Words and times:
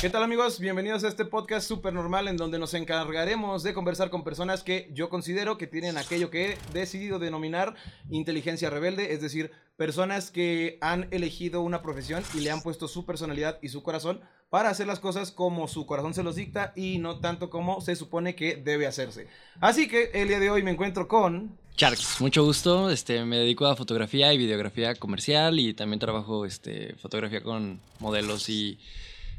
¿Qué 0.00 0.10
tal 0.10 0.22
amigos? 0.22 0.60
Bienvenidos 0.60 1.02
a 1.02 1.08
este 1.08 1.24
podcast 1.24 1.66
super 1.66 1.92
normal 1.92 2.28
en 2.28 2.36
donde 2.36 2.60
nos 2.60 2.72
encargaremos 2.74 3.64
de 3.64 3.74
conversar 3.74 4.10
con 4.10 4.22
personas 4.22 4.62
que 4.62 4.88
yo 4.92 5.08
considero 5.08 5.58
que 5.58 5.66
tienen 5.66 5.98
aquello 5.98 6.30
que 6.30 6.52
he 6.52 6.58
decidido 6.72 7.18
denominar 7.18 7.74
inteligencia 8.10 8.70
rebelde, 8.70 9.12
es 9.12 9.20
decir, 9.20 9.50
personas 9.76 10.30
que 10.30 10.78
han 10.80 11.08
elegido 11.10 11.62
una 11.62 11.82
profesión 11.82 12.22
y 12.34 12.40
le 12.40 12.52
han 12.52 12.62
puesto 12.62 12.86
su 12.86 13.04
personalidad 13.04 13.58
y 13.60 13.70
su 13.70 13.82
corazón 13.82 14.20
para 14.48 14.70
hacer 14.70 14.86
las 14.86 15.00
cosas 15.00 15.32
como 15.32 15.66
su 15.66 15.84
corazón 15.84 16.14
se 16.14 16.22
los 16.22 16.36
dicta 16.36 16.72
y 16.76 16.98
no 16.98 17.18
tanto 17.18 17.50
como 17.50 17.80
se 17.80 17.96
supone 17.96 18.36
que 18.36 18.54
debe 18.54 18.86
hacerse. 18.86 19.26
Así 19.60 19.88
que 19.88 20.12
el 20.14 20.28
día 20.28 20.38
de 20.38 20.50
hoy 20.50 20.62
me 20.62 20.70
encuentro 20.70 21.08
con... 21.08 21.58
Charks, 21.78 22.20
mucho 22.20 22.42
gusto. 22.42 22.90
Este, 22.90 23.24
me 23.24 23.36
dedico 23.36 23.64
a 23.64 23.76
fotografía 23.76 24.32
y 24.32 24.36
videografía 24.36 24.96
comercial 24.96 25.60
y 25.60 25.74
también 25.74 26.00
trabajo 26.00 26.44
este, 26.44 26.96
fotografía 26.96 27.40
con 27.40 27.80
modelos 28.00 28.48
y 28.48 28.80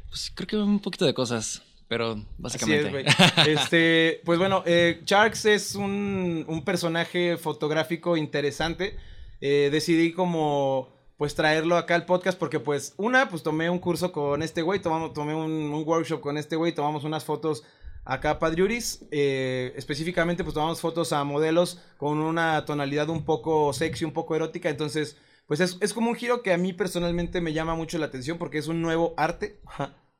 pues 0.08 0.32
creo 0.34 0.46
que 0.46 0.56
un 0.56 0.80
poquito 0.80 1.04
de 1.04 1.12
cosas, 1.12 1.60
pero 1.86 2.24
básicamente. 2.38 3.04
este, 3.46 4.22
pues 4.24 4.38
bueno, 4.38 4.62
eh, 4.64 5.02
Sharks 5.04 5.44
es 5.44 5.74
un, 5.74 6.46
un, 6.48 6.64
personaje 6.64 7.36
fotográfico 7.36 8.16
interesante. 8.16 8.96
Eh, 9.42 9.68
decidí 9.70 10.12
como 10.12 10.88
pues 11.18 11.34
traerlo 11.34 11.76
acá 11.76 11.94
al 11.94 12.06
podcast 12.06 12.38
porque 12.38 12.58
pues 12.58 12.94
una, 12.96 13.28
pues 13.28 13.42
tomé 13.42 13.68
un 13.68 13.80
curso 13.80 14.12
con 14.12 14.42
este 14.42 14.62
güey, 14.62 14.80
tomé 14.80 15.34
un, 15.34 15.52
un 15.52 15.84
workshop 15.86 16.22
con 16.22 16.38
este 16.38 16.56
güey, 16.56 16.74
tomamos 16.74 17.04
unas 17.04 17.22
fotos 17.22 17.64
acá 18.04 18.38
Padriuris, 18.38 19.06
eh, 19.10 19.72
específicamente 19.76 20.44
pues 20.44 20.54
tomamos 20.54 20.80
fotos 20.80 21.12
a 21.12 21.22
modelos 21.24 21.80
con 21.96 22.18
una 22.18 22.64
tonalidad 22.64 23.08
un 23.08 23.24
poco 23.24 23.72
sexy, 23.72 24.04
un 24.04 24.12
poco 24.12 24.36
erótica, 24.36 24.68
entonces 24.68 25.16
pues 25.46 25.60
es, 25.60 25.78
es, 25.80 25.92
como 25.92 26.10
un 26.10 26.16
giro 26.16 26.42
que 26.42 26.52
a 26.52 26.58
mí 26.58 26.72
personalmente 26.72 27.40
me 27.40 27.52
llama 27.52 27.74
mucho 27.74 27.98
la 27.98 28.06
atención 28.06 28.38
porque 28.38 28.58
es 28.58 28.68
un 28.68 28.82
nuevo 28.82 29.14
arte 29.16 29.60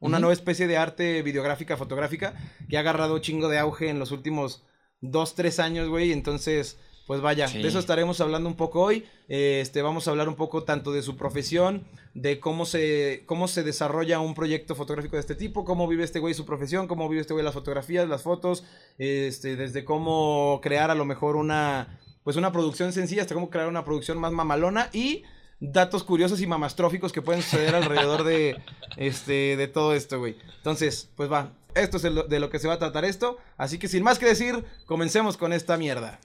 una 0.01 0.19
nueva 0.19 0.33
especie 0.33 0.67
de 0.67 0.79
arte 0.79 1.23
videográfica, 1.23 1.77
fotográfica, 1.77 2.35
que 2.69 2.77
ha 2.77 2.81
agarrado 2.81 3.19
chingo 3.19 3.49
de 3.49 3.59
auge 3.59 3.91
en 3.91 3.99
los 3.99 4.11
últimos 4.13 4.65
dos, 5.01 5.35
tres 5.35 5.61
años, 5.61 5.89
güey. 5.89 6.13
Entonces, 6.13 6.79
pues 7.11 7.23
vaya, 7.23 7.49
de 7.49 7.67
eso 7.67 7.81
estaremos 7.81 8.21
hablando 8.21 8.49
un 8.49 8.55
poco 8.55 8.83
hoy. 8.83 9.05
este, 9.27 9.83
vamos 9.83 10.07
a 10.07 10.13
hablar 10.13 10.29
un 10.29 10.37
poco 10.37 10.63
tanto 10.63 10.93
de 10.93 11.03
su 11.03 11.17
profesión, 11.17 11.83
de 12.15 12.39
cómo 12.39 12.65
se, 12.65 13.25
cómo 13.27 13.49
se 13.49 13.65
desarrolla 13.65 14.21
un 14.21 14.33
proyecto 14.33 14.77
fotográfico 14.77 15.17
de 15.17 15.21
este 15.21 15.35
tipo, 15.35 15.65
cómo 15.65 15.89
vive 15.89 16.05
este 16.05 16.21
güey 16.21 16.35
su 16.35 16.47
profesión, 16.47 16.87
cómo 16.87 17.09
vive 17.09 17.23
este 17.23 17.33
güey 17.33 17.45
las 17.45 17.55
fotografías, 17.55 18.09
las 18.09 18.23
fotos, 18.23 18.63
este, 18.97 19.57
desde 19.57 19.85
cómo 19.85 20.61
crear 20.63 20.93
a 20.93 20.95
lo 20.95 21.05
mejor 21.05 21.35
una, 21.35 21.99
pues 22.23 22.37
una 22.37 22.53
producción 22.53 22.93
sencilla 22.93 23.23
hasta 23.23 23.35
cómo 23.35 23.51
crear 23.51 23.67
una 23.67 23.85
producción 23.85 24.17
más 24.17 24.31
mamalona 24.31 24.89
y 24.93 25.25
datos 25.59 26.05
curiosos 26.05 26.41
y 26.41 26.47
mamastróficos 26.47 27.11
que 27.13 27.23
pueden 27.23 27.43
suceder 27.43 27.75
alrededor 27.75 28.23
de, 28.23 28.63
este, 28.97 29.57
de 29.57 29.67
todo 29.67 29.95
esto, 29.95 30.21
güey. 30.21 30.37
Entonces, 30.59 31.11
pues 31.17 31.29
va, 31.29 31.55
esto 31.75 31.97
es 31.97 32.05
de 32.05 32.39
lo 32.39 32.51
que 32.51 32.61
se 32.61 32.69
va 32.69 32.75
a 32.75 32.79
tratar 32.79 33.05
esto. 33.05 33.39
Así 33.57 33.81
que 33.81 33.89
sin 33.89 34.05
más 34.05 34.21
que 34.21 34.27
decir, 34.27 34.65
comencemos 34.87 35.37
con 35.37 35.53
esta 35.53 35.77
mierda. 35.77 36.21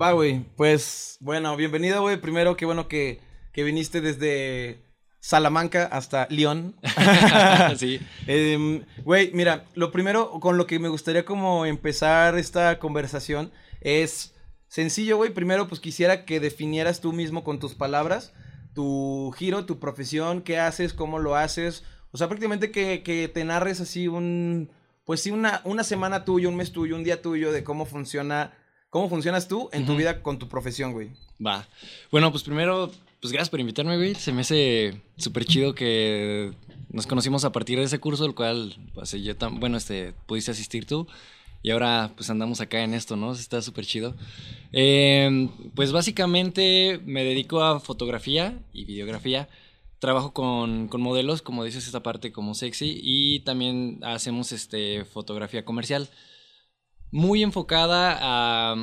Va, 0.00 0.12
güey. 0.12 0.44
Pues, 0.56 1.18
bueno, 1.20 1.56
bienvenido, 1.56 2.00
güey. 2.00 2.20
Primero, 2.20 2.56
qué 2.56 2.64
bueno 2.64 2.88
que, 2.88 3.20
que 3.52 3.64
viniste 3.64 4.00
desde 4.00 4.80
Salamanca 5.20 5.84
hasta 5.84 6.26
León. 6.30 6.76
sí. 7.76 8.00
Em, 8.26 8.84
güey, 9.04 9.30
mira, 9.34 9.66
lo 9.74 9.92
primero 9.92 10.30
con 10.40 10.56
lo 10.56 10.66
que 10.66 10.78
me 10.78 10.88
gustaría 10.88 11.24
como 11.24 11.66
empezar 11.66 12.38
esta 12.38 12.78
conversación 12.78 13.52
es 13.82 14.34
sencillo, 14.68 15.18
güey. 15.18 15.34
Primero, 15.34 15.68
pues 15.68 15.80
quisiera 15.80 16.24
que 16.24 16.40
definieras 16.40 17.00
tú 17.00 17.12
mismo 17.12 17.44
con 17.44 17.58
tus 17.58 17.74
palabras 17.74 18.32
tu 18.74 19.32
giro, 19.36 19.66
tu 19.66 19.78
profesión, 19.78 20.42
qué 20.42 20.58
haces, 20.58 20.92
cómo 20.92 21.18
lo 21.18 21.36
haces. 21.36 21.84
O 22.12 22.18
sea, 22.18 22.28
prácticamente 22.28 22.70
que, 22.70 23.02
que 23.02 23.28
te 23.28 23.44
narres 23.44 23.80
así 23.80 24.08
un, 24.08 24.70
pues 25.04 25.22
sí, 25.22 25.30
una, 25.30 25.60
una 25.64 25.84
semana 25.84 26.24
tuya, 26.24 26.48
un 26.48 26.56
mes 26.56 26.72
tuyo, 26.72 26.96
un 26.96 27.04
día 27.04 27.22
tuyo 27.22 27.52
de 27.52 27.64
cómo 27.64 27.86
funciona, 27.86 28.52
cómo 28.90 29.08
funcionas 29.08 29.48
tú 29.48 29.70
en 29.72 29.86
tu 29.86 29.96
vida 29.96 30.22
con 30.22 30.38
tu 30.38 30.48
profesión, 30.48 30.92
güey. 30.92 31.10
Va. 31.44 31.66
Bueno, 32.10 32.30
pues 32.30 32.42
primero, 32.42 32.90
pues 33.20 33.32
gracias 33.32 33.48
por 33.48 33.60
invitarme, 33.60 33.96
güey. 33.96 34.14
Se 34.14 34.32
me 34.32 34.42
hace 34.42 35.00
súper 35.16 35.44
chido 35.46 35.74
que 35.74 36.52
nos 36.90 37.06
conocimos 37.06 37.44
a 37.44 37.52
partir 37.52 37.78
de 37.78 37.84
ese 37.84 38.00
curso, 38.00 38.26
el 38.26 38.34
cual, 38.34 38.76
pues 38.92 39.12
yo 39.12 39.36
tan, 39.36 39.60
bueno, 39.60 39.76
este, 39.76 40.12
pudiste 40.26 40.50
asistir 40.50 40.86
tú. 40.86 41.06
Y 41.62 41.70
ahora 41.70 42.12
pues 42.16 42.30
andamos 42.30 42.60
acá 42.60 42.82
en 42.82 42.94
esto, 42.94 43.16
¿no? 43.16 43.32
Está 43.32 43.60
súper 43.62 43.84
chido. 43.84 44.14
Em, 44.72 45.48
pues 45.74 45.92
básicamente 45.92 47.00
me 47.04 47.22
dedico 47.22 47.62
a 47.62 47.80
fotografía 47.80 48.58
y 48.72 48.86
videografía. 48.86 49.48
Trabajo 49.98 50.32
con, 50.32 50.88
con, 50.88 51.02
modelos, 51.02 51.42
como 51.42 51.62
dices, 51.62 51.86
esta 51.86 52.02
parte 52.02 52.32
como 52.32 52.54
sexy. 52.54 52.98
Y 53.02 53.40
también 53.40 54.00
hacemos 54.02 54.52
este, 54.52 55.04
fotografía 55.04 55.64
comercial. 55.64 56.08
Muy 57.10 57.42
enfocada 57.42 58.18
a, 58.20 58.76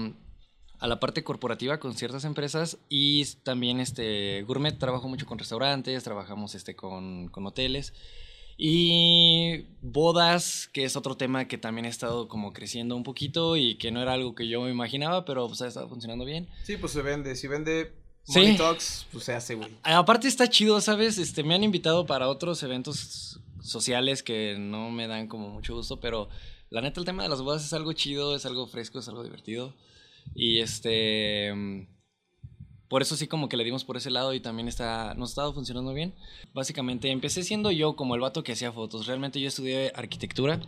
a 0.79 0.87
la 0.87 0.99
parte 0.99 1.23
corporativa 1.23 1.79
con 1.79 1.95
ciertas 1.95 2.25
empresas. 2.25 2.77
Y 2.89 3.25
también 3.43 3.79
este, 3.79 4.43
gourmet. 4.43 4.77
Trabajo 4.77 5.07
mucho 5.07 5.25
con 5.25 5.39
restaurantes, 5.39 6.03
trabajamos 6.03 6.55
este, 6.55 6.75
con, 6.75 7.29
con 7.29 7.45
hoteles. 7.45 7.93
Y 8.59 9.67
bodas, 9.81 10.67
que 10.73 10.83
es 10.83 10.95
otro 10.95 11.15
tema 11.15 11.47
que 11.47 11.59
también 11.59 11.85
ha 11.85 11.89
estado 11.89 12.27
como 12.27 12.53
creciendo 12.53 12.95
un 12.95 13.03
poquito 13.03 13.55
y 13.55 13.75
que 13.75 13.91
no 13.91 14.01
era 14.01 14.13
algo 14.13 14.33
que 14.33 14.47
yo 14.47 14.61
me 14.61 14.71
imaginaba, 14.71 15.25
pero 15.25 15.47
pues 15.47 15.61
ha 15.61 15.67
estado 15.67 15.87
funcionando 15.87 16.25
bien. 16.25 16.49
Sí, 16.63 16.75
pues 16.75 16.91
se 16.91 17.03
vende. 17.03 17.35
Si 17.35 17.47
vende 17.47 17.93
Money 18.27 18.57
Talks, 18.57 19.05
pues 19.11 19.25
se 19.25 19.35
hace, 19.35 19.53
güey. 19.53 19.69
Aparte 19.83 20.27
está 20.27 20.49
chido, 20.49 20.81
¿sabes? 20.81 21.19
Este, 21.19 21.43
me 21.43 21.53
han 21.53 21.63
invitado 21.63 22.07
para 22.07 22.27
otros 22.29 22.63
eventos 22.63 23.39
sociales 23.61 24.23
que 24.23 24.55
no 24.57 24.89
me 24.89 25.07
dan 25.07 25.27
como 25.27 25.49
mucho 25.49 25.75
gusto, 25.75 25.99
pero 25.99 26.27
la 26.69 26.81
neta 26.81 26.99
el 26.99 27.05
tema 27.05 27.23
de 27.23 27.29
las 27.29 27.41
bodas 27.41 27.65
es 27.65 27.73
algo 27.73 27.93
chido, 27.93 28.35
es 28.35 28.45
algo 28.45 28.67
fresco, 28.67 28.99
es 28.99 29.07
algo 29.07 29.23
divertido. 29.23 29.73
Y 30.35 30.59
este 30.59 31.87
por 32.87 33.01
eso 33.01 33.17
sí 33.17 33.27
como 33.27 33.49
que 33.49 33.57
le 33.57 33.65
dimos 33.65 33.83
por 33.83 33.97
ese 33.97 34.09
lado 34.09 34.33
y 34.33 34.39
también 34.39 34.67
está, 34.67 35.13
nos 35.15 35.29
ha 35.29 35.31
estado 35.31 35.53
funcionando 35.53 35.93
bien. 35.93 36.13
Básicamente 36.53 37.09
empecé 37.11 37.43
siendo 37.43 37.69
yo 37.71 37.95
como 37.95 38.15
el 38.15 38.21
vato 38.21 38.43
que 38.43 38.53
hacía 38.53 38.71
fotos. 38.71 39.07
Realmente 39.07 39.41
yo 39.41 39.47
estudié 39.49 39.91
arquitectura 39.93 40.61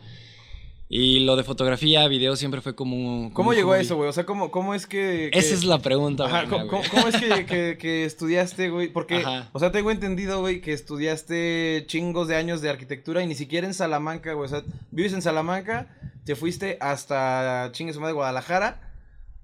y 0.90 1.20
lo 1.20 1.36
de 1.36 1.44
fotografía, 1.44 2.08
video 2.08 2.36
siempre 2.36 2.62
fue 2.62 2.76
como... 2.76 3.32
¿Cómo 3.34 3.54
llegó 3.54 3.74
a 3.74 3.80
eso, 3.80 3.96
güey? 3.96 4.10
O 4.10 4.12
sea, 4.12 4.26
¿cómo, 4.26 4.50
cómo 4.50 4.74
es 4.74 4.88
que, 4.88 5.30
Esa 5.32 5.54
es 5.54 5.64
la 5.64 5.80
pregunta, 5.80 6.28
güey. 6.28 6.68
¿cómo, 6.68 7.08
es 7.08 7.16
que, 7.46 7.78
que, 7.80 8.06
estudiaste, 8.06 8.70
güey? 8.70 8.88
Porque, 8.88 9.24
o 9.54 9.60
sea, 9.60 9.72
tengo 9.72 9.92
entendido, 9.92 10.42
güey, 10.42 10.62
que 10.62 10.74
estudiaste 10.74 11.86
chingos 11.88 12.28
de 12.28 12.36
años 12.36 12.62
de 12.62 12.70
arquitectura 12.70 13.24
y 13.24 13.28
ni 13.28 13.36
siquiera 13.36 13.68
en 13.68 13.74
Salamanca, 13.74 14.34
güey. 14.34 14.48
O 14.48 14.50
sea, 14.50 14.64
vives 14.92 15.14
en 15.14 15.22
Salamanca, 15.22 15.96
te 16.26 16.36
fuiste 16.36 16.78
hasta 16.82 17.70
chingues 17.72 18.00
de 18.00 18.12
Guadalajara 18.12 18.90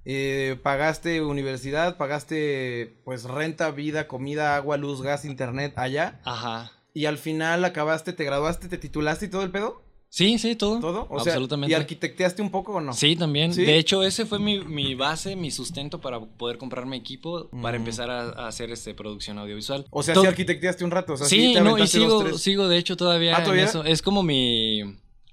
eh, 0.08 0.60
pagaste 0.62 1.22
universidad, 1.24 1.98
pagaste 1.98 3.02
pues 3.04 3.24
renta, 3.24 3.72
vida, 3.72 4.08
comida, 4.08 4.56
agua, 4.56 4.78
luz, 4.78 5.02
gas, 5.02 5.26
internet 5.26 5.74
allá. 5.78 6.22
Ajá. 6.24 6.72
Y 6.94 7.08
al 7.08 7.18
final 7.18 7.66
acabaste, 7.66 8.14
te 8.14 8.24
graduaste, 8.24 8.70
te 8.70 8.78
titulaste 8.78 9.26
y 9.26 9.30
todo 9.30 9.42
el 9.42 9.52
pedo. 9.52 9.82
Sí, 10.16 10.40
sí, 10.40 10.56
todo. 10.56 10.80
¿Todo? 10.80 11.08
O 11.10 11.20
Absolutamente. 11.20 11.74
¿Y 11.74 11.76
arquitecteaste 11.76 12.42
un 12.42 12.50
poco 12.50 12.76
o 12.76 12.80
no? 12.80 12.94
Sí, 12.94 13.18
también. 13.18 13.52
De 13.52 13.78
hecho, 13.78 14.02
ese 14.02 14.26
fue 14.26 14.40
mi, 14.40 14.96
base, 14.96 15.36
mi 15.36 15.52
sustento 15.52 16.00
para 16.00 16.22
poder 16.22 16.58
comprarme 16.58 16.96
equipo, 16.96 17.50
para 17.62 17.78
mm. 17.78 17.82
empezar 17.82 18.10
a, 18.10 18.48
hacer 18.48 18.72
este, 18.72 18.94
producción 18.94 19.38
audiovisual. 19.40 19.86
O 19.90 20.04
sea, 20.04 20.16
sí 20.16 20.26
arquitecteaste 20.26 20.86
un 20.86 20.92
rato. 20.92 21.16
O 21.16 21.18
sea, 21.18 21.28
sí, 21.28 21.56
no, 21.56 21.78
y 21.78 21.86
sigo, 21.88 22.38
sigo 22.38 22.70
de 22.70 22.78
hecho 22.78 22.96
todavía, 22.96 23.36
¿Ah, 23.36 23.44
en 23.44 23.60
eso. 23.60 23.84
Es 23.84 24.02
como 24.02 24.24
mi, 24.24 24.84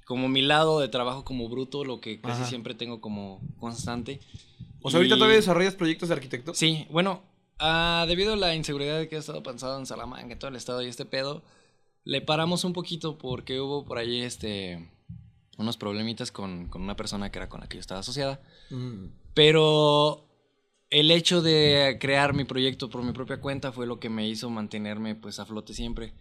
como 0.05 0.29
mi 0.29 0.43
lado 0.43 0.81
de 0.81 0.89
trabajo 0.89 1.25
como 1.25 1.49
bruto, 1.49 1.85
lo 1.85 2.01
que 2.01 2.21
casi 2.21 2.45
siempre 2.45 2.75
tengo 2.75 3.01
como 3.01 3.41
constante. 3.61 4.19
O 4.81 4.91
sea, 4.91 4.99
ahorita 4.99 5.15
todavía 5.15 5.37
desarrollas 5.37 5.77
proyectos 5.77 6.09
de 6.09 6.17
arquitecto. 6.17 6.55
Sí, 6.55 6.89
bueno, 6.91 7.23
ah, 7.61 8.05
debido 8.09 8.33
a 8.33 8.37
la 8.37 8.57
inseguridad 8.57 9.07
que 9.07 9.15
ha 9.15 9.21
estado 9.21 9.45
pasando 9.45 9.79
en 9.79 9.87
Salamanca, 9.87 10.33
en 10.33 10.39
todo 10.41 10.49
el 10.49 10.57
estado 10.57 10.83
y 10.83 10.89
este 10.89 11.05
pedo, 11.05 11.45
le 12.05 12.21
paramos 12.21 12.65
un 12.65 12.73
poquito 12.73 13.19
porque 13.19 13.61
hubo 13.61 13.85
por 13.85 13.99
ahí 13.99 14.23
este 14.23 14.91
unos 15.59 15.77
problemitas 15.77 16.33
con, 16.33 16.71
una 16.75 16.97
persona 16.97 17.31
que 17.31 17.39
era 17.39 17.49
con 17.49 17.61
la 17.61 17.69
que 17.69 17.77
yo 17.77 17.81
estaba 17.81 18.01
asociada. 18.01 18.41
Mm. 18.71 19.07
Pero 19.35 20.29
el 20.91 21.11
hecho 21.11 21.43
de 21.43 21.99
crear 22.01 22.35
mi 22.35 22.45
proyecto 22.45 22.91
por 22.91 23.03
mi 23.03 23.13
propia 23.13 23.41
cuenta 23.41 23.73
fue 23.73 23.87
lo 23.87 24.01
que 24.01 24.11
me 24.11 24.29
hizo 24.29 24.51
mantenerme 24.51 25.15
pues 25.15 25.39
a 25.39 25.47
flote 25.47 25.75
siempre. 25.75 26.15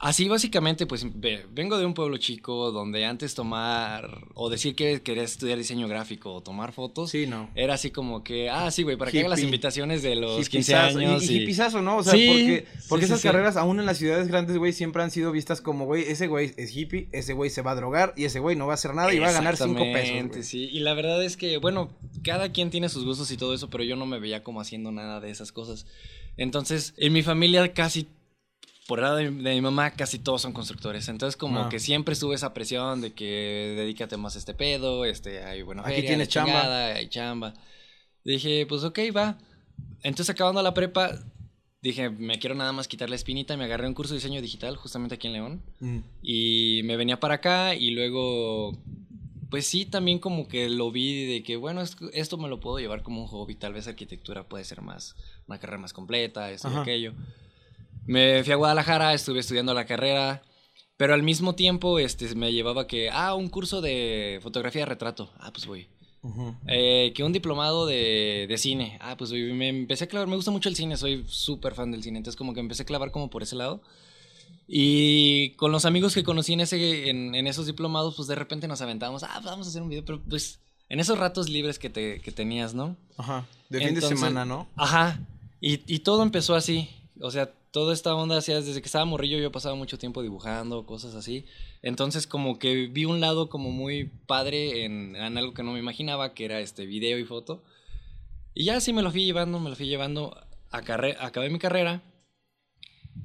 Así 0.00 0.28
básicamente, 0.28 0.86
pues 0.86 1.06
ve- 1.18 1.46
vengo 1.52 1.78
de 1.78 1.86
un 1.86 1.94
pueblo 1.94 2.16
chico 2.18 2.72
donde 2.72 3.06
antes 3.06 3.34
tomar 3.34 4.26
o 4.34 4.50
decir 4.50 4.74
que 4.74 5.00
querías 5.02 5.30
estudiar 5.30 5.56
diseño 5.56 5.88
gráfico 5.88 6.34
o 6.34 6.42
tomar 6.42 6.72
fotos 6.72 7.10
Sí, 7.10 7.26
no. 7.26 7.48
era 7.54 7.74
así 7.74 7.90
como 7.90 8.22
que, 8.24 8.50
ah, 8.50 8.70
sí, 8.70 8.82
güey, 8.82 8.96
para 8.96 9.10
que 9.10 9.20
hagan 9.20 9.30
las 9.30 9.40
invitaciones 9.40 10.02
de 10.02 10.16
los 10.16 10.48
15 10.48 10.72
Hippizazo, 10.72 10.98
años. 10.98 11.22
Y, 11.22 11.32
y- 11.32 11.36
y 11.38 11.42
hippizazo, 11.42 11.80
¿no? 11.80 11.98
O 11.98 12.02
sea, 12.02 12.12
Sí, 12.12 12.26
porque, 12.26 12.66
porque 12.88 13.06
sí, 13.06 13.12
esas 13.12 13.20
sí, 13.22 13.28
carreras, 13.28 13.56
aún 13.56 13.80
en 13.80 13.86
las 13.86 13.96
ciudades 13.96 14.28
grandes, 14.28 14.58
güey, 14.58 14.72
siempre 14.72 15.02
han 15.02 15.10
sido 15.12 15.30
vistas 15.32 15.60
como, 15.62 15.86
güey, 15.86 16.02
ese 16.02 16.26
güey 16.26 16.52
es 16.56 16.76
hippie, 16.76 17.08
ese 17.12 17.32
güey 17.32 17.48
se 17.48 17.62
va 17.62 17.70
a 17.70 17.74
drogar 17.76 18.12
y 18.16 18.24
ese 18.24 18.40
güey 18.40 18.56
no 18.56 18.66
va 18.66 18.72
a 18.72 18.74
hacer 18.74 18.94
nada 18.94 19.14
y 19.14 19.20
va 19.20 19.28
a 19.28 19.32
ganar 19.32 19.56
cinco 19.56 19.84
pesos. 19.92 20.44
Sí. 20.44 20.68
Y 20.70 20.80
la 20.80 20.92
verdad 20.94 21.24
es 21.24 21.36
que, 21.38 21.56
bueno, 21.58 21.88
cada 22.22 22.52
quien 22.52 22.70
tiene 22.70 22.88
sus 22.88 23.04
gustos 23.04 23.30
y 23.30 23.36
todo 23.36 23.54
eso, 23.54 23.70
pero 23.70 23.84
yo 23.84 23.94
no 23.96 24.04
me 24.06 24.18
veía 24.18 24.42
como 24.42 24.60
haciendo 24.60 24.90
nada 24.92 25.20
de 25.20 25.30
esas 25.30 25.50
cosas. 25.52 25.86
Entonces, 26.36 26.94
en 26.98 27.12
mi 27.12 27.22
familia 27.22 27.72
casi, 27.72 28.08
por 28.86 28.98
el 28.98 29.04
lado 29.04 29.16
de, 29.16 29.30
de 29.30 29.54
mi 29.54 29.60
mamá, 29.60 29.90
casi 29.92 30.18
todos 30.18 30.42
son 30.42 30.52
constructores. 30.52 31.08
Entonces, 31.08 31.36
como 31.36 31.60
Ah. 31.60 31.68
que 31.68 31.78
siempre 31.78 32.12
estuve 32.12 32.34
esa 32.34 32.52
presión 32.52 33.00
de 33.00 33.12
que 33.14 33.74
dedícate 33.76 34.16
más 34.16 34.36
a 34.36 34.38
este 34.38 34.54
pedo, 34.54 35.04
este, 35.04 35.42
hay 35.44 35.62
buena 35.62 35.82
Aquí 35.82 35.94
feria, 35.94 36.10
tienes 36.10 36.28
chamba. 36.28 36.52
chingada, 36.52 36.86
hay 36.96 37.08
chamba. 37.08 37.54
Dije, 38.24 38.66
pues 38.66 38.84
ok, 38.84 38.98
va. 39.16 39.38
Entonces, 40.02 40.30
acabando 40.30 40.62
la 40.62 40.74
prepa, 40.74 41.18
dije, 41.82 42.10
me 42.10 42.38
quiero 42.38 42.54
nada 42.54 42.72
más 42.72 42.88
quitar 42.88 43.08
la 43.10 43.16
espinita. 43.16 43.56
Me 43.56 43.64
agarré 43.64 43.86
un 43.86 43.94
curso 43.94 44.14
de 44.14 44.18
diseño 44.18 44.40
digital 44.42 44.76
justamente 44.76 45.14
aquí 45.16 45.26
en 45.28 45.32
León. 45.32 45.62
Mm. 45.80 45.98
Y 46.22 46.82
me 46.84 46.96
venía 46.96 47.18
para 47.20 47.34
acá 47.36 47.74
y 47.74 47.90
luego, 47.90 48.78
pues 49.50 49.66
sí, 49.66 49.84
también 49.86 50.18
como 50.18 50.46
que 50.48 50.68
lo 50.68 50.90
vi 50.90 51.26
de 51.26 51.42
que, 51.42 51.56
bueno, 51.56 51.80
es- 51.80 51.96
esto 52.12 52.36
me 52.38 52.48
lo 52.48 52.60
puedo 52.60 52.78
llevar 52.78 53.02
como 53.02 53.22
un 53.22 53.28
hobby, 53.28 53.54
tal 53.54 53.72
vez 53.72 53.86
arquitectura 53.88 54.48
puede 54.48 54.64
ser 54.64 54.82
más, 54.82 55.16
una 55.46 55.58
carrera 55.58 55.78
más 55.78 55.92
completa, 55.92 56.50
esto 56.50 56.70
y 56.70 56.76
aquello. 56.76 57.14
Me 58.06 58.42
fui 58.44 58.52
a 58.52 58.56
Guadalajara, 58.56 59.14
estuve 59.14 59.40
estudiando 59.40 59.72
la 59.74 59.86
carrera, 59.86 60.42
pero 60.96 61.14
al 61.14 61.22
mismo 61.22 61.54
tiempo 61.54 61.98
este, 61.98 62.34
me 62.34 62.52
llevaba 62.52 62.86
que, 62.86 63.10
ah, 63.10 63.34
un 63.34 63.48
curso 63.48 63.80
de 63.80 64.38
fotografía 64.42 64.82
de 64.82 64.86
retrato, 64.86 65.30
ah, 65.38 65.52
pues 65.52 65.66
voy. 65.66 65.88
Ujú. 66.22 66.54
Eh, 66.68 67.12
que 67.14 67.22
un 67.22 67.32
diplomado 67.32 67.84
de, 67.84 68.46
de 68.48 68.56
cine. 68.58 68.98
Ah, 69.02 69.14
pues 69.16 69.30
me 69.30 69.68
empecé 69.68 70.04
a 70.04 70.06
clavar. 70.06 70.26
Me 70.26 70.36
gusta 70.36 70.50
mucho 70.50 70.70
el 70.70 70.76
cine, 70.76 70.96
soy 70.96 71.22
súper 71.28 71.74
fan 71.74 71.90
del 71.90 72.02
cine. 72.02 72.16
Entonces, 72.16 72.36
como 72.38 72.54
que 72.54 72.60
empecé 72.60 72.82
a 72.84 72.86
clavar 72.86 73.10
como 73.10 73.28
por 73.28 73.42
ese 73.42 73.56
lado. 73.56 73.82
Y 74.66 75.50
con 75.56 75.70
los 75.70 75.84
amigos 75.84 76.14
que 76.14 76.24
conocí 76.24 76.54
en, 76.54 76.60
ese, 76.60 77.10
en, 77.10 77.34
en 77.34 77.46
esos 77.46 77.66
diplomados, 77.66 78.14
pues 78.16 78.26
de 78.28 78.34
repente 78.36 78.66
nos 78.68 78.80
aventábamos. 78.80 79.22
Ah, 79.22 79.32
pues 79.34 79.44
vamos 79.44 79.66
a 79.66 79.70
hacer 79.70 79.82
un 79.82 79.90
video. 79.90 80.04
Pero 80.06 80.22
pues 80.22 80.60
en 80.88 80.98
esos 81.00 81.18
ratos 81.18 81.50
libres 81.50 81.78
que, 81.78 81.90
te, 81.90 82.20
que 82.20 82.32
tenías, 82.32 82.72
¿no? 82.72 82.96
Ajá. 83.18 83.46
De 83.68 83.78
fin 83.80 83.88
de 83.88 83.94
Entonces- 83.96 84.18
semana, 84.18 84.46
¿no? 84.46 84.66
Ajá. 84.76 85.20
Y, 85.60 85.80
y 85.92 85.98
todo 85.98 86.22
empezó 86.22 86.54
así. 86.54 86.88
O 87.20 87.30
sea, 87.30 87.50
toda 87.74 87.92
esta 87.92 88.14
onda 88.14 88.36
hacía 88.38 88.60
desde 88.60 88.80
que 88.80 88.86
estaba 88.86 89.04
morrillo, 89.04 89.36
yo 89.38 89.50
pasaba 89.50 89.74
mucho 89.74 89.98
tiempo 89.98 90.22
dibujando, 90.22 90.86
cosas 90.86 91.16
así. 91.16 91.44
Entonces, 91.82 92.28
como 92.28 92.60
que 92.60 92.86
vi 92.86 93.04
un 93.04 93.20
lado 93.20 93.48
como 93.48 93.72
muy 93.72 94.04
padre 94.04 94.84
en, 94.84 95.16
en 95.16 95.36
algo 95.36 95.54
que 95.54 95.64
no 95.64 95.72
me 95.72 95.80
imaginaba, 95.80 96.34
que 96.34 96.44
era 96.44 96.60
este 96.60 96.86
video 96.86 97.18
y 97.18 97.24
foto. 97.24 97.64
Y 98.54 98.64
ya 98.66 98.76
así 98.76 98.92
me 98.92 99.02
lo 99.02 99.10
fui 99.10 99.24
llevando, 99.24 99.58
me 99.58 99.70
lo 99.70 99.74
fui 99.74 99.88
llevando. 99.88 100.40
Acarre- 100.70 101.16
acabé 101.18 101.50
mi 101.50 101.58
carrera 101.58 102.04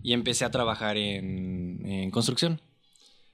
y 0.01 0.13
empecé 0.13 0.45
a 0.45 0.49
trabajar 0.51 0.97
en, 0.97 1.85
en 1.85 2.09
construcción. 2.09 2.59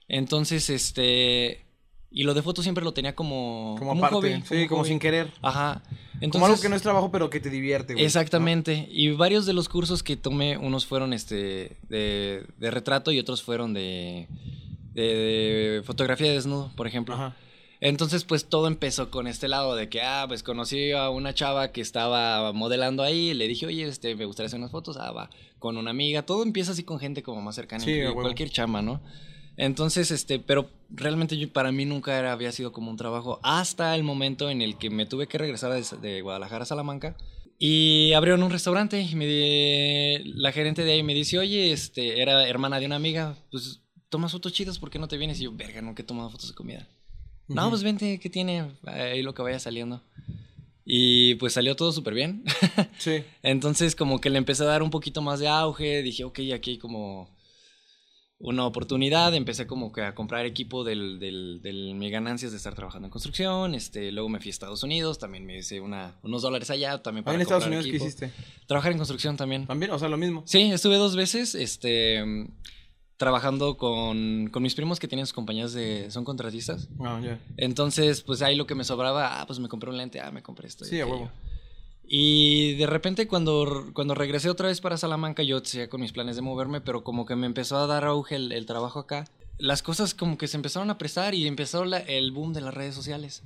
Entonces, 0.08 0.68
este. 0.68 1.65
Y 2.10 2.22
lo 2.22 2.34
de 2.34 2.42
foto 2.42 2.62
siempre 2.62 2.84
lo 2.84 2.92
tenía 2.92 3.14
como. 3.14 3.76
Como 3.78 3.92
aparte. 3.92 4.14
hobby, 4.14 4.42
sí, 4.48 4.68
como 4.68 4.80
hobby. 4.80 4.88
sin 4.88 4.98
querer. 4.98 5.32
Ajá. 5.42 5.82
Entonces, 6.14 6.32
como 6.32 6.46
algo 6.46 6.60
que 6.60 6.68
no 6.68 6.76
es 6.76 6.82
trabajo, 6.82 7.10
pero 7.10 7.28
que 7.28 7.40
te 7.40 7.50
divierte, 7.50 7.92
güey. 7.92 8.04
Exactamente. 8.04 8.88
Y 8.90 9.10
varios 9.10 9.44
de 9.44 9.52
los 9.52 9.68
cursos 9.68 10.02
que 10.02 10.16
tomé, 10.16 10.56
unos 10.56 10.86
fueron 10.86 11.12
este 11.12 11.76
de, 11.88 12.46
de 12.56 12.70
retrato 12.70 13.12
y 13.12 13.18
otros 13.18 13.42
fueron 13.42 13.74
de, 13.74 14.28
de, 14.94 15.02
de 15.02 15.82
fotografía 15.84 16.28
de 16.28 16.34
desnudo, 16.34 16.72
por 16.74 16.86
ejemplo. 16.86 17.14
Ajá. 17.14 17.36
Entonces, 17.80 18.24
pues 18.24 18.46
todo 18.46 18.68
empezó 18.68 19.10
con 19.10 19.26
este 19.26 19.48
lado 19.48 19.76
de 19.76 19.88
que, 19.88 20.00
ah, 20.00 20.24
pues 20.26 20.42
conocí 20.42 20.92
a 20.92 21.10
una 21.10 21.34
chava 21.34 21.72
que 21.72 21.80
estaba 21.80 22.52
modelando 22.52 23.02
ahí, 23.02 23.34
le 23.34 23.48
dije, 23.48 23.66
oye, 23.66 23.86
este, 23.86 24.14
me 24.16 24.24
gustaría 24.24 24.46
hacer 24.46 24.58
unas 24.58 24.70
fotos, 24.70 24.96
ah, 24.96 25.12
va, 25.12 25.30
con 25.58 25.76
una 25.76 25.90
amiga, 25.90 26.22
todo 26.22 26.42
empieza 26.42 26.72
así 26.72 26.84
con 26.84 26.98
gente 26.98 27.22
como 27.22 27.42
más 27.42 27.54
cercana, 27.54 27.84
Sí, 27.84 28.00
cualquier 28.14 28.50
chama, 28.50 28.80
¿no? 28.80 29.00
Entonces, 29.56 30.10
este, 30.10 30.38
pero 30.38 30.68
realmente 30.90 31.36
yo- 31.38 31.50
para 31.52 31.72
mí 31.72 31.84
nunca 31.84 32.18
era, 32.18 32.32
había 32.32 32.52
sido 32.52 32.72
como 32.72 32.90
un 32.90 32.96
trabajo 32.96 33.40
hasta 33.42 33.94
el 33.94 34.02
momento 34.02 34.50
en 34.50 34.60
el 34.62 34.76
que 34.76 34.90
me 34.90 35.06
tuve 35.06 35.26
que 35.26 35.38
regresar 35.38 35.72
de, 35.72 35.84
de 36.06 36.20
Guadalajara 36.22 36.64
a 36.64 36.66
Salamanca 36.66 37.16
y 37.58 38.12
abrieron 38.12 38.42
un 38.42 38.50
restaurante 38.50 39.00
y 39.00 39.14
me 39.14 39.26
di- 39.26 40.32
la 40.34 40.52
gerente 40.52 40.84
de 40.84 40.92
ahí 40.92 41.02
me 41.02 41.14
dice, 41.14 41.38
oye, 41.38 41.72
este, 41.72 42.20
era 42.20 42.46
hermana 42.46 42.78
de 42.80 42.86
una 42.86 42.96
amiga, 42.96 43.34
pues 43.50 43.80
tomas 44.10 44.32
fotos 44.32 44.52
chidas, 44.52 44.78
¿por 44.78 44.90
qué 44.90 44.98
no 44.98 45.08
te 45.08 45.16
vienes? 45.16 45.40
Y 45.40 45.44
yo, 45.44 45.52
verga, 45.52 45.80
nunca 45.80 46.02
he 46.02 46.06
tomado 46.06 46.28
fotos 46.30 46.48
de 46.48 46.54
comida. 46.54 46.86
No, 47.48 47.70
pues 47.70 47.82
vente, 47.82 48.18
¿qué 48.18 48.28
tiene? 48.28 48.72
Ahí 48.84 49.22
lo 49.22 49.32
que 49.32 49.40
vaya 49.42 49.58
saliendo. 49.60 50.02
Y 50.84 51.36
pues 51.36 51.52
salió 51.54 51.74
todo 51.76 51.92
súper 51.92 52.14
bien. 52.14 52.44
Sí. 52.98 53.22
Entonces 53.42 53.94
como 53.96 54.20
que 54.20 54.30
le 54.30 54.38
empecé 54.38 54.62
a 54.64 54.66
dar 54.66 54.82
un 54.82 54.90
poquito 54.90 55.22
más 55.22 55.38
de 55.40 55.48
auge, 55.48 56.02
dije, 56.02 56.24
ok, 56.24 56.40
aquí 56.54 56.72
hay 56.72 56.78
como 56.78 57.28
una 58.38 58.66
oportunidad, 58.66 59.34
empecé 59.34 59.66
como 59.66 59.92
que 59.92 60.02
a 60.02 60.14
comprar 60.14 60.44
equipo 60.44 60.84
del, 60.84 61.18
del, 61.18 61.60
del 61.62 61.94
mis 61.94 62.12
ganancias 62.12 62.50
de 62.50 62.58
estar 62.58 62.74
trabajando 62.74 63.06
en 63.06 63.10
construcción, 63.10 63.74
este, 63.74 64.12
luego 64.12 64.28
me 64.28 64.40
fui 64.40 64.48
a 64.48 64.50
Estados 64.50 64.82
Unidos, 64.82 65.18
también 65.18 65.46
me 65.46 65.58
hice 65.58 65.80
una, 65.80 66.16
unos 66.22 66.42
dólares 66.42 66.68
allá, 66.70 67.02
también 67.02 67.22
Ahí 67.22 67.24
para 67.24 67.34
en 67.36 67.40
Estados 67.40 67.66
Unidos, 67.66 67.84
¿qué 67.84 67.90
equipo. 67.90 68.04
hiciste? 68.04 68.32
Trabajar 68.66 68.92
en 68.92 68.98
construcción 68.98 69.36
también. 69.36 69.66
También, 69.66 69.90
o 69.90 69.98
sea, 69.98 70.08
lo 70.08 70.18
mismo. 70.18 70.42
Sí, 70.44 70.70
estuve 70.70 70.96
dos 70.96 71.16
veces, 71.16 71.54
este, 71.54 72.22
trabajando 73.16 73.78
con, 73.78 74.50
con 74.52 74.62
mis 74.62 74.74
primos 74.74 75.00
que 75.00 75.08
tienen 75.08 75.24
sus 75.24 75.32
compañías 75.32 75.72
de, 75.72 76.10
son 76.10 76.24
contratistas. 76.24 76.88
Ah, 77.00 77.18
ya. 77.24 77.40
Entonces, 77.56 78.20
pues 78.20 78.42
ahí 78.42 78.54
lo 78.54 78.66
que 78.66 78.74
me 78.74 78.84
sobraba, 78.84 79.40
ah, 79.40 79.46
pues 79.46 79.58
me 79.60 79.68
compré 79.68 79.88
un 79.88 79.96
lente, 79.96 80.20
ah, 80.20 80.30
me 80.30 80.42
compré 80.42 80.68
esto. 80.68 80.84
Sí, 80.84 81.00
a 81.00 81.06
huevo. 81.06 81.30
Y 82.08 82.74
de 82.74 82.86
repente 82.86 83.26
cuando, 83.26 83.90
cuando 83.92 84.14
regresé 84.14 84.48
otra 84.48 84.68
vez 84.68 84.80
para 84.80 84.96
Salamanca, 84.96 85.42
yo 85.42 85.60
seguía 85.64 85.88
con 85.88 86.00
mis 86.00 86.12
planes 86.12 86.36
de 86.36 86.42
moverme, 86.42 86.80
pero 86.80 87.02
como 87.02 87.26
que 87.26 87.34
me 87.36 87.46
empezó 87.46 87.78
a 87.78 87.86
dar 87.86 88.04
auge 88.04 88.36
el, 88.36 88.52
el 88.52 88.66
trabajo 88.66 89.00
acá. 89.00 89.24
Las 89.58 89.82
cosas 89.82 90.14
como 90.14 90.38
que 90.38 90.46
se 90.48 90.56
empezaron 90.56 90.90
a 90.90 90.98
prestar 90.98 91.34
y 91.34 91.46
empezó 91.46 91.84
la- 91.84 91.98
el 91.98 92.30
boom 92.30 92.52
de 92.52 92.60
las 92.60 92.74
redes 92.74 92.94
sociales. 92.94 93.42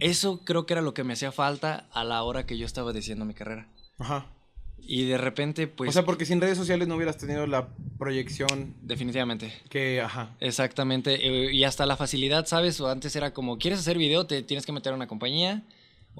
Eso 0.00 0.40
creo 0.44 0.64
que 0.66 0.74
era 0.74 0.82
lo 0.82 0.94
que 0.94 1.04
me 1.04 1.12
hacía 1.12 1.32
falta 1.32 1.86
a 1.92 2.04
la 2.04 2.22
hora 2.22 2.46
que 2.46 2.56
yo 2.58 2.66
estaba 2.66 2.92
diciendo 2.92 3.24
mi 3.24 3.34
carrera. 3.34 3.68
Ajá. 3.98 4.26
Y 4.80 5.04
de 5.04 5.18
repente, 5.18 5.66
pues... 5.66 5.90
o 5.90 5.92
sea, 5.92 6.04
porque 6.04 6.24
sin 6.24 6.40
redes 6.40 6.56
sociales 6.56 6.88
no 6.88 6.94
hubieras 6.96 7.18
tenido 7.18 7.46
la 7.46 7.68
proyección 7.98 8.74
Definitivamente. 8.80 9.52
que, 9.68 10.00
ajá. 10.00 10.30
Exactamente. 10.40 11.14
eh, 11.46 11.52
Y 11.52 11.64
hasta 11.64 11.84
la 11.84 11.96
facilidad, 11.96 12.46
¿sabes? 12.46 12.80
O 12.80 12.88
antes 12.88 13.14
era 13.14 13.32
como, 13.34 13.58
¿quieres 13.58 13.80
hacer 13.80 13.98
video? 13.98 14.26
Te 14.26 14.42
tienes 14.42 14.64
que 14.64 14.72
meter 14.72 14.92
a 14.92 14.96
una 14.96 15.06
compañía. 15.08 15.62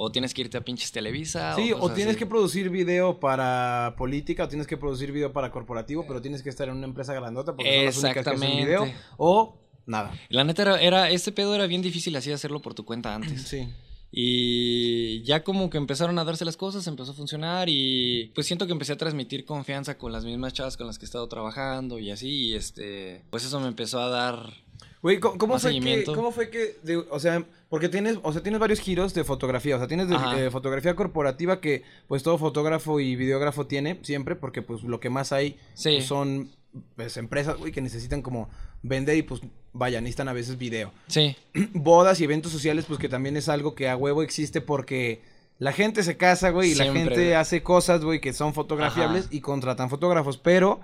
O 0.00 0.12
tienes 0.12 0.32
que 0.32 0.42
irte 0.42 0.56
a 0.56 0.60
pinches 0.60 0.92
Televisa. 0.92 1.56
Sí, 1.56 1.72
o 1.72 1.90
tienes 1.90 2.12
así. 2.12 2.18
que 2.20 2.26
producir 2.26 2.70
video 2.70 3.18
para 3.18 3.96
política, 3.98 4.44
o 4.44 4.48
tienes 4.48 4.68
que 4.68 4.76
producir 4.76 5.10
video 5.10 5.32
para 5.32 5.50
corporativo, 5.50 6.06
pero 6.06 6.22
tienes 6.22 6.42
que 6.42 6.50
estar 6.50 6.68
en 6.68 6.76
una 6.76 6.86
empresa 6.86 7.14
grandota 7.14 7.56
porque 7.56 7.68
son 7.68 7.84
las 7.84 7.96
únicas 7.98 8.14
que 8.14 8.20
hacen 8.30 8.42
Exactamente. 8.42 8.64
video. 8.64 8.94
O 9.16 9.58
nada. 9.86 10.12
La 10.28 10.44
neta 10.44 10.62
era, 10.62 10.80
era, 10.80 11.10
este 11.10 11.32
pedo 11.32 11.52
era 11.54 11.66
bien 11.66 11.82
difícil 11.82 12.14
así 12.14 12.30
hacerlo 12.30 12.60
por 12.60 12.74
tu 12.74 12.84
cuenta 12.84 13.12
antes. 13.12 13.42
Sí. 13.42 13.68
Y 14.10 15.22
ya 15.24 15.42
como 15.44 15.68
que 15.68 15.76
empezaron 15.76 16.18
a 16.18 16.24
darse 16.24 16.44
las 16.44 16.56
cosas, 16.56 16.86
empezó 16.86 17.10
a 17.12 17.14
funcionar 17.14 17.68
y 17.68 18.30
pues 18.34 18.46
siento 18.46 18.66
que 18.66 18.72
empecé 18.72 18.92
a 18.92 18.96
transmitir 18.96 19.44
confianza 19.44 19.98
con 19.98 20.12
las 20.12 20.24
mismas 20.24 20.52
chavas 20.52 20.76
con 20.76 20.86
las 20.86 20.98
que 20.98 21.04
he 21.04 21.08
estado 21.08 21.28
trabajando 21.28 21.98
y 21.98 22.10
así, 22.10 22.28
y 22.28 22.54
este, 22.54 23.24
pues 23.30 23.44
eso 23.44 23.60
me 23.60 23.68
empezó 23.68 24.00
a 24.00 24.08
dar... 24.08 24.67
Güey, 25.02 25.20
¿cómo, 25.20 25.38
cómo 25.38 25.58
fue 25.58 25.78
que, 25.80 26.04
cómo 26.04 26.32
fue 26.32 26.50
que, 26.50 26.76
de- 26.82 26.96
o 26.96 27.20
sea, 27.20 27.44
porque 27.68 27.88
tienes, 27.88 28.18
o 28.22 28.32
sea, 28.32 28.42
tienes 28.42 28.60
varios 28.60 28.80
giros 28.80 29.14
de 29.14 29.22
fotografía, 29.24 29.76
o 29.76 29.78
sea, 29.78 29.86
tienes 29.86 30.08
de, 30.08 30.16
eh, 30.46 30.50
fotografía 30.50 30.96
corporativa 30.96 31.60
que, 31.60 31.82
pues, 32.08 32.22
todo 32.22 32.36
fotógrafo 32.38 32.98
y 32.98 33.14
videógrafo 33.14 33.66
tiene 33.66 33.98
siempre, 34.02 34.34
porque, 34.34 34.62
pues, 34.62 34.82
lo 34.82 34.98
que 35.00 35.10
más 35.10 35.32
hay 35.32 35.56
Sí. 35.74 35.90
pues, 35.96 36.06
son, 36.06 36.50
pues, 36.96 37.16
empresas, 37.16 37.56
güey, 37.58 37.70
que 37.72 37.80
necesitan 37.80 38.22
como 38.22 38.48
vender 38.82 39.16
y, 39.16 39.22
pues, 39.22 39.40
vaya, 39.72 40.00
necesitan 40.00 40.28
a 40.28 40.32
veces 40.32 40.58
video. 40.58 40.92
Sí, 41.06 41.36
Bodas 41.74 42.20
y 42.20 42.24
eventos 42.24 42.50
sociales, 42.50 42.84
pues, 42.88 42.98
que 42.98 43.08
también 43.08 43.36
es 43.36 43.48
algo 43.48 43.74
que 43.76 43.88
a 43.88 43.96
huevo 43.96 44.22
existe 44.22 44.60
porque 44.60 45.20
la 45.60 45.72
gente 45.72 46.02
se 46.02 46.16
casa, 46.16 46.50
güey, 46.50 46.72
y 46.72 46.74
la 46.74 46.92
gente 46.92 47.36
hace 47.36 47.62
cosas, 47.62 48.02
güey, 48.02 48.20
que 48.20 48.32
son 48.32 48.52
fotografiables 48.54 49.26
Ajá. 49.26 49.34
y 49.34 49.40
contratan 49.40 49.90
fotógrafos, 49.90 50.38
pero 50.38 50.80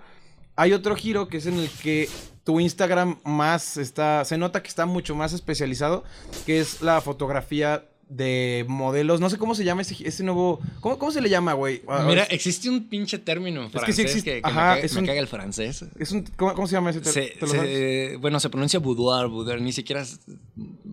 hay 0.57 0.73
otro 0.73 0.95
giro 0.95 1.27
que 1.29 1.39
es 1.39 1.47
en 1.47 1.59
el 1.59 1.69
que 1.69 2.09
tu 2.45 2.61
Instagram 2.61 3.19
más 3.25 3.77
está, 3.79 4.25
se 4.25 4.39
nota 4.39 4.63
que 4.63 4.69
está 4.69 4.87
mucho 4.87 5.15
más 5.15 5.33
especializado, 5.33 6.05
que 6.47 6.61
es 6.61 6.83
la 6.83 7.01
fotografía 7.01 7.89
de 8.09 8.65
modelos, 8.69 9.21
no 9.21 9.31
sé 9.31 9.39
cómo 9.39 9.55
se 9.55 9.65
llama 9.65 9.83
ese, 9.83 9.97
ese 10.07 10.23
nuevo, 10.25 10.61
¿cómo, 10.81 10.99
cómo 10.99 11.11
se 11.13 11.21
le 11.21 11.29
llama, 11.29 11.53
güey? 11.55 11.83
Ah, 11.89 12.05
mira, 12.07 12.23
es- 12.25 12.33
existe 12.33 12.69
un 12.71 12.89
pinche 12.89 13.19
término 13.19 13.65
en 13.65 13.71
que 13.71 13.93
sí 13.93 14.03
existe- 14.03 14.35
que, 14.37 14.43
que 14.43 14.49
ajá, 14.49 14.55
me, 14.55 14.75
caga, 14.75 14.79
es 14.81 14.95
me 14.95 15.01
un- 15.01 15.07
caga 15.07 15.21
el 15.21 15.27
francés. 15.27 15.85
es 15.99 16.13
un, 16.13 16.23
¿cómo, 16.37 16.55
cómo 16.55 16.67
se 16.67 16.73
llama 16.75 16.91
ese? 16.91 17.01
¿Te- 17.01 17.11
Se- 17.13 17.27
te 17.39 17.41
lo 17.41 17.47
se- 17.49 17.57
sabes? 17.57 18.21
bueno, 18.21 18.39
se 18.41 18.51
pronuncia 18.51 18.79
boudoir, 18.79 19.29
boudoir, 19.29 19.61
ni 19.61 19.73
siquiera 19.73 20.03
es 20.03 20.21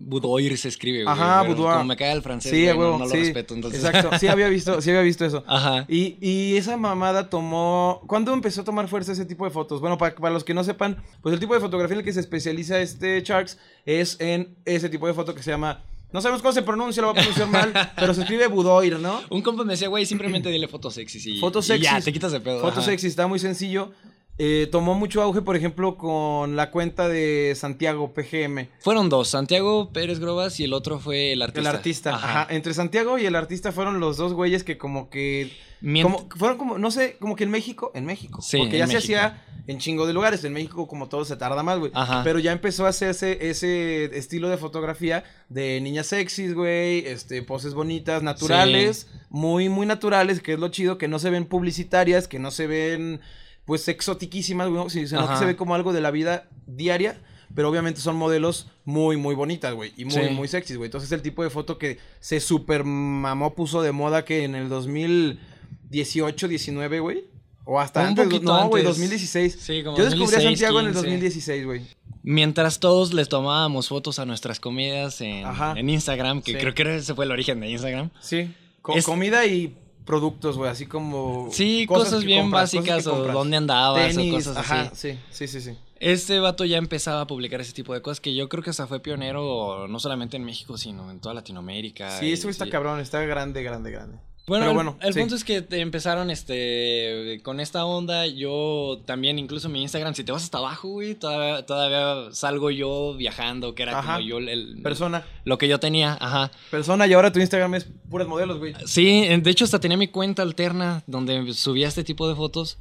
Boudoir 0.04 0.58
se 0.58 0.68
escribe, 0.68 1.04
güey. 1.04 1.12
Ajá, 1.14 1.42
boudoir. 1.42 1.72
Como 1.74 1.84
me 1.84 1.96
cae 1.96 2.12
el 2.12 2.22
francés, 2.22 2.50
Sí, 2.50 2.64
güey, 2.64 2.76
no, 2.98 3.06
sí. 3.08 3.14
lo 3.16 3.20
respeto, 3.22 3.54
entonces. 3.54 3.82
Exacto, 3.84 4.18
sí 4.18 4.26
había 4.28 4.48
visto, 4.48 4.80
sí 4.82 4.90
había 4.90 5.02
visto 5.02 5.24
eso. 5.24 5.42
Ajá. 5.46 5.86
Y, 5.88 6.18
y 6.20 6.56
esa 6.56 6.76
mamada 6.76 7.30
tomó. 7.30 8.02
¿Cuándo 8.06 8.32
empezó 8.34 8.60
a 8.62 8.64
tomar 8.64 8.88
fuerza 8.88 9.12
ese 9.12 9.24
tipo 9.24 9.44
de 9.44 9.50
fotos? 9.52 9.80
Bueno, 9.80 9.96
para, 9.98 10.14
para 10.14 10.34
los 10.34 10.44
que 10.44 10.52
no 10.54 10.64
sepan, 10.64 11.02
pues 11.22 11.32
el 11.32 11.40
tipo 11.40 11.54
de 11.54 11.60
fotografía 11.60 11.94
en 11.94 12.00
el 12.00 12.04
que 12.04 12.12
se 12.12 12.20
especializa 12.20 12.80
este 12.80 13.22
Sharks 13.22 13.58
es 13.86 14.16
en 14.20 14.56
ese 14.64 14.88
tipo 14.88 15.06
de 15.06 15.14
foto 15.14 15.34
que 15.34 15.42
se 15.42 15.50
llama. 15.50 15.82
No 16.12 16.20
sabemos 16.20 16.42
cómo 16.42 16.52
se 16.52 16.62
pronuncia, 16.62 17.00
lo 17.02 17.08
voy 17.12 17.18
a 17.18 17.22
pronunciar 17.22 17.48
mal, 17.48 17.92
pero 17.96 18.12
se 18.14 18.20
escribe 18.22 18.46
Boudoir, 18.48 18.98
¿no? 18.98 19.20
Un 19.30 19.42
compa 19.42 19.64
me 19.64 19.72
decía, 19.72 19.88
güey, 19.88 20.04
simplemente 20.06 20.48
dile 20.50 20.68
fotos 20.68 20.94
sexys 20.94 21.26
y, 21.26 21.38
Fotos 21.40 21.64
y 21.66 21.68
sexys. 21.68 21.84
ya, 21.90 22.00
te 22.00 22.12
quitas 22.12 22.32
de 22.32 22.40
pedo. 22.40 22.60
Foto 22.60 22.80
ajá. 22.80 22.82
sexy, 22.82 23.06
está 23.06 23.26
muy 23.26 23.38
sencillo. 23.38 23.92
Eh, 24.38 24.66
tomó 24.72 24.94
mucho 24.94 25.22
auge, 25.22 25.42
por 25.42 25.56
ejemplo, 25.56 25.96
con 25.96 26.56
la 26.56 26.70
cuenta 26.70 27.06
de 27.08 27.52
Santiago 27.54 28.12
PGM. 28.14 28.68
Fueron 28.80 29.08
dos, 29.10 29.28
Santiago 29.28 29.90
Pérez 29.92 30.18
Grobas 30.20 30.58
y 30.58 30.64
el 30.64 30.72
otro 30.72 30.98
fue 30.98 31.32
el 31.32 31.42
artista. 31.42 31.60
El 31.60 31.76
artista. 31.76 32.14
Ajá. 32.14 32.42
Ajá. 32.42 32.54
Entre 32.54 32.72
Santiago 32.74 33.18
y 33.18 33.26
el 33.26 33.36
artista 33.36 33.72
fueron 33.72 34.00
los 34.00 34.16
dos 34.16 34.32
güeyes 34.32 34.64
que 34.64 34.78
como 34.78 35.10
que... 35.10 35.52
Mient- 35.82 36.02
Como, 36.04 36.28
fueron 36.36 36.56
como, 36.58 36.78
no 36.78 36.90
sé, 36.90 37.16
como 37.20 37.36
que 37.36 37.44
en 37.44 37.50
México, 37.50 37.90
en 37.94 38.06
México. 38.06 38.40
Sí, 38.40 38.56
porque 38.58 38.76
en 38.76 38.80
ya 38.80 38.86
se 38.86 38.96
hacía 38.98 39.44
en 39.66 39.78
chingo 39.78 40.06
de 40.06 40.12
lugares. 40.12 40.42
En 40.44 40.52
México, 40.52 40.86
como 40.88 41.08
todo, 41.08 41.24
se 41.24 41.36
tarda 41.36 41.62
más, 41.62 41.78
güey. 41.78 41.92
Pero 42.24 42.38
ya 42.38 42.52
empezó 42.52 42.86
a 42.86 42.88
hacerse 42.88 43.48
ese 43.50 44.04
estilo 44.16 44.48
de 44.48 44.56
fotografía 44.56 45.24
de 45.48 45.80
niñas 45.80 46.06
sexys, 46.08 46.54
güey. 46.54 47.06
Este, 47.06 47.42
poses 47.42 47.74
bonitas, 47.74 48.22
naturales. 48.22 49.06
Muy, 49.30 49.68
muy 49.68 49.86
naturales, 49.86 50.40
que 50.40 50.54
es 50.54 50.58
lo 50.58 50.68
chido, 50.68 50.98
que 50.98 51.08
no 51.08 51.18
se 51.18 51.30
ven 51.30 51.46
publicitarias, 51.46 52.28
que 52.28 52.38
no 52.38 52.50
se 52.50 52.66
ven, 52.66 53.20
pues, 53.64 53.86
exotiquísimas, 53.88 54.68
güey. 54.68 54.90
Sino 54.90 55.28
que 55.28 55.36
se 55.36 55.44
ve 55.46 55.56
como 55.56 55.74
algo 55.74 55.92
de 55.92 56.00
la 56.00 56.10
vida 56.10 56.48
diaria. 56.66 57.20
Pero 57.54 57.68
obviamente 57.68 58.00
son 58.00 58.16
modelos 58.16 58.70
muy, 58.86 59.18
muy 59.18 59.34
bonitas, 59.34 59.74
güey. 59.74 59.92
Y 59.98 60.06
muy, 60.06 60.14
Sí. 60.14 60.30
muy 60.30 60.48
sexys, 60.48 60.78
güey. 60.78 60.86
Entonces 60.86 61.12
el 61.12 61.20
tipo 61.20 61.42
de 61.42 61.50
foto 61.50 61.76
que 61.76 61.98
se 62.18 62.40
super 62.40 62.82
mamó, 62.82 63.54
puso 63.54 63.82
de 63.82 63.92
moda 63.92 64.24
que 64.24 64.44
en 64.44 64.54
el 64.54 64.70
2018, 64.70 66.48
19, 66.48 67.00
güey. 67.00 67.24
O 67.64 67.78
hasta 67.78 68.00
Un 68.00 68.06
antes. 68.08 68.24
poquito 68.24 68.44
No, 68.44 68.68
güey, 68.68 68.82
antes. 68.82 68.96
2016. 68.98 69.58
Sí, 69.60 69.82
como 69.84 69.96
Yo 69.96 70.04
descubrí 70.04 70.24
a 70.34 70.38
2016, 70.42 70.58
Santiago 70.58 70.80
en 70.80 70.86
el 70.86 70.92
15. 70.92 71.06
2016, 71.08 71.64
güey. 71.64 71.82
Mientras 72.24 72.78
todos 72.80 73.12
les 73.14 73.28
tomábamos 73.28 73.88
fotos 73.88 74.18
a 74.18 74.26
nuestras 74.26 74.60
comidas 74.60 75.20
en, 75.20 75.44
en 75.76 75.88
Instagram, 75.90 76.42
que 76.42 76.52
Sí. 76.52 76.58
creo 76.58 76.74
que 76.74 76.96
ese 76.96 77.14
fue 77.14 77.24
el 77.24 77.32
origen 77.32 77.60
de 77.60 77.70
Instagram. 77.70 78.10
Sí. 78.20 78.54
Co- 78.80 78.94
Es- 78.94 79.04
Comida 79.04 79.44
y 79.46 79.76
productos, 80.04 80.56
güey. 80.56 80.70
Así 80.70 80.86
como. 80.86 81.48
Sí, 81.52 81.86
cosas, 81.86 82.20
que 82.20 82.26
bien 82.26 82.42
compras, 82.42 82.70
cosas 82.70 82.80
básicas 82.86 83.04
que 83.04 83.10
o 83.10 83.32
dónde 83.32 83.56
andabas 83.56 84.14
Tenis, 84.14 84.32
o 84.32 84.36
cosas 84.36 84.56
ajá, 84.56 84.80
así. 84.92 85.12
sí, 85.12 85.18
sí, 85.30 85.48
sí, 85.48 85.60
sí. 85.60 85.78
Este 86.00 86.40
vato 86.40 86.64
ya 86.64 86.78
empezaba 86.78 87.20
a 87.20 87.26
publicar 87.28 87.60
ese 87.60 87.72
tipo 87.72 87.94
de 87.94 88.02
cosas 88.02 88.20
que 88.20 88.34
yo 88.34 88.48
creo 88.48 88.62
que 88.64 88.70
hasta 88.70 88.88
fue 88.88 88.98
pionero 88.98 89.86
no 89.86 90.00
solamente 90.00 90.36
en 90.36 90.42
México, 90.44 90.76
sino 90.76 91.08
en 91.12 91.20
toda 91.20 91.32
Latinoamérica. 91.34 92.18
Sí, 92.18 92.32
eso 92.32 92.48
está 92.48 92.64
sí. 92.64 92.70
cabrón, 92.72 92.98
está 92.98 93.20
grande, 93.22 93.62
grande, 93.62 93.90
grande. 93.92 94.18
Bueno, 94.44 94.64
Pero 94.64 94.74
bueno, 94.74 94.98
el, 95.00 95.14
sí. 95.14 95.20
punto 95.20 95.36
es 95.36 95.44
que 95.44 95.64
empezaron 95.70 96.28
este 96.30 97.40
con 97.44 97.60
esta 97.60 97.84
onda. 97.84 98.26
Yo 98.26 99.00
también, 99.06 99.38
incluso 99.38 99.68
mi 99.68 99.82
Instagram, 99.82 100.14
si 100.14 100.24
te 100.24 100.32
vas 100.32 100.42
hasta 100.42 100.58
abajo, 100.58 100.88
güey, 100.88 101.14
todavía, 101.14 101.64
todavía 101.64 102.34
salgo 102.34 102.70
yo 102.72 103.14
viajando, 103.16 103.74
que 103.76 103.84
era 103.84 103.98
Ajá. 103.98 104.14
como 104.16 104.26
yo 104.28 104.38
el- 104.38 104.80
Persona. 104.82 105.24
lo 105.44 105.58
que 105.58 105.68
yo 105.68 105.78
tenía, 105.78 106.18
ajá. 106.20 106.50
Persona, 106.72 107.06
y 107.06 107.12
ahora 107.12 107.30
tu 107.30 107.38
Instagram 107.38 107.74
es 107.76 107.86
puras 108.10 108.26
modelos, 108.26 108.58
güey. 108.58 108.74
Sí, 108.84 109.28
de 109.28 109.50
hecho 109.50 109.64
hasta 109.64 109.78
tenía 109.78 109.96
mi 109.96 110.08
cuenta 110.08 110.42
alterna 110.42 111.04
donde 111.06 111.52
subía 111.54 111.86
este 111.86 112.02
tipo 112.02 112.28
de 112.28 112.34
fotos. 112.34 112.78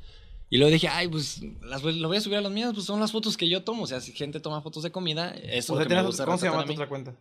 Y 0.49 0.57
luego 0.57 0.73
dije, 0.73 0.89
ay, 0.89 1.07
pues 1.07 1.41
las, 1.61 1.81
lo 1.83 2.07
voy 2.09 2.17
a 2.17 2.21
subir 2.21 2.37
a 2.37 2.41
las 2.41 2.51
mías, 2.51 2.71
pues 2.73 2.85
son 2.85 2.99
las 2.99 3.11
fotos 3.13 3.37
que 3.37 3.47
yo 3.47 3.63
tomo. 3.63 3.83
O 3.83 3.87
sea, 3.87 4.01
si 4.01 4.11
gente 4.11 4.39
toma 4.41 4.61
fotos 4.61 4.83
de 4.83 4.91
comida, 4.91 5.29
eso 5.29 5.45
O 5.45 5.53
es 5.53 5.65
sea, 5.65 5.75
lo 5.83 5.87
que 5.87 5.95
me 5.95 6.01
gusta 6.03 6.25
¿Cómo 6.25 6.37
se 6.37 6.47
llama 6.47 6.65
tu 6.65 6.73
otra 6.73 6.89
cuenta? 6.89 7.13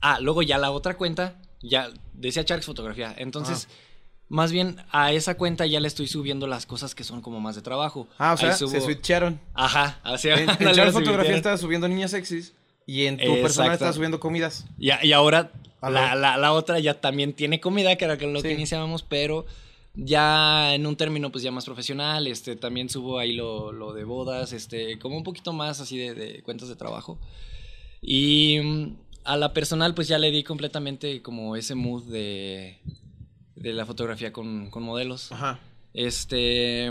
Ah, 0.00 0.18
luego 0.20 0.42
ya 0.42 0.58
la 0.58 0.70
otra 0.70 0.96
cuenta, 0.96 1.40
ya 1.62 1.88
decía 2.14 2.42
Sharks 2.46 2.66
Fotografía. 2.66 3.14
Entonces, 3.18 3.68
más 4.28 4.52
bien 4.52 4.76
a 4.90 5.12
esa 5.12 5.36
cuenta 5.36 5.66
ya 5.66 5.80
le 5.80 5.88
estoy 5.88 6.06
subiendo 6.06 6.46
las 6.46 6.66
cosas 6.66 6.94
que 6.94 7.02
son 7.04 7.20
como 7.22 7.40
más 7.40 7.56
de 7.56 7.62
trabajo. 7.62 8.06
Ah, 8.18 8.34
o 8.34 8.36
sea, 8.36 8.52
subo- 8.56 8.70
se 8.70 8.80
switcharon. 8.80 9.40
Ajá, 9.54 10.00
En, 10.04 10.48
en 10.50 10.56
Char 10.74 10.92
Fotografía 10.92 11.34
estás 11.36 11.60
subiendo 11.60 11.88
niñas 11.88 12.10
sexys. 12.12 12.54
Y 12.86 13.04
en 13.06 13.16
tu 13.18 13.24
persona 13.24 13.40
Exacto. 13.66 13.72
estás 13.72 13.94
subiendo 13.96 14.18
comidas. 14.20 14.64
Y, 14.78 14.90
y 15.06 15.12
ahora 15.12 15.52
la, 15.82 16.14
la- 16.14 16.36
la 16.38 16.52
otra 16.52 16.78
ya 16.78 16.94
también 17.00 17.34
tiene 17.34 17.60
comida, 17.60 17.96
que 17.96 18.04
era 18.06 18.14
lo 18.16 18.40
que 18.42 18.48
Sí. 18.48 18.54
iniciábamos, 18.54 19.02
pero 19.02 19.44
ya 19.94 20.74
en 20.74 20.86
un 20.86 20.96
término 20.96 21.30
pues 21.32 21.42
ya 21.42 21.50
más 21.50 21.64
profesional, 21.64 22.26
este, 22.28 22.54
también 22.56 22.88
subo 22.88 23.18
ahí 23.18 23.32
lo, 23.32 23.72
lo 23.72 23.92
de 23.92 24.04
bodas, 24.04 24.52
este, 24.52 24.98
como 24.98 25.16
un 25.16 25.22
poquito 25.24 25.52
más 25.52 25.80
así 25.80 25.98
de, 25.98 26.14
de 26.14 26.42
cuentas 26.42 26.68
de 26.68 26.76
trabajo. 26.76 27.18
Y 28.00 28.60
mm, 28.62 28.96
a 29.32 29.36
la 29.36 29.52
personal 29.52 29.94
pues 29.94 30.08
ya 30.08 30.18
le 30.18 30.30
di 30.30 30.42
completamente 30.42 31.22
como 31.22 31.54
ese 31.56 31.74
mood 31.74 32.04
de, 32.04 32.78
de 33.56 33.72
la 33.72 33.84
fotografía 33.86 34.32
con, 34.32 34.70
con 34.70 34.82
modelos. 34.82 35.30
Ajá. 35.32 35.60
Este. 35.94 36.90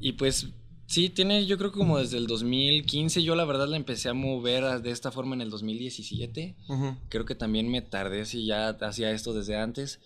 Y 0.00 0.12
pues. 0.12 0.48
Sí, 0.86 1.10
tiene, 1.10 1.44
yo 1.44 1.58
creo 1.58 1.70
que 1.70 1.76
como 1.78 1.98
desde 1.98 2.16
el 2.16 2.26
2015. 2.26 3.22
Yo 3.22 3.34
la 3.34 3.44
verdad 3.44 3.68
la 3.68 3.76
empecé 3.76 4.08
a 4.08 4.14
mover 4.14 4.64
a- 4.64 4.78
de 4.80 4.90
esta 4.90 5.10
forma 5.12 5.34
en 5.34 5.42
el 5.42 5.50
2017. 5.50 6.54
Ujú. 6.68 6.96
Creo 7.10 7.26
que 7.26 7.34
también 7.34 7.70
me 7.70 7.82
tardé 7.82 8.24
si 8.24 8.46
ya 8.46 8.70
hacía 8.70 9.10
esto 9.10 9.34
desde 9.34 9.56
antes. 9.58 10.00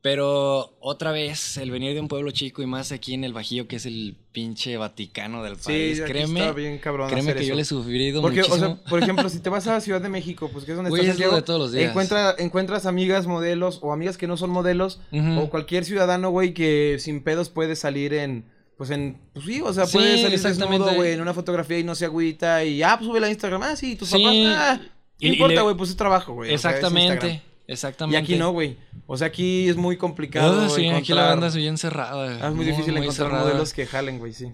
Pero 0.00 0.76
otra 0.80 1.10
vez, 1.10 1.56
el 1.56 1.72
venir 1.72 1.92
de 1.92 2.00
un 2.00 2.06
pueblo 2.06 2.30
chico 2.30 2.62
y 2.62 2.66
más 2.66 2.92
aquí 2.92 3.14
en 3.14 3.24
el 3.24 3.32
Bajío, 3.32 3.66
que 3.66 3.76
es 3.76 3.84
el 3.86 4.16
pinche 4.30 4.76
Vaticano 4.76 5.42
del 5.42 5.56
Sí, 5.56 5.62
país. 5.66 6.00
aquí 6.00 6.12
créeme, 6.12 6.40
está 6.40 6.52
bien 6.52 6.78
cabrón 6.78 7.10
créeme 7.10 7.34
que 7.34 7.44
yo 7.44 7.56
le 7.56 7.62
he 7.62 7.64
sufrido 7.64 8.22
Porque, 8.22 8.42
o 8.42 8.56
sea, 8.58 8.76
por 8.88 9.02
ejemplo, 9.02 9.28
si 9.28 9.40
te 9.40 9.50
vas 9.50 9.66
a 9.66 9.80
Ciudad 9.80 10.00
de 10.00 10.08
México, 10.08 10.50
pues 10.52 10.64
que 10.64 10.70
es 10.70 10.76
donde 10.76 10.90
Güey, 10.90 11.00
está 11.02 11.12
es 11.14 11.18
lo 11.18 11.22
Santiago, 11.24 11.36
de 11.36 11.42
todos 11.42 11.60
los 11.60 11.72
días. 11.72 11.90
Encuentra, 11.90 12.34
encuentras 12.38 12.86
amigas 12.86 13.26
modelos 13.26 13.80
o 13.82 13.92
amigas 13.92 14.16
que 14.16 14.28
no 14.28 14.36
son 14.36 14.50
modelos 14.50 15.00
o 15.12 15.50
cualquier 15.50 15.84
ciudadano, 15.84 16.30
güey, 16.30 16.54
que 16.54 16.96
sin 17.00 17.22
pedos 17.24 17.48
puede 17.50 17.74
salir 17.74 18.14
en, 18.14 18.44
pues 18.76 18.90
en, 18.90 19.18
pues 19.34 19.46
sí, 19.46 19.60
o 19.62 19.72
sea, 19.72 19.86
Sí, 19.86 19.96
puede 19.98 20.18
salir 20.22 20.34
exactamente. 20.34 20.78
desnudo, 20.84 20.94
güey, 20.94 21.12
en 21.14 21.20
una 21.20 21.34
fotografía 21.34 21.80
y 21.80 21.84
no 21.84 21.96
se 21.96 22.04
agüita 22.04 22.62
y, 22.64 22.84
ah, 22.84 22.94
pues 23.00 23.08
sube 23.10 23.24
a 23.26 23.28
Instagram, 23.28 23.62
ah, 23.64 23.74
sí, 23.74 23.96
tus 23.96 24.08
Sí. 24.10 24.22
papás, 24.22 24.36
ah, 24.46 24.80
no 24.80 24.88
y 25.18 25.32
importa, 25.32 25.54
le- 25.56 25.62
güey, 25.62 25.74
pues 25.76 25.90
es 25.90 25.96
trabajo, 25.96 26.34
güey. 26.34 26.54
o 26.54 26.58
sea, 26.58 26.70
es 26.70 26.76
Exactamente, 26.76 27.14
Instagram. 27.14 27.40
y 27.66 27.72
exactamente. 27.72 28.18
aquí 28.18 28.36
no, 28.36 28.52
güey, 28.52 28.76
o 29.10 29.16
sea, 29.16 29.26
aquí 29.28 29.68
es 29.68 29.76
muy 29.76 29.96
complicado 29.96 30.60
Ah, 30.60 30.68
sí, 30.68 30.86
aquí 30.88 31.12
la 31.12 31.22
encontrar- 31.22 31.28
banda 31.30 31.46
es 31.48 31.56
bien 31.56 31.78
cerrada. 31.78 32.38
Ah, 32.42 32.48
es 32.50 32.54
muy 32.54 32.64
difícil 32.66 32.96
encontrar 32.96 33.28
cerrada. 33.28 33.44
modelos 33.44 33.72
que 33.72 33.86
jalen, 33.86 34.18
güey, 34.20 34.32
sí. 34.32 34.52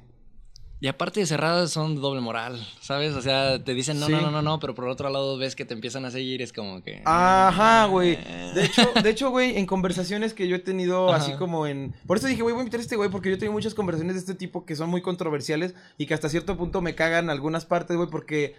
Y 0.81 0.87
aparte 0.89 1.21
de 1.21 1.27
cerradas 1.27 1.71
son 1.71 1.95
doble 2.01 2.21
moral, 2.21 2.61
¿sabes? 2.81 3.15
O 3.15 3.23
sea, 3.23 3.63
te 3.65 3.73
dicen 3.73 3.99
no, 3.99 4.07
Sí. 4.07 4.13
no, 4.13 4.21
no, 4.21 4.31
no, 4.31 4.43
no, 4.43 4.61
pero 4.61 4.75
por 4.75 4.87
otro 4.89 5.09
lado 5.09 5.39
ves 5.39 5.57
que 5.57 5.65
te 5.65 5.73
empiezan 5.73 6.05
a 6.05 6.11
seguir, 6.11 6.43
es 6.43 6.53
como 6.53 6.83
que... 6.83 7.01
Ajá, 7.07 7.87
güey. 7.87 8.19
Eh. 8.21 8.53
De 8.55 8.65
hecho, 8.67 8.83
de 9.03 9.11
hecho, 9.11 9.31
güey, 9.31 9.57
en 9.57 9.65
conversaciones 9.67 10.35
que 10.35 10.47
yo 10.47 10.57
he 10.57 10.59
tenido 10.59 11.09
Ajá. 11.13 11.23
así 11.25 11.33
como 11.39 11.67
en... 11.67 11.95
Por 12.07 12.19
eso 12.19 12.27
dije, 12.27 12.43
güey, 12.43 12.53
voy 12.53 12.61
a 12.61 12.65
invitar 12.65 12.81
a 12.81 12.83
este 12.83 12.97
güey 12.97 13.09
porque 13.09 13.31
yo 13.31 13.37
he 13.37 13.39
tenido 13.39 13.53
muchas 13.55 13.73
conversaciones 13.73 14.15
de 14.17 14.21
este 14.21 14.35
tipo 14.35 14.67
que 14.67 14.77
son 14.77 14.91
muy 14.91 15.01
controversiales 15.01 15.75
y 15.97 16.05
que 16.07 16.13
hasta 16.15 16.29
cierto 16.29 16.57
punto 16.59 16.83
me 16.83 16.95
cagan 16.95 17.31
algunas 17.31 17.65
partes, 17.65 17.97
güey, 17.97 18.11
porque... 18.11 18.55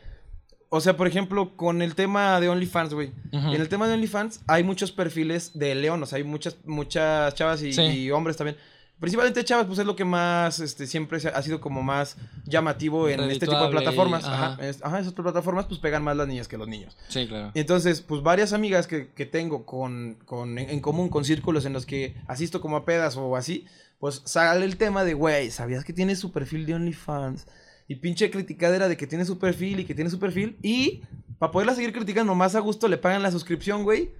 O 0.76 0.82
sea, 0.82 0.98
por 0.98 1.08
ejemplo, 1.08 1.56
con 1.56 1.82
el 1.82 1.96
tema 1.96 2.40
de 2.42 2.50
OnlyFans, 2.50 2.94
güey. 2.94 3.12
Ujú. 3.32 3.54
En 3.54 3.62
el 3.62 3.70
tema 3.70 3.88
de 3.88 3.94
OnlyFans 3.94 4.42
hay 4.48 4.64
muchos 4.64 4.92
perfiles 4.92 5.52
de 5.58 5.74
León, 5.76 6.04
o 6.04 6.06
sea, 6.06 6.18
hay 6.18 6.24
muchas, 6.24 6.58
muchas 6.66 7.34
chavas 7.36 7.62
y, 7.62 7.72
Sí. 7.74 7.82
y 7.82 8.12
hombres 8.12 8.36
también. 8.38 8.58
Principalmente 9.00 9.44
chavas, 9.44 9.66
pues 9.68 9.80
es 9.80 9.86
lo 9.86 9.96
que 9.98 10.06
más, 10.06 10.60
este, 10.62 10.88
siempre 10.88 11.20
ha 11.34 11.42
sido 11.42 11.60
como 11.60 11.84
más 11.84 12.16
llamativo 12.46 13.10
en 13.10 13.20
este 13.30 13.46
tipo 13.46 13.60
de 13.62 13.68
y- 13.68 13.72
plataformas. 13.72 14.24
ajá. 14.24 14.54
Ajá, 14.54 14.66
es- 14.68 14.82
ajá, 14.84 15.00
esas 15.00 15.14
plataformas 15.14 15.66
pues 15.66 15.80
pegan 15.82 16.02
más 16.04 16.16
las 16.16 16.28
niñas 16.30 16.48
que 16.48 16.58
los 16.58 16.68
niños. 16.68 16.96
Sí, 17.10 17.28
claro. 17.28 17.52
Entonces, 17.56 18.02
pues 18.02 18.22
varias 18.24 18.54
amigas 18.54 18.88
que, 18.88 19.10
que 19.10 19.26
tengo 19.26 19.66
con, 19.66 20.18
con- 20.26 20.58
en, 20.58 20.70
en 20.70 20.80
común, 20.80 21.10
con 21.10 21.26
círculos 21.26 21.66
en 21.66 21.74
los 21.74 21.86
que 21.86 22.16
asisto 22.28 22.62
como 22.62 22.78
a 22.78 22.86
pedas 22.86 23.18
o 23.18 23.36
así, 23.36 23.66
pues 24.00 24.22
sale 24.26 24.64
el 24.66 24.78
tema 24.78 25.04
de, 25.04 25.14
güey, 25.14 25.52
¿sabías 25.52 25.84
que 25.84 25.92
tiene 25.94 26.16
su 26.16 26.32
perfil 26.32 26.66
de 26.66 26.76
OnlyFans? 26.76 27.48
Y 27.88 27.96
pinche 27.96 28.32
criticadera 28.32 28.88
de 28.88 28.98
que 28.98 29.08
tiene 29.08 29.26
su 29.26 29.38
perfil 29.38 29.80
y 29.82 29.86
que 29.86 29.94
tiene 29.94 30.10
su 30.10 30.20
perfil. 30.20 30.58
Y 30.64 31.02
para 31.38 31.52
poderla 31.52 31.76
seguir 31.76 31.94
criticando 31.94 32.34
más 32.36 32.56
a 32.56 32.60
gusto, 32.60 32.88
le 32.88 32.98
pagan 32.98 33.22
la 33.24 33.32
suscripción, 33.32 33.84
güey. 33.84 34.12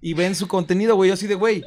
Y 0.00 0.12
ven 0.14 0.34
su 0.34 0.46
contenido, 0.48 0.94
güey. 0.96 1.08
Yo 1.08 1.14
así 1.14 1.26
de, 1.26 1.34
güey. 1.34 1.64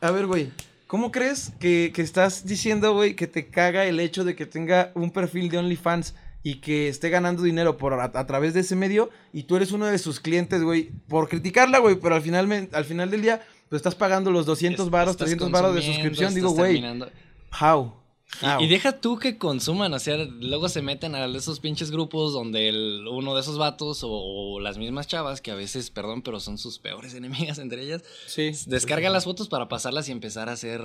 A 0.00 0.10
ver, 0.10 0.26
güey. 0.26 0.50
¿Cómo 0.86 1.10
crees 1.10 1.52
que, 1.58 1.90
que 1.94 2.02
estás 2.02 2.46
diciendo, 2.46 2.92
güey, 2.94 3.16
que 3.16 3.26
te 3.26 3.48
caga 3.48 3.86
el 3.86 3.98
hecho 3.98 4.22
de 4.24 4.36
que 4.36 4.46
tenga 4.46 4.92
un 4.94 5.10
perfil 5.10 5.48
de 5.48 5.58
OnlyFans 5.58 6.14
y 6.44 6.60
que 6.60 6.88
esté 6.88 7.08
ganando 7.10 7.42
dinero 7.42 7.76
por 7.76 7.94
a, 7.94 8.04
a 8.04 8.26
través 8.26 8.54
de 8.54 8.60
ese 8.60 8.76
medio 8.76 9.10
y 9.32 9.44
tú 9.44 9.56
eres 9.56 9.72
uno 9.72 9.86
de 9.86 9.98
sus 9.98 10.20
clientes, 10.20 10.62
güey, 10.62 10.90
por 11.08 11.28
criticarla, 11.28 11.78
güey, 11.78 11.96
pero 11.96 12.14
al 12.14 12.22
final, 12.22 12.46
me- 12.46 12.68
al 12.72 12.84
final 12.84 13.10
del 13.10 13.22
día, 13.22 13.44
pues 13.68 13.80
estás 13.80 13.96
pagando 13.96 14.30
los 14.30 14.46
200 14.46 14.88
varos, 14.90 15.14
Estás 15.14 15.24
300 15.26 15.50
varos 15.50 15.74
de 15.74 15.80
suscripción, 15.82 16.28
digo, 16.36 16.50
güey, 16.60 16.74
how? 17.60 17.94
Y- 18.42 18.44
How? 18.44 18.60
Y, 18.60 18.66
deja 18.68 19.00
tú 19.00 19.18
que 19.18 19.38
consuman, 19.38 19.94
o 19.94 19.98
sea, 19.98 20.16
luego 20.16 20.68
se 20.68 20.82
meten 20.82 21.14
a 21.14 21.24
esos 21.26 21.60
pinches 21.60 21.90
grupos 21.90 22.32
donde 22.32 22.68
el- 22.68 23.06
uno 23.08 23.34
de 23.34 23.40
esos 23.40 23.56
vatos 23.56 24.02
o, 24.02 24.10
o 24.10 24.60
las 24.60 24.78
mismas 24.78 25.06
chavas, 25.06 25.40
que 25.40 25.50
a 25.52 25.54
veces, 25.54 25.90
perdón, 25.90 26.22
pero 26.22 26.40
son 26.40 26.58
sus 26.58 26.78
peores 26.78 27.14
enemigas 27.54 27.58
entre 27.58 27.82
ellas, 27.82 28.02
Sí, 28.26 28.50
descargan 28.66 29.12
las 29.12 29.24
fotos 29.24 29.48
para 29.48 29.68
pasarlas 29.68 30.08
y 30.08 30.12
empezar 30.12 30.48
a 30.48 30.52
hacer, 30.52 30.82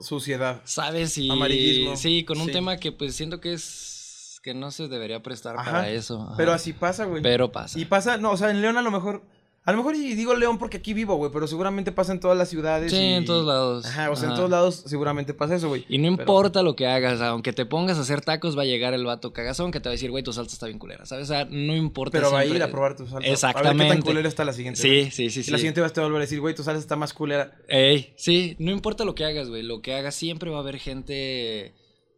suciedad. 0.00 0.62
¿sabes? 0.64 1.16
Y, 1.18 1.30
Amarillismo. 1.30 1.96
Sí, 1.96 2.24
con 2.24 2.40
un 2.40 2.46
Sí. 2.46 2.52
tema 2.52 2.76
que 2.78 2.92
pues 2.92 3.14
siento 3.14 3.40
que 3.40 3.52
es 3.52 4.40
que 4.42 4.52
no 4.54 4.70
se 4.70 4.88
debería 4.88 5.22
prestar 5.22 5.56
Ajá, 5.56 5.70
para 5.70 5.90
eso. 5.90 6.20
ajá. 6.22 6.34
Pero 6.36 6.52
así 6.52 6.72
pasa, 6.74 7.04
güey. 7.06 7.22
Pero 7.22 7.50
pasa. 7.50 7.78
Y 7.78 7.86
pasa, 7.86 8.18
no, 8.18 8.32
o 8.32 8.36
sea, 8.36 8.50
en 8.50 8.60
León 8.60 8.76
a 8.76 8.82
lo 8.82 8.90
mejor. 8.90 9.22
A 9.66 9.72
lo 9.72 9.78
mejor, 9.78 9.94
y 9.96 10.14
digo 10.14 10.34
León 10.34 10.58
porque 10.58 10.76
aquí 10.76 10.92
vivo, 10.92 11.14
güey, 11.16 11.32
pero 11.32 11.46
seguramente 11.46 11.90
pasa 11.90 12.12
en 12.12 12.20
todas 12.20 12.36
las 12.36 12.50
ciudades. 12.50 12.92
Sí, 12.92 12.98
y- 12.98 13.12
en 13.14 13.24
todos 13.24 13.46
lados. 13.46 13.86
Ajá, 13.86 14.10
o 14.10 14.14
sea, 14.16 14.24
en 14.26 14.32
Ajá. 14.32 14.36
todos 14.36 14.50
lados 14.50 14.82
seguramente 14.86 15.32
pasa 15.32 15.54
eso, 15.54 15.68
güey. 15.68 15.86
Y 15.88 15.96
no 15.96 16.10
Pero- 16.16 16.22
importa 16.22 16.62
lo 16.62 16.76
que 16.76 16.86
hagas, 16.86 17.20
aunque 17.22 17.54
te 17.54 17.64
pongas 17.64 17.96
a 17.96 18.02
hacer 18.02 18.20
tacos, 18.20 18.58
va 18.58 18.62
a 18.62 18.66
llegar 18.66 18.92
el 18.92 19.06
vato 19.06 19.32
cagazón 19.32 19.70
que 19.72 19.80
te 19.80 19.88
va 19.88 19.92
a 19.92 19.94
decir, 19.94 20.10
güey, 20.10 20.22
tu 20.22 20.34
salsa 20.34 20.52
está 20.52 20.66
bien 20.66 20.78
culera, 20.78 21.06
¿sabes? 21.06 21.24
O 21.30 21.32
sea, 21.32 21.46
no 21.46 21.74
importa. 21.74 22.18
Pero 22.18 22.30
va 22.30 22.40
a 22.40 22.44
ir 22.44 22.50
siempre- 22.50 22.68
a 22.68 22.70
probar 22.70 22.94
tu 22.94 23.04
salsa. 23.04 23.16
A 23.16 23.20
ver 23.20 23.26
qué 23.26 23.32
Exactamente. 23.32 23.94
tan 23.94 24.02
culera 24.02 24.28
está 24.28 24.44
la 24.44 24.52
siguiente. 24.52 24.82
Sí, 24.82 24.88
güey. 24.88 25.10
sí, 25.10 25.30
sí, 25.30 25.42
sí. 25.42 25.50
la 25.50 25.56
siguiente 25.56 25.80
vez 25.80 25.92
te 25.94 26.00
va 26.00 26.04
a 26.04 26.08
volver 26.08 26.20
a 26.20 26.26
decir, 26.26 26.40
güey, 26.40 26.54
tu 26.54 26.62
salsa 26.62 26.78
está 26.80 26.96
más 26.96 27.14
culera. 27.14 27.56
Ey, 27.66 28.12
sí, 28.16 28.56
no 28.58 28.70
importa 28.70 29.06
lo 29.06 29.14
que 29.14 29.24
hagas, 29.24 29.48
güey. 29.48 29.62
Lo 29.62 29.80
que 29.80 29.94
hagas 29.94 30.14
siempre 30.14 30.50
va 30.50 30.58
a 30.58 30.60
haber 30.60 30.78
gente 30.78 31.72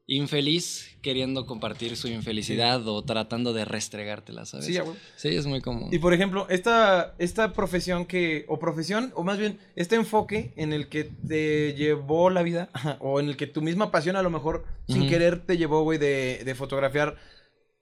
infeliz 0.07 0.97
queriendo 1.03 1.47
compartir 1.47 1.97
su 1.97 2.09
infelicidad 2.09 2.87
o 2.87 3.05
tratando 3.05 3.53
de 3.53 3.65
restregártela, 3.65 4.47
¿sabes? 4.47 4.67
Sí, 4.67 4.79
güey. 4.79 4.97
Sí, 5.17 5.29
es 5.29 5.47
muy 5.47 5.61
común. 5.61 5.89
Y 5.93 5.99
por 5.99 6.15
ejemplo, 6.15 6.47
esta, 6.49 7.15
esta 7.19 7.53
profesión 7.53 8.07
que, 8.07 8.45
o 8.49 8.59
profesión, 8.59 9.13
o 9.17 9.25
más 9.25 9.39
bien, 9.39 9.59
este 9.75 9.97
enfoque 9.97 10.53
en 10.57 10.73
el 10.73 10.89
que 10.89 11.05
te 11.05 11.75
llevó 11.75 12.31
la 12.31 12.43
vida, 12.43 12.71
o 13.01 13.21
en 13.21 13.29
el 13.29 13.37
que 13.37 13.47
tu 13.47 13.63
misma 13.63 13.91
pasión 13.91 14.17
a 14.17 14.23
lo 14.23 14.31
mejor 14.31 14.65
sin 14.89 15.09
querer 15.09 15.45
te 15.45 15.59
llevó, 15.59 15.83
güey, 15.83 15.99
de, 15.99 16.43
de 16.45 16.55
fotografiar 16.55 17.17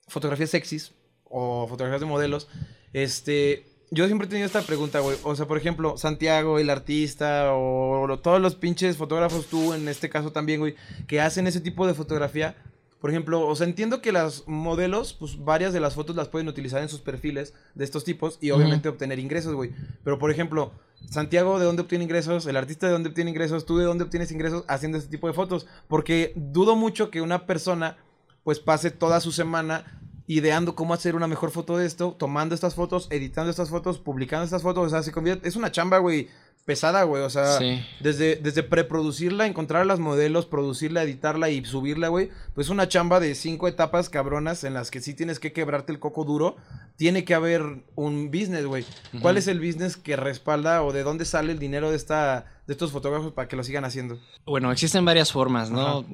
fotografías 0.08 0.50
sexys 0.50 0.92
o 1.24 1.66
fotografías 1.66 2.00
de 2.00 2.06
modelos, 2.06 2.48
este, 2.92 3.73
yo 3.90 4.06
siempre 4.06 4.26
he 4.26 4.30
tenido 4.30 4.46
esta 4.46 4.62
pregunta, 4.62 5.00
güey, 5.00 5.16
o 5.22 5.36
sea, 5.36 5.46
por 5.46 5.58
ejemplo, 5.58 5.96
Santiago, 5.96 6.58
el 6.58 6.70
artista, 6.70 7.54
o 7.54 8.18
todos 8.22 8.40
los 8.40 8.54
pinches 8.54 8.96
fotógrafos, 8.96 9.46
tú 9.46 9.72
en 9.74 9.88
este 9.88 10.08
caso 10.10 10.32
también, 10.32 10.60
güey, 10.60 10.74
que 11.06 11.20
hacen 11.20 11.46
ese 11.46 11.60
tipo 11.60 11.86
de 11.86 11.94
fotografía, 11.94 12.56
por 13.04 13.10
ejemplo, 13.10 13.46
o 13.46 13.54
sea, 13.54 13.66
entiendo 13.66 14.00
que 14.00 14.12
las 14.12 14.44
modelos, 14.46 15.12
pues 15.12 15.44
varias 15.44 15.74
de 15.74 15.80
las 15.80 15.94
fotos 15.94 16.16
las 16.16 16.28
pueden 16.28 16.48
utilizar 16.48 16.80
en 16.80 16.88
sus 16.88 17.02
perfiles 17.02 17.52
de 17.74 17.84
estos 17.84 18.02
tipos 18.02 18.38
y 18.40 18.50
obviamente 18.50 18.88
obtener 18.88 19.18
ingresos, 19.18 19.52
güey. 19.54 19.72
Pero, 20.02 20.18
por 20.18 20.30
ejemplo, 20.30 20.72
Santiago, 21.10 21.58
¿de 21.58 21.66
dónde 21.66 21.82
obtiene 21.82 22.04
ingresos? 22.04 22.46
El 22.46 22.56
artista, 22.56 22.86
¿de 22.86 22.94
dónde 22.94 23.10
obtiene 23.10 23.30
ingresos? 23.30 23.66
¿Tú 23.66 23.76
de 23.76 23.84
dónde 23.84 24.04
obtienes 24.04 24.32
ingresos 24.32 24.64
haciendo 24.68 24.96
este 24.96 25.10
tipo 25.10 25.26
de 25.26 25.34
fotos? 25.34 25.66
Porque 25.86 26.32
dudo 26.34 26.76
mucho 26.76 27.10
que 27.10 27.20
una 27.20 27.44
persona, 27.44 27.98
pues, 28.42 28.58
pase 28.58 28.90
toda 28.90 29.20
su 29.20 29.32
semana 29.32 30.00
ideando 30.26 30.74
cómo 30.74 30.94
hacer 30.94 31.16
una 31.16 31.26
mejor 31.28 31.50
foto 31.50 31.76
de 31.76 31.86
esto, 31.86 32.16
tomando 32.18 32.54
estas 32.54 32.74
fotos, 32.74 33.08
editando 33.10 33.50
estas 33.50 33.70
fotos, 33.70 33.98
publicando 33.98 34.44
estas 34.44 34.62
fotos. 34.62 34.86
O 34.86 34.90
sea, 34.90 35.02
se 35.02 35.12
convierte... 35.12 35.46
Es 35.48 35.56
una 35.56 35.70
chamba, 35.70 35.98
güey, 35.98 36.28
pesada, 36.64 37.02
güey. 37.02 37.22
O 37.22 37.28
sea, 37.30 37.58
Sí. 37.58 37.84
desde, 38.00 38.36
desde 38.36 38.62
preproducirla, 38.62 39.46
encontrar 39.46 39.84
las 39.84 39.98
modelos, 40.00 40.46
producirla, 40.46 41.02
editarla 41.02 41.50
y 41.50 41.62
subirla, 41.64 42.08
güey. 42.08 42.30
Pues 42.54 42.70
una 42.70 42.88
chamba 42.88 43.20
de 43.20 43.34
cinco 43.34 43.68
etapas 43.68 44.08
cabronas 44.08 44.64
en 44.64 44.72
las 44.72 44.90
que 44.90 45.00
sí 45.02 45.12
tienes 45.12 45.38
que 45.40 45.52
quebrarte 45.52 45.92
el 45.92 45.98
coco 45.98 46.24
duro. 46.24 46.56
Tiene 46.96 47.24
que 47.24 47.34
haber 47.34 47.84
un 47.94 48.30
business, 48.30 48.64
güey. 48.64 48.86
¿Cuál 49.20 49.36
es 49.36 49.46
el 49.46 49.58
business 49.60 49.96
que 49.98 50.16
respalda 50.16 50.82
o 50.84 50.92
de 50.92 51.02
dónde 51.02 51.24
sale 51.26 51.52
el 51.52 51.58
dinero 51.58 51.90
de 51.90 51.96
esta 51.96 52.46
de 52.66 52.72
estos 52.72 52.92
fotógrafos 52.92 53.32
para 53.34 53.46
que 53.46 53.56
lo 53.56 53.64
sigan 53.64 53.84
haciendo? 53.84 54.18
Bueno, 54.46 54.72
existen 54.72 55.04
varias 55.04 55.30
formas, 55.30 55.70
¿no? 55.70 56.06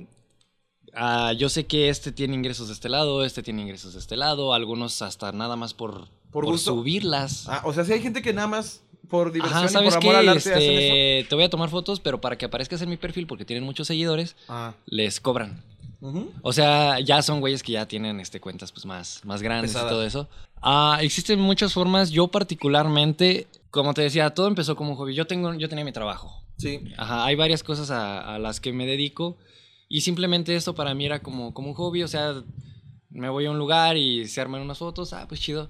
Ah, 0.95 1.33
yo 1.33 1.49
sé 1.49 1.67
que 1.67 1.89
este 1.89 2.13
tiene 2.13 2.35
ingresos 2.35 2.69
de 2.69 2.75
este 2.75 2.89
lado, 2.89 3.25
este 3.25 3.43
tiene 3.43 3.63
ingresos 3.63 3.93
de 3.95 3.99
este 4.01 4.17
lado, 4.17 4.55
algunos 4.55 5.03
hasta 5.03 5.31
nada 5.33 5.57
más 5.57 5.73
por, 5.75 6.09
¿Por 6.31 6.59
subirlas. 6.59 7.49
Ah, 7.49 7.63
o 7.65 7.73
sea, 7.73 7.85
si 7.85 7.93
hay 7.93 8.01
gente 8.03 8.23
que 8.23 8.33
nada 8.33 8.49
más 8.49 8.83
por 9.09 9.33
diversión 9.33 9.59
Ajá, 9.59 9.67
y 9.67 9.73
¿sabes 9.73 9.95
por 9.95 10.03
amor 10.05 10.13
qué? 10.15 10.19
al 10.19 10.29
arte 10.29 10.39
hacen 10.51 10.57
eso. 10.63 10.71
Este, 10.73 11.27
te 11.29 11.35
voy 11.35 11.45
a 11.45 11.51
tomar 11.51 11.69
fotos, 11.69 11.99
pero 12.01 12.21
para 12.21 12.37
que 12.39 12.45
aparezcas 12.47 12.81
en 12.83 12.89
mi 12.91 12.97
perfil, 12.97 13.27
porque 13.27 13.45
tienen 13.45 13.65
muchos 13.65 13.87
seguidores, 13.89 14.37
Ah. 14.49 14.75
les 14.87 15.21
cobran. 15.21 15.63
O 16.43 16.53
sea, 16.55 16.99
ya 17.01 17.21
son 17.21 17.41
güeyes 17.41 17.63
que 17.63 17.73
ya 17.73 17.87
tienen 17.87 18.21
este, 18.21 18.41
cuentas 18.41 18.73
pues 18.73 18.87
más, 18.87 19.21
más 19.25 19.43
grandes 19.43 19.73
Pesadas. 19.73 19.91
y 19.91 19.95
todo 19.95 20.03
eso. 20.05 20.29
Ah, 20.63 20.99
existen 21.03 21.39
muchas 21.39 21.75
formas. 21.75 22.11
Yo 22.11 22.29
particularmente, 22.29 23.49
como 23.71 23.93
te 23.95 24.01
decía, 24.03 24.31
todo 24.31 24.47
empezó 24.47 24.77
como 24.77 24.93
un 24.93 24.97
hobby. 24.97 25.15
Yo, 25.15 25.27
tengo, 25.27 25.53
yo 25.55 25.69
tenía 25.69 25.85
mi 25.85 25.93
trabajo. 25.93 26.43
Sí. 26.57 26.81
Ajá, 26.97 27.25
hay 27.27 27.35
varias 27.37 27.63
cosas 27.63 27.91
a, 27.91 28.35
a 28.35 28.39
las 28.39 28.61
que 28.61 28.73
me 28.73 28.87
dedico. 28.87 29.37
Y 29.93 30.03
simplemente 30.03 30.55
esto 30.55 30.75
para 30.75 30.95
mí 30.95 31.05
era 31.05 31.19
como, 31.21 31.53
como 31.53 31.69
un 31.69 31.75
hobby. 31.75 32.05
O 32.05 32.09
sea, 32.09 32.43
me 33.11 33.29
voy 33.29 33.45
a 33.47 33.51
un 33.51 33.59
lugar 33.59 33.97
y 33.97 34.27
se 34.29 34.41
arman 34.41 34.63
unas 34.63 34.79
fotos. 34.79 35.13
Ah, 35.13 35.27
pues 35.29 35.41
chido. 35.41 35.69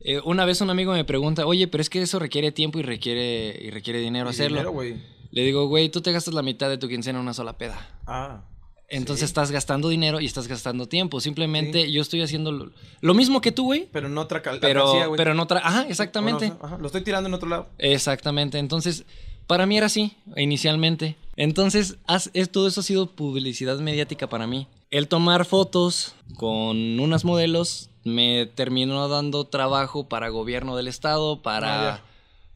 Eh, 0.00 0.20
una 0.24 0.44
vez 0.46 0.60
un 0.62 0.70
amigo 0.70 0.92
me 0.94 1.04
pregunta, 1.04 1.44
oye, 1.46 1.68
pero 1.68 1.82
es 1.82 1.90
que 1.90 2.00
eso 2.00 2.18
requiere 2.18 2.50
tiempo 2.50 2.78
y 2.78 2.82
requiere, 2.82 3.58
y 3.62 3.70
requiere 3.70 4.00
dinero 4.00 4.28
Y 4.28 4.30
hacerlo. 4.30 4.56
dinero, 4.56 4.70
güey. 4.72 4.96
Le 5.30 5.42
digo, 5.42 5.66
güey, 5.68 5.90
tú 5.90 6.00
te 6.00 6.12
gastas 6.12 6.32
la 6.32 6.40
mitad 6.42 6.70
de 6.70 6.78
tu 6.78 6.88
quincena 6.88 7.18
en 7.18 7.22
una 7.24 7.34
sola 7.34 7.58
peda. 7.58 8.00
Ah. 8.06 8.44
Entonces 8.88 9.20
Sí. 9.28 9.32
estás 9.32 9.50
gastando 9.50 9.90
dinero 9.90 10.18
y 10.18 10.24
estás 10.24 10.48
gastando 10.48 10.88
tiempo. 10.88 11.20
Simplemente 11.20 11.92
yo 11.92 12.00
estoy 12.00 12.22
haciendo 12.22 12.52
lo, 12.52 12.70
lo 13.02 13.12
mismo 13.14 13.42
que 13.42 13.52
tú, 13.52 13.64
güey. 13.64 13.90
Pero 13.92 14.08
no 14.08 14.22
otra 14.22 14.40
cal- 14.40 14.60
Pero, 14.62 15.12
pero 15.14 15.32
en 15.32 15.40
otra. 15.40 15.58
Ajá, 15.62 15.86
exactamente. 15.90 16.54
Ajá, 16.62 16.78
Lo 16.78 16.86
estoy 16.86 17.02
tirando 17.02 17.28
en 17.28 17.34
otro 17.34 17.50
lado. 17.50 17.68
Exactamente. 17.76 18.58
Entonces, 18.58 19.04
para 19.48 19.66
mí 19.66 19.76
era 19.76 19.86
así, 19.86 20.12
inicialmente. 20.36 21.16
Entonces, 21.34 21.96
todo 22.52 22.68
eso 22.68 22.80
ha 22.80 22.84
sido 22.84 23.10
publicidad 23.10 23.78
mediática 23.80 24.28
para 24.28 24.46
mí. 24.46 24.68
El 24.90 25.08
tomar 25.08 25.44
fotos 25.44 26.14
con 26.36 27.00
unas 27.00 27.24
modelos 27.24 27.90
me 28.04 28.46
terminó 28.46 29.08
dando 29.08 29.44
trabajo 29.44 30.08
para 30.08 30.28
gobierno 30.28 30.76
del 30.76 30.86
estado, 30.86 31.42
para 31.42 31.94
Ah, 31.94 32.04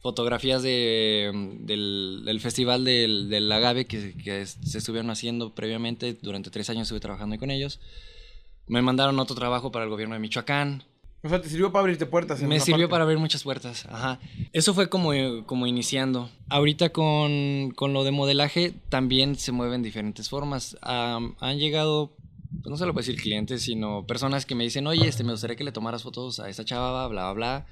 fotografías 0.01 0.61
de, 0.61 1.31
del, 1.61 2.23
del 2.25 2.39
festival 2.41 2.83
del, 2.83 3.29
del 3.29 3.51
agave 3.51 3.85
que, 3.85 4.13
que 4.15 4.45
se 4.45 4.77
estuvieron 4.77 5.09
haciendo 5.09 5.55
previamente. 5.55 6.17
Durante 6.21 6.49
tres 6.49 6.69
años 6.69 6.83
estuve 6.83 6.99
trabajando 6.99 7.39
con 7.39 7.51
ellos. 7.51 7.79
Me 8.67 8.81
mandaron 8.81 9.17
otro 9.19 9.35
trabajo 9.35 9.71
para 9.71 9.85
el 9.85 9.89
gobierno 9.91 10.15
de 10.15 10.19
Michoacán. 10.19 10.83
O 11.25 11.29
sea, 11.29 11.41
te 11.41 11.47
sirvió 11.47 11.71
para 11.71 11.81
abrirte 11.81 12.05
puertas. 12.05 12.41
en 12.41 12.49
Me 12.49 12.59
sirvió 12.59 12.85
parte. 12.85 12.91
para 12.91 13.03
abrir 13.05 13.17
muchas 13.17 13.43
puertas, 13.43 13.85
ajá. 13.85 14.19
Eso 14.51 14.73
fue 14.73 14.89
como, 14.89 15.11
como 15.45 15.67
iniciando. 15.67 16.29
Ahorita 16.49 16.89
con, 16.89 17.71
con 17.77 17.93
lo 17.93 18.03
de 18.03 18.11
modelaje 18.11 18.73
también 18.89 19.35
se 19.35 19.53
mueven 19.53 19.81
diferentes 19.83 20.27
formas. 20.27 20.77
Am, 20.81 21.35
han 21.39 21.59
llegado, 21.59 22.13
pues 22.61 22.69
no 22.69 22.75
se 22.75 22.85
lo 22.85 22.91
puedo 22.91 23.05
decir 23.05 23.21
clientes, 23.21 23.61
sino 23.61 24.05
personas 24.05 24.45
que 24.45 24.53
me 24.53 24.65
dicen, 24.65 24.85
oye, 24.85 25.07
este, 25.07 25.23
me 25.23 25.31
gustaría 25.31 25.55
que 25.55 25.63
le 25.63 25.71
tomaras 25.71 26.03
fotos 26.03 26.41
a 26.41 26.49
esta 26.49 26.65
chava, 26.65 27.07
bla, 27.07 27.31
bla, 27.31 27.33
bla. 27.33 27.67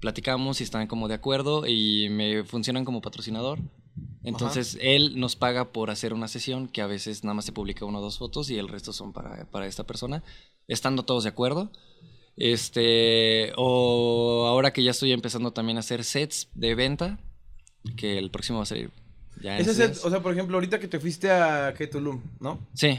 Platicamos 0.00 0.62
y 0.62 0.64
están 0.64 0.86
como 0.86 1.06
de 1.06 1.14
acuerdo 1.14 1.66
y 1.66 2.08
me 2.08 2.42
funcionan 2.44 2.86
como 2.86 3.02
patrocinador. 3.02 3.58
Entonces 4.22 4.78
él 4.80 5.20
nos 5.20 5.36
paga 5.36 5.72
por 5.72 5.90
hacer 5.90 6.14
una 6.14 6.26
sesión 6.28 6.68
que 6.68 6.80
a 6.80 6.86
veces 6.86 7.22
nada 7.22 7.34
más 7.34 7.44
se 7.44 7.52
publica 7.52 7.84
una 7.84 7.98
o 7.98 8.02
dos 8.02 8.16
fotos 8.16 8.48
y 8.48 8.56
el 8.56 8.68
resto 8.68 8.94
son 8.94 9.12
para, 9.12 9.44
para 9.50 9.66
esta 9.66 9.84
persona, 9.84 10.22
estando 10.68 11.02
todos 11.02 11.24
de 11.24 11.28
acuerdo. 11.28 11.70
Este, 12.36 13.52
o 13.56 14.46
ahora 14.48 14.72
que 14.72 14.82
ya 14.82 14.90
estoy 14.90 15.12
empezando 15.12 15.52
también 15.52 15.76
a 15.76 15.80
hacer 15.80 16.04
sets 16.04 16.48
de 16.54 16.74
venta, 16.74 17.18
que 17.96 18.18
el 18.18 18.30
próximo 18.30 18.58
va 18.58 18.62
a 18.64 18.66
salir 18.66 18.90
ya 19.40 19.58
Ese 19.58 19.74
set, 19.74 19.98
o 20.04 20.10
sea, 20.10 20.20
por 20.22 20.32
ejemplo, 20.32 20.56
ahorita 20.56 20.78
que 20.80 20.88
te 20.88 20.98
fuiste 21.00 21.30
a 21.30 21.74
¿qué, 21.76 21.86
Tulum, 21.86 22.22
¿no? 22.40 22.58
Sí, 22.74 22.98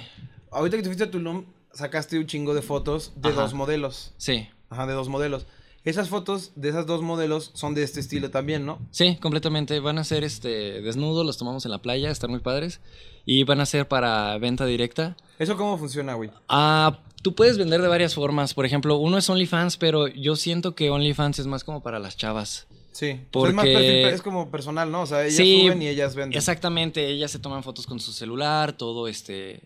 Ahorita 0.51 0.77
que 0.77 0.83
te 0.83 0.89
fuiste 0.89 1.03
a 1.05 1.11
Tulum, 1.11 1.45
sacaste 1.73 2.17
un 2.17 2.27
chingo 2.27 2.53
de 2.53 2.61
fotos 2.61 3.11
de 3.15 3.29
Ajá. 3.29 3.41
dos 3.41 3.53
modelos. 3.53 4.13
sí, 4.17 4.47
Ajá, 4.69 4.85
de 4.87 4.93
dos 4.93 5.09
modelos. 5.09 5.45
Esas 5.83 6.09
fotos 6.09 6.51
de 6.55 6.69
esas 6.69 6.87
dos 6.87 7.03
modelos 7.03 7.51
son 7.53 7.75
de 7.75 7.83
este 7.83 7.99
estilo 7.99 8.31
también, 8.31 8.65
¿no? 8.65 8.79
sí, 8.89 9.17
completamente. 9.21 9.79
Van 9.79 9.99
a 9.99 10.03
ser 10.03 10.23
este 10.23 10.81
desnudos, 10.81 11.23
los 11.25 11.37
tomamos 11.37 11.63
en 11.65 11.71
la 11.71 11.81
playa, 11.83 12.09
están 12.09 12.31
muy 12.31 12.39
padres. 12.39 12.81
Y 13.23 13.43
van 13.43 13.59
a 13.61 13.67
ser 13.67 13.87
para 13.87 14.35
venta 14.39 14.65
directa. 14.65 15.15
¿Eso 15.37 15.55
cómo 15.55 15.77
funciona, 15.77 16.15
güey? 16.15 16.31
Ah, 16.49 17.01
tú 17.25 17.33
puedes 17.33 17.57
vender 17.57 17.81
de 17.81 17.87
varias 17.87 18.13
formas. 18.13 18.53
Por 18.53 18.67
ejemplo, 18.67 18.97
uno 18.97 19.17
es 19.17 19.27
OnlyFans, 19.31 19.77
pero 19.77 20.05
yo 20.07 20.35
siento 20.35 20.75
que 20.75 20.91
OnlyFans 20.91 21.39
es 21.39 21.47
más 21.47 21.63
como 21.63 21.81
para 21.81 21.97
las 21.97 22.15
chavas. 22.17 22.67
Sí. 22.91 23.07
Sea, 23.07 23.13
es 23.15 23.33
más 23.33 23.65
Porque- 23.65 23.73
perfil, 23.73 24.05
es 24.13 24.21
como 24.21 24.51
personal, 24.51 24.91
¿no? 24.91 25.01
O 25.01 25.05
sea, 25.07 25.23
ellas 25.23 25.35
Sí, 25.35 25.61
suben 25.63 25.81
y 25.81 25.87
ellas 25.87 26.13
venden. 26.13 26.37
Exactamente, 26.37 27.07
ellas 27.09 27.31
se 27.31 27.39
toman 27.39 27.63
fotos 27.63 27.87
con 27.87 27.99
su 27.99 28.13
celular, 28.13 28.73
todo 28.73 29.07
este. 29.07 29.61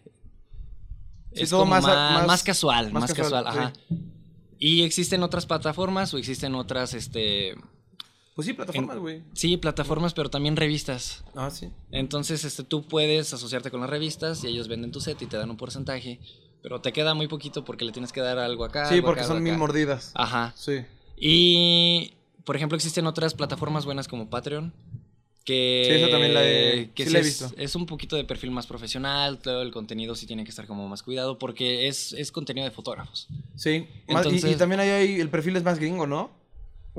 Sí, 1.34 1.44
es 1.44 1.50
todo 1.50 1.60
como 1.60 1.72
más 1.72 1.84
más, 1.84 1.92
a- 1.98 2.12
más- 2.20 2.28
más 2.28 2.44
casual, 2.44 2.94
más 2.94 3.14
casual, 3.14 3.46
ajá. 3.46 3.74
Y 4.58 4.84
existen 4.84 5.22
otras 5.22 5.46
plataformas 5.46 6.14
o 6.14 6.18
existen 6.18 6.56
otras, 6.56 6.94
este. 6.94 7.56
Pues 8.36 8.46
sí, 8.48 8.54
plataformas, 8.54 8.98
güey. 9.00 9.22
Sí, 9.34 9.58
plataformas, 9.58 10.14
pero 10.14 10.30
también 10.30 10.56
revistas. 10.56 11.26
Ah, 11.36 11.50
sí. 11.52 11.70
Entonces, 11.92 12.46
este, 12.46 12.64
tú 12.64 12.88
puedes 12.88 13.34
asociarte 13.34 13.70
con 13.70 13.82
las 13.82 13.90
revistas 13.90 14.46
y 14.46 14.48
ellos 14.48 14.70
venden 14.70 14.92
tu 14.94 15.02
set 15.02 15.22
y 15.22 15.26
te 15.26 15.36
dan 15.36 15.50
un 15.50 15.58
porcentaje. 15.58 16.20
Pero 16.62 16.82
te 16.82 16.92
queda 16.92 17.14
muy 17.14 17.28
poquito 17.28 17.64
porque 17.64 17.86
le 17.86 17.92
tienes 17.92 18.12
que 18.12 18.22
dar 18.22 18.38
algo 18.38 18.66
acá. 18.66 18.86
Sí, 18.88 18.96
algo 18.96 19.08
porque 19.08 19.22
acá, 19.22 19.28
son 19.30 19.42
mil 19.44 19.58
mordidas. 19.58 20.12
Ajá. 20.16 20.54
Sí. 20.58 20.82
Y, 21.18 22.14
por 22.44 22.56
ejemplo, 22.56 22.76
existen 22.76 23.06
otras 23.08 23.34
plataformas 23.34 23.86
buenas 23.86 24.08
como 24.08 24.30
Patreon. 24.30 24.74
Que, 25.46 25.86
Sí, 25.90 25.94
esa 25.96 26.10
también 26.12 26.34
la 26.34 26.44
he- 26.46 26.92
que 26.94 27.06
sí 27.06 27.12
la 27.12 27.20
he 27.20 27.22
es- 27.22 27.28
visto. 27.28 27.52
Es, 27.58 27.76
un 27.76 27.86
poquito 27.86 28.16
de 28.16 28.24
perfil 28.24 28.52
más 28.52 28.68
profesional, 28.68 29.40
todo 29.40 29.62
el 29.64 29.72
contenido 29.72 30.14
sí 30.16 30.28
tiene 30.28 30.44
que 30.44 30.50
estar 30.52 30.68
como 30.68 30.88
más 30.88 31.02
cuidado 31.02 31.40
porque 31.40 31.88
es, 31.88 32.14
es 32.14 32.32
contenido 32.32 32.66
de 32.66 32.72
fotógrafos. 32.72 33.28
Sí. 33.56 33.88
Y- 34.08 34.56
también 34.56 34.80
ahí 34.82 34.90
hay, 34.90 35.20
el 35.20 35.30
perfil 35.30 35.56
es 35.56 35.64
más 35.64 35.80
gringo, 35.80 36.06
¿no? 36.06 36.30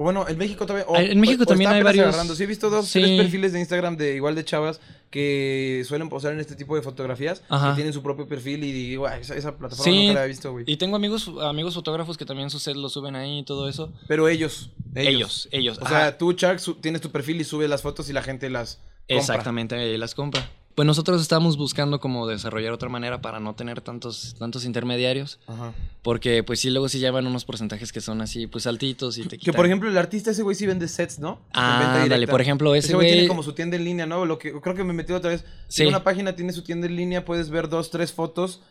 Bueno, 0.05 0.27
en 0.29 0.39
México 0.39 0.67
también. 0.67 0.87
o- 0.89 0.97
Ah, 0.97 1.03
en 1.03 1.21
México 1.21 1.43
o- 1.43 1.47
también 1.47 1.71
hay 1.71 1.83
varios- 1.83 2.07
agarrando. 2.07 2.35
Sí, 2.35 2.43
he 2.43 2.47
visto 2.47 2.71
dos, 2.71 2.87
Sí. 2.89 3.01
tres 3.01 3.21
perfiles 3.21 3.53
de 3.53 3.61
Instagram 3.61 3.97
de 3.97 4.15
igual 4.17 4.35
de 4.35 4.45
chavas 4.45 4.81
que 5.11 5.83
suelen 5.87 6.09
posar 6.09 6.33
en 6.33 6.41
este 6.41 6.55
tipo 6.57 6.75
de 6.77 6.83
fotografías. 6.83 7.43
Ajá. 7.49 7.71
Que 7.71 7.75
tienen 7.77 7.93
su 7.93 8.03
propio 8.03 8.27
perfil 8.29 8.65
y 8.65 8.73
digo, 8.73 9.07
"Ay, 9.07 9.21
esa, 9.23 9.35
esa 9.35 9.57
plataforma 9.57 9.85
Sí. 9.93 9.99
nunca 9.99 10.15
la 10.15 10.21
había 10.21 10.29
visto, 10.29 10.53
güey. 10.53 10.65
Y 10.67 10.77
tengo 10.77 10.97
amigos, 10.97 11.31
amigos 11.43 11.75
fotógrafos 11.75 12.17
que 12.17 12.25
también 12.25 12.49
sus 12.51 12.63
sets 12.63 12.77
lo 12.77 12.89
suben 12.89 13.17
ahí 13.17 13.41
y 13.41 13.43
todo 13.45 13.69
eso. 13.69 13.93
Pero 14.09 14.29
ellos, 14.29 14.71
ellos. 14.95 15.09
Ellos, 15.15 15.49
ellos. 15.53 15.79
O 15.79 15.85
ajá. 15.85 16.01
sea, 16.01 16.19
tú, 16.19 16.33
Chuck, 16.33 16.59
su- 16.59 16.75
tienes 16.77 17.01
tu 17.01 17.11
perfil 17.11 17.41
y 17.41 17.45
subes 17.45 17.69
las 17.69 17.83
fotos 17.83 18.09
y 18.09 18.13
la 18.13 18.23
gente 18.23 18.49
las 18.51 18.77
compra. 18.77 19.17
Exactamente, 19.19 19.99
las 19.99 20.15
compra. 20.15 20.49
Pues 20.81 20.87
nosotros 20.87 21.21
estamos 21.21 21.59
buscando 21.59 22.01
como 22.01 22.27
desarrollar 22.27 22.73
otra 22.73 22.89
manera 22.89 23.21
para 23.21 23.39
no 23.39 23.55
tener 23.55 23.83
tantos, 23.83 24.35
tantos 24.39 24.65
intermediarios. 24.65 25.39
Ajá. 25.47 25.75
Porque 26.01 26.43
pues 26.43 26.59
sí, 26.61 26.71
luego 26.71 26.89
sí 26.89 26.99
llevan 26.99 27.27
unos 27.27 27.45
porcentajes 27.45 27.93
que 27.93 28.01
son 28.01 28.23
así, 28.23 28.47
pues 28.47 28.67
altitos 28.67 29.19
y 29.19 29.25
te 29.25 29.29
Que 29.37 29.37
quitan. 29.41 29.57
por 29.57 29.67
ejemplo, 29.67 29.91
el 29.91 29.99
artista 29.99 30.31
ese 30.31 30.43
güey 30.43 30.57
sí 30.57 30.65
vende 30.65 30.89
sets, 30.89 31.19
¿no? 31.19 31.43
Ah, 31.53 32.07
dale, 32.09 32.27
por 32.27 32.41
ejemplo, 32.41 32.75
ese 32.75 32.95
güey 32.95 33.13
tiene 33.13 33.29
como 33.29 33.43
su 33.43 33.53
tienda 33.53 33.77
en 33.77 33.85
línea, 33.85 34.07
¿no? 34.07 34.25
Lo 34.25 34.39
que 34.39 34.59
creo 34.59 34.75
que 34.75 34.83
me 34.83 34.95
metí 34.95 35.13
otra 35.13 35.29
vez. 35.29 35.45
Sí. 35.69 35.83
Tiene 35.83 35.91
una 35.91 36.03
página, 36.03 36.35
tiene 36.35 36.55
su 36.55 36.63
tienda 36.63 36.87
en 36.87 36.97
línea, 36.97 37.27
puedes 37.27 37.51
ver 37.51 37.69
dos, 37.69 37.91
tres 37.91 38.15
fotos 38.15 38.63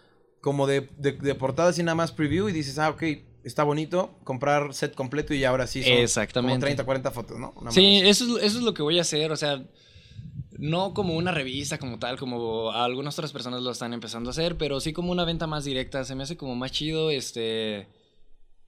como 0.41 0.65
de, 0.65 0.89
de, 0.97 1.11
de 1.11 1.35
portadas 1.35 1.77
y 1.77 1.83
nada 1.83 1.93
más 1.93 2.11
preview 2.11 2.49
y 2.49 2.53
dices, 2.53 2.79
ah, 2.79 2.89
ok, 2.89 3.03
está 3.43 3.63
bonito, 3.63 4.17
comprar 4.23 4.73
set 4.73 4.95
completo 4.95 5.35
y 5.35 5.43
ahora 5.43 5.67
sí 5.67 5.83
son 5.83 5.91
Exactamente. 5.93 6.53
como 6.55 6.61
30, 6.61 6.85
40 6.85 7.11
fotos, 7.11 7.37
¿no? 7.37 7.53
Una 7.55 7.69
Sí, 7.69 8.01
eso 8.03 8.39
es, 8.39 8.45
eso 8.45 8.57
es 8.57 8.63
lo 8.63 8.73
que 8.73 8.81
voy 8.81 8.97
a 8.97 9.01
hacer, 9.01 9.31
o 9.31 9.35
sea, 9.37 9.63
no 10.59 10.93
como 10.93 11.15
una 11.15 11.31
revista 11.31 11.77
como 11.77 11.99
tal, 11.99 12.17
como 12.17 12.71
algunas 12.71 13.17
otras 13.17 13.31
personas 13.31 13.61
lo 13.61 13.71
están 13.71 13.93
empezando 13.93 14.29
a 14.29 14.31
hacer, 14.31 14.57
pero 14.57 14.79
sí 14.79 14.93
como 14.93 15.11
una 15.11 15.25
venta 15.25 15.47
más 15.47 15.63
directa, 15.63 16.03
se 16.03 16.15
me 16.15 16.23
hace 16.23 16.37
como 16.37 16.55
más 16.55 16.71
chido, 16.71 17.09
este, 17.11 17.87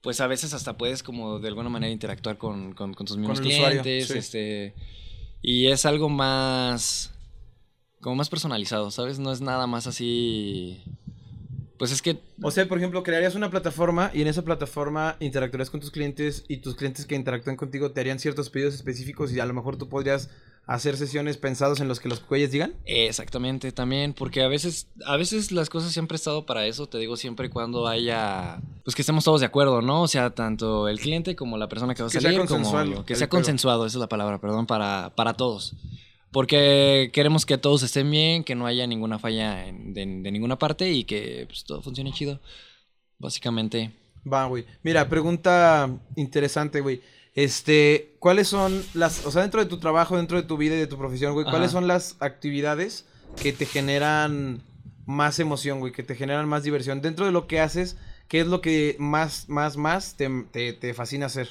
pues 0.01 0.21
a 0.21 0.27
veces 0.27 0.53
hasta 0.53 0.77
puedes 0.77 1.03
como 1.03 1.39
de 1.39 1.49
alguna 1.49 1.69
manera 1.69 1.91
interactuar 1.91 2.37
con, 2.37 2.73
con- 2.73 2.93
con 2.93 3.05
tus 3.05 3.17
mismos 3.17 3.39
usuario, 3.39 3.81
clientes, 3.81 4.07
sí. 4.07 4.17
este, 4.17 4.73
y 5.41 5.67
es 5.67 5.85
algo 5.85 6.07
más, 6.09 7.13
como 7.99 8.15
más 8.15 8.29
personalizado, 8.29 8.89
¿sabes? 8.89 9.19
No 9.19 9.31
es 9.31 9.41
nada 9.41 9.67
más 9.67 9.85
así, 9.85 10.81
pues 11.77 11.91
es 11.91 12.01
que. 12.01 12.19
O 12.41 12.51
sea, 12.51 12.67
por 12.67 12.77
ejemplo, 12.77 13.03
crearías 13.03 13.35
una 13.35 13.49
plataforma 13.49 14.11
y 14.13 14.21
en 14.21 14.27
esa 14.27 14.43
plataforma 14.43 15.17
interactuarías 15.19 15.69
con 15.69 15.79
tus 15.81 15.91
clientes 15.91 16.45
y 16.47 16.57
tus 16.57 16.75
clientes 16.75 17.05
que 17.05 17.15
interactúan 17.15 17.57
contigo 17.57 17.91
te 17.91 17.99
harían 18.01 18.19
ciertos 18.19 18.49
pedidos 18.49 18.75
específicos 18.75 19.33
y 19.33 19.39
a 19.39 19.45
lo 19.45 19.53
mejor 19.53 19.77
tú 19.77 19.89
podrías 19.89 20.29
hacer 20.67 20.95
sesiones 20.95 21.37
pensados 21.37 21.79
en 21.81 21.87
los 21.87 21.99
que 21.99 22.07
los 22.07 22.25
güeyes 22.25 22.51
digan. 22.51 22.73
Exactamente, 22.85 23.71
también, 23.71 24.13
porque 24.13 24.41
a 24.41 24.47
veces, 24.47 24.87
a 25.05 25.17
veces 25.17 25.51
las 25.51 25.69
cosas 25.69 25.91
se 25.91 25.99
han 25.99 26.07
prestado 26.07 26.45
para 26.45 26.65
eso, 26.65 26.87
te 26.87 26.97
digo, 26.97 27.17
siempre 27.17 27.47
y 27.47 27.49
cuando 27.49 27.87
haya, 27.87 28.61
pues 28.85 28.95
que 28.95 29.01
estemos 29.01 29.23
todos 29.25 29.41
de 29.41 29.47
acuerdo, 29.47 29.81
¿no? 29.81 30.03
O 30.03 30.07
sea, 30.07 30.29
tanto 30.29 30.87
el 30.87 30.99
cliente 30.99 31.35
como 31.35 31.57
la 31.57 31.67
persona 31.67 31.93
que 31.93 32.03
va 32.03 32.07
a 32.07 32.11
Que 32.11 32.21
sea 32.21 32.31
salir, 32.31 32.47
como 32.47 33.05
que 33.05 33.15
sea 33.15 33.27
consensuado, 33.27 33.85
esa 33.85 33.97
es 33.97 33.99
la 34.01 34.07
palabra, 34.07 34.39
perdón, 34.39 34.65
para, 34.65 35.11
para 35.15 35.33
todos. 35.33 35.73
Porque 36.31 37.09
queremos 37.11 37.45
que 37.45 37.57
todos 37.57 37.83
estén 37.83 38.09
bien, 38.09 38.45
que 38.45 38.55
no 38.55 38.65
haya 38.65 38.87
ninguna 38.87 39.19
falla 39.19 39.67
en- 39.67 39.93
de, 39.93 40.05
de 40.05 40.31
ninguna 40.31 40.57
parte 40.57 40.89
y 40.89 41.03
que 41.03 41.43
pues, 41.49 41.65
todo 41.65 41.81
funcione 41.81 42.13
chido. 42.13 42.39
Básicamente. 43.19 43.91
Va, 44.31 44.45
güey. 44.45 44.65
Mira, 44.83 45.09
pregunta 45.09 45.89
interesante, 46.15 46.79
güey. 46.81 47.01
Este, 47.33 48.15
¿cuáles 48.19 48.47
son 48.47 48.83
las, 48.93 49.25
o 49.25 49.31
sea, 49.31 49.41
dentro 49.41 49.61
de 49.61 49.69
tu 49.69 49.77
trabajo, 49.77 50.17
dentro 50.17 50.41
de 50.41 50.47
tu 50.47 50.57
vida 50.57 50.75
y 50.75 50.79
de 50.79 50.87
tu 50.87 50.97
profesión, 50.97 51.33
güey, 51.33 51.45
cuáles 51.45 51.69
Ajá. 51.69 51.79
son 51.79 51.87
las 51.87 52.17
actividades 52.19 53.05
que 53.41 53.53
te 53.53 53.65
generan 53.65 54.61
más 55.05 55.39
emoción, 55.39 55.79
güey, 55.79 55.93
que 55.93 56.03
te 56.03 56.15
generan 56.15 56.47
más 56.47 56.63
diversión? 56.63 57.01
Dentro 57.01 57.25
de 57.25 57.31
lo 57.31 57.47
que 57.47 57.61
haces, 57.61 57.97
¿qué 58.27 58.41
es 58.41 58.47
lo 58.47 58.61
que 58.61 58.95
más, 58.99 59.47
más, 59.47 59.77
más 59.77 60.15
te, 60.15 60.29
te, 60.51 60.73
te 60.73 60.93
fascina 60.93 61.27
hacer? 61.27 61.49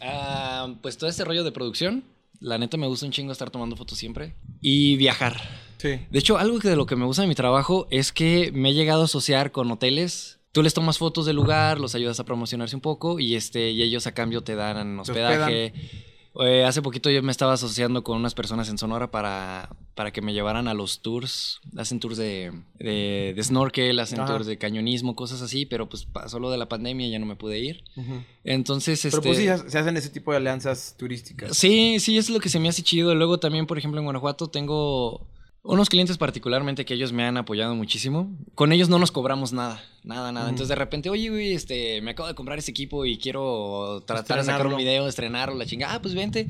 Ah, 0.00 0.74
pues 0.82 0.96
todo 0.96 1.10
este 1.10 1.24
rollo 1.24 1.44
de 1.44 1.52
producción, 1.52 2.04
la 2.40 2.58
neta 2.58 2.76
me 2.76 2.86
gusta 2.86 3.06
un 3.06 3.12
chingo 3.12 3.32
estar 3.32 3.50
tomando 3.50 3.76
fotos 3.76 3.98
siempre. 3.98 4.34
Y 4.60 4.96
viajar. 4.96 5.40
Sí. 5.78 6.00
De 6.10 6.18
hecho, 6.18 6.38
algo 6.38 6.58
que 6.58 6.68
de 6.68 6.76
lo 6.76 6.86
que 6.86 6.96
me 6.96 7.04
gusta 7.04 7.22
de 7.22 7.28
mi 7.28 7.34
trabajo 7.34 7.86
es 7.90 8.12
que 8.12 8.50
me 8.52 8.70
he 8.70 8.74
llegado 8.74 9.02
a 9.02 9.04
asociar 9.04 9.52
con 9.52 9.70
hoteles. 9.70 10.38
Tú 10.52 10.62
les 10.62 10.74
tomas 10.74 10.98
fotos 10.98 11.24
del 11.26 11.36
lugar, 11.36 11.80
los 11.80 11.94
ayudas 11.94 12.20
a 12.20 12.24
promocionarse 12.24 12.76
un 12.76 12.82
poco 12.82 13.18
y 13.18 13.34
este 13.36 13.70
y 13.70 13.82
ellos 13.82 14.06
a 14.06 14.12
cambio 14.12 14.42
te 14.42 14.54
dan 14.54 14.98
hospedaje. 15.00 15.72
Eh, 16.40 16.64
hace 16.64 16.80
poquito 16.80 17.10
yo 17.10 17.22
me 17.22 17.30
estaba 17.30 17.52
asociando 17.52 18.02
con 18.02 18.16
unas 18.16 18.32
personas 18.34 18.68
en 18.70 18.78
Sonora 18.78 19.10
para, 19.10 19.68
para 19.94 20.12
que 20.12 20.22
me 20.22 20.32
llevaran 20.32 20.66
a 20.66 20.72
los 20.72 21.02
tours. 21.02 21.60
Hacen 21.76 22.00
tours 22.00 22.16
de, 22.16 22.52
de, 22.78 23.34
de 23.36 23.42
snorkel, 23.42 23.98
hacen 23.98 24.20
Ajá. 24.20 24.32
tours 24.32 24.46
de 24.46 24.56
cañonismo, 24.56 25.14
cosas 25.14 25.42
así, 25.42 25.66
pero 25.66 25.90
pues 25.90 26.06
pasó 26.06 26.38
lo 26.38 26.50
de 26.50 26.56
la 26.56 26.68
pandemia 26.70 27.06
y 27.06 27.10
ya 27.10 27.18
no 27.18 27.26
me 27.26 27.36
pude 27.36 27.58
ir. 27.58 27.84
Ujú. 27.96 28.22
Entonces, 28.44 29.00
Pero 29.02 29.16
este... 29.18 29.28
pues 29.28 29.38
sí, 29.38 29.44
se 29.44 29.70
se 29.70 29.78
hacen 29.78 29.96
ese 29.98 30.08
tipo 30.08 30.30
de 30.30 30.38
alianzas 30.38 30.94
turísticas. 30.98 31.54
Sí, 31.56 31.98
sí, 32.00 32.16
eso 32.16 32.30
es 32.32 32.34
lo 32.34 32.40
que 32.40 32.48
se 32.48 32.58
me 32.58 32.68
hace 32.70 32.82
chido. 32.82 33.14
Luego 33.14 33.38
también, 33.38 33.66
por 33.66 33.76
ejemplo, 33.76 34.00
en 34.00 34.04
Guanajuato 34.04 34.48
tengo 34.48 35.26
unos 35.64 35.88
clientes 35.88 36.18
particularmente 36.18 36.84
que 36.84 36.94
ellos 36.94 37.12
me 37.12 37.24
han 37.24 37.36
apoyado 37.36 37.74
muchísimo. 37.74 38.36
Con 38.54 38.72
ellos 38.72 38.88
no 38.88 38.98
nos 38.98 39.12
cobramos 39.12 39.52
nada, 39.52 39.82
nada, 40.02 40.32
nada. 40.32 40.48
Entonces 40.48 40.68
de 40.68 40.74
repente, 40.74 41.08
oye, 41.08 41.30
güey, 41.30 41.52
este, 41.52 42.00
me 42.02 42.12
acabo 42.12 42.28
de 42.28 42.34
comprar 42.34 42.58
ese 42.58 42.72
equipo 42.72 43.04
y 43.04 43.18
quiero 43.18 44.02
tratar 44.06 44.38
de 44.38 44.44
sacar 44.44 44.66
un 44.66 44.76
video, 44.76 45.06
estrenarlo, 45.06 45.54
la 45.56 45.66
chingada. 45.66 45.94
Ah, 45.94 46.02
pues 46.02 46.14
vente. 46.14 46.48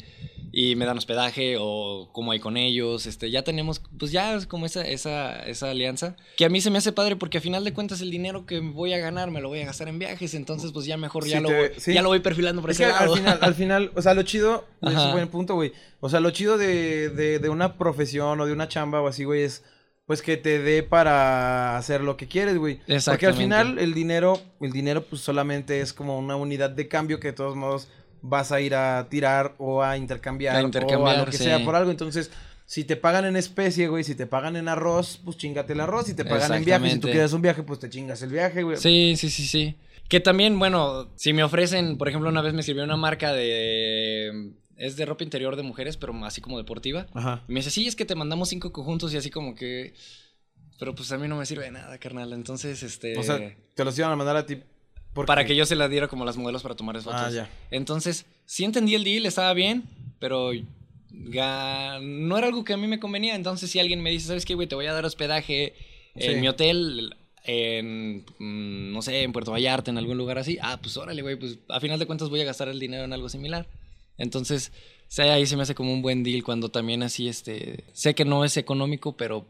Y 0.53 0.77
me 0.77 0.85
dan 0.85 0.99
hospedaje 0.99 1.57
o 1.59 2.11
como 2.13 2.33
hay 2.33 2.39
con 2.39 2.57
ellos. 2.57 3.07
Este, 3.07 3.31
ya 3.31 3.43
tenemos, 3.43 3.81
pues 3.99 4.13
ya 4.13 4.35
es 4.35 4.47
como 4.47 4.67
esa, 4.67 4.83
esa, 4.83 5.43
esa 5.47 5.71
alianza. 5.71 6.17
Que 6.37 6.45
a 6.45 6.51
mí 6.51 6.61
se 6.61 6.71
me 6.71 6.79
hace 6.79 6.93
padre 6.93 7.17
porque 7.17 7.39
a 7.39 7.41
final 7.41 7.65
de 7.65 7.73
cuentas 7.73 8.03
el 8.03 8.11
dinero 8.11 8.45
que 8.45 8.61
voy 8.61 8.93
a 8.93 8.99
ganar 8.99 9.31
me 9.31 9.41
lo 9.41 9.49
voy 9.49 9.61
a 9.61 9.67
gastar 9.67 9.89
en 9.89 9.99
viajes. 9.99 10.35
Entonces, 10.35 10.73
pues 10.73 10.85
ya 10.85 10.97
mejor 10.97 11.27
ya, 11.27 11.41
lo, 11.41 11.49
voy, 11.49 11.71
sí. 11.79 11.95
ya 11.95 12.03
lo 12.03 12.09
voy 12.09 12.21
perfilando 12.21 12.61
por 12.61 12.71
Es 12.71 12.81
ese 12.81 12.91
que 12.91 12.95
al 12.95 13.11
final, 13.11 13.39
al 13.41 13.55
final, 13.55 13.93
o 13.95 14.03
sea, 14.03 14.15
lo 14.15 14.23
chido, 14.23 14.67
es 14.83 14.95
un 14.95 15.13
buen 15.13 15.29
punto, 15.29 15.55
güey. 15.55 15.73
O 16.01 16.09
sea, 16.09 16.21
lo 16.21 16.31
chido 16.31 16.59
de, 16.59 17.09
de, 17.09 17.39
de 17.39 17.49
una 17.49 17.79
profesión 17.79 18.41
o 18.41 18.47
de 18.47 18.53
una 18.53 18.69
chamba 18.69 19.01
o 19.01 19.09
así, 19.09 19.25
güey, 19.25 19.43
es 19.43 19.65
pues 20.07 20.21
que 20.21 20.37
te 20.37 20.59
dé 20.59 20.83
para 20.83 21.77
hacer 21.77 22.03
lo 22.03 22.17
que 22.17 22.29
quieres, 22.29 22.59
güey. 22.59 22.81
Porque 23.07 23.27
al 23.27 23.35
final 23.35 23.79
el 23.79 23.95
dinero, 23.95 24.41
el 24.61 24.73
dinero 24.73 25.05
pues 25.05 25.23
solamente 25.23 25.81
es 25.81 25.93
como 25.93 26.19
una 26.19 26.37
unidad 26.37 26.71
de 26.71 26.89
cambio 26.89 27.21
que 27.21 27.29
de 27.29 27.33
todos 27.35 27.57
modos 27.57 27.89
vas 28.23 28.53
a 28.53 28.61
ir 28.61 28.75
a 28.75 29.07
tirar 29.11 29.55
o 29.59 29.83
a 29.83 29.97
intercambiar, 29.99 30.57
A 30.57 30.65
o 30.65 31.07
a 31.07 31.17
lo 31.17 31.27
que 31.27 31.37
sí. 31.37 31.45
sea 31.45 31.63
por 31.65 31.75
algo. 31.75 31.91
Entonces, 31.91 32.31
si 32.65 32.85
te 32.85 32.97
pagan 32.97 33.27
en 33.27 33.37
especie, 33.37 33.89
güey, 33.89 34.05
si 34.05 34.15
te 34.15 34.27
pagan 34.27 34.57
en 34.57 34.69
arroz, 34.69 35.21
pues 35.25 35.37
chingate 35.37 35.75
el 35.75 35.81
arroz. 35.81 36.07
Si 36.07 36.15
te 36.15 36.25
pagan 36.25 36.55
en 36.55 36.65
viaje, 36.65 36.91
si 36.91 36.99
tú 36.99 37.09
quieres 37.09 37.33
un 37.33 37.43
viaje, 37.43 37.63
pues 37.63 37.81
te 37.81 37.91
chingas 37.91 38.23
el 38.23 38.31
viaje, 38.31 38.63
güey. 38.63 38.79
Sí, 38.79 39.15
sí, 39.17 39.29
sí, 39.29 39.47
sí. 39.47 39.77
Que 40.09 40.21
también, 40.21 40.59
bueno, 40.59 41.11
si 41.17 41.33
me 41.33 41.43
ofrecen, 41.43 41.99
por 41.99 42.09
ejemplo, 42.09 42.31
una 42.31 42.43
vez 42.43 42.55
me 42.55 42.63
sirvió 42.63 42.85
una 42.85 42.97
marca 42.97 43.33
de... 43.33 44.53
Es 44.77 44.97
de 44.97 45.07
ropa 45.07 45.23
interior 45.23 45.55
de 45.55 45.63
mujeres, 45.63 45.97
pero 45.97 46.13
así 46.25 46.41
como 46.41 46.59
deportiva. 46.59 47.07
Ajá. 47.15 47.45
Y 47.49 47.53
me 47.53 47.61
dice, 47.61 47.71
sí, 47.71 47.87
es 47.87 47.95
que 47.95 48.05
te 48.05 48.15
mandamos 48.15 48.49
cinco 48.49 48.73
conjuntos 48.73 49.13
y 49.15 49.17
así 49.17 49.31
como 49.31 49.55
que... 49.55 49.95
Pero 50.79 50.95
pues 50.95 51.13
a 51.13 51.19
mí 51.19 51.29
no 51.29 51.37
me 51.37 51.47
sirve 51.47 51.65
de 51.65 51.71
nada, 51.71 51.99
carnal. 51.99 52.33
Entonces, 52.33 52.83
este... 52.83 53.17
O 53.19 53.23
sea, 53.23 53.39
te 53.75 53.85
los 53.85 53.99
iban 53.99 54.13
a 54.13 54.17
mandar 54.17 54.37
a 54.37 54.45
ti. 54.47 54.61
Porque- 55.15 55.27
para 55.27 55.45
que 55.45 55.55
yo 55.57 55.67
se 55.67 55.75
la 55.77 55.89
diera 55.89 56.09
como 56.09 56.25
las 56.25 56.37
modelos 56.37 56.63
para 56.63 56.75
tomar 56.75 57.01
fotos. 57.01 57.21
Ah, 57.21 57.31
ya. 57.31 57.51
Entonces, 57.71 58.27
sí 58.47 58.65
entendí 58.65 58.95
el 58.95 59.05
deal, 59.05 59.27
estaba 59.27 59.53
bien, 59.55 59.85
pero 60.19 60.53
no 62.01 62.39
era 62.39 62.47
algo 62.47 62.65
que 62.65 62.73
a 62.73 62.77
mí 62.77 62.87
me 62.87 62.99
convenía. 63.01 63.35
Entonces, 63.35 63.71
si 63.71 63.79
alguien 63.79 64.03
me 64.03 64.11
dice, 64.11 64.29
¿sabes 64.29 64.45
qué, 64.45 64.55
güey? 64.55 64.67
Te 64.69 64.75
voy 64.75 64.87
a 64.87 64.93
dar 64.93 65.05
hospedaje 65.05 65.75
en 66.15 66.35
Sí. 66.35 66.41
mi 66.41 66.49
hotel, 66.49 67.17
en, 67.45 68.25
mm, 68.39 68.93
no 68.93 69.03
sé, 69.03 69.23
en 69.23 69.33
Puerto 69.33 69.51
Vallarta, 69.53 69.91
en 69.91 69.99
algún 69.99 70.17
lugar 70.19 70.39
así. 70.39 70.59
Ah, 70.63 70.79
pues 70.81 70.97
órale, 70.97 71.23
güey, 71.23 71.37
pues 71.37 71.59
a 71.69 71.81
final 71.81 71.99
de 71.99 72.07
cuentas 72.07 72.29
voy 72.29 72.41
a 72.41 72.45
gastar 72.45 72.69
el 72.69 72.79
dinero 72.79 73.05
en 73.05 73.13
algo 73.13 73.29
similar. 73.29 73.67
Entonces, 74.19 74.73
sí, 75.09 75.23
ahí 75.23 75.47
se 75.47 75.57
me 75.57 75.63
hace 75.63 75.75
como 75.75 75.93
un 75.93 76.03
buen 76.03 76.23
deal 76.23 76.43
cuando 76.45 76.69
también 76.69 77.03
así, 77.03 77.29
este, 77.29 77.85
sé 77.93 78.15
que 78.15 78.25
no 78.25 78.45
es 78.45 78.57
económico, 78.57 79.17
pero 79.17 79.47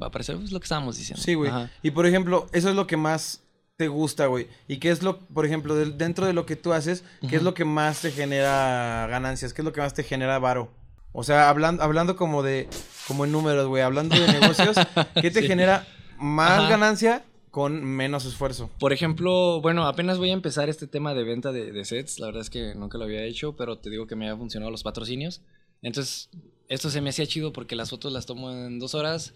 va 0.00 0.08
a 0.08 0.10
parecer 0.10 0.36
pues, 0.36 0.52
lo 0.52 0.60
que 0.60 0.64
estábamos 0.64 0.96
diciendo. 0.96 1.22
Sí, 1.22 1.34
güey. 1.34 1.50
Y 1.82 1.90
por 1.90 2.06
ejemplo, 2.06 2.46
eso 2.52 2.68
es 2.68 2.76
lo 2.76 2.86
que 2.86 2.96
más 2.96 3.42
te 3.76 3.88
gusta, 3.88 4.26
güey. 4.26 4.46
¿Y 4.68 4.78
qué 4.78 4.90
es 4.90 5.02
lo, 5.02 5.18
por 5.18 5.44
ejemplo, 5.46 5.74
dentro 5.74 6.26
de 6.26 6.32
lo 6.32 6.46
que 6.46 6.56
tú 6.56 6.72
haces, 6.72 7.04
qué 7.28 7.36
es 7.36 7.42
lo 7.42 7.54
que 7.54 7.64
más 7.64 8.00
te 8.02 8.12
genera 8.12 9.06
ganancias? 9.10 9.52
¿Qué 9.52 9.62
es 9.62 9.64
lo 9.64 9.72
que 9.72 9.80
más 9.80 9.94
te 9.94 10.04
genera 10.04 10.38
varo? 10.38 10.70
O 11.12 11.24
sea, 11.24 11.48
hablando, 11.48 11.82
hablando 11.82 12.16
como 12.16 12.42
de, 12.42 12.68
como 13.08 13.24
en 13.24 13.32
números, 13.32 13.66
güey, 13.66 13.82
hablando 13.82 14.18
de 14.18 14.26
negocios, 14.40 14.76
¿qué 15.20 15.30
te 15.30 15.40
Sí. 15.42 15.46
genera 15.48 15.86
más 16.18 16.60
Ajá. 16.60 16.68
ganancia 16.70 17.24
con 17.50 17.84
menos 17.84 18.24
esfuerzo? 18.24 18.70
Por 18.78 18.92
ejemplo, 18.92 19.60
bueno, 19.60 19.86
apenas 19.86 20.18
voy 20.18 20.30
a 20.30 20.34
empezar 20.34 20.68
este 20.68 20.86
tema 20.86 21.14
de 21.14 21.24
venta 21.24 21.50
de, 21.52 21.72
de 21.72 21.84
sets. 21.84 22.18
La 22.20 22.26
verdad 22.26 22.42
es 22.42 22.50
que 22.50 22.74
nunca 22.76 22.98
lo 22.98 23.04
había 23.04 23.24
hecho, 23.24 23.56
pero 23.56 23.78
te 23.78 23.90
digo 23.90 24.06
que 24.06 24.16
me 24.16 24.28
ha 24.28 24.36
funcionado 24.36 24.70
los 24.70 24.82
patrocinios. 24.84 25.42
Entonces, 25.82 26.30
esto 26.68 26.90
se 26.90 27.00
me 27.00 27.10
hacía 27.10 27.26
chido 27.26 27.52
porque 27.52 27.76
las 27.76 27.90
fotos 27.90 28.12
las 28.12 28.26
tomo 28.26 28.50
en 28.52 28.78
dos 28.78 28.94
horas. 28.94 29.34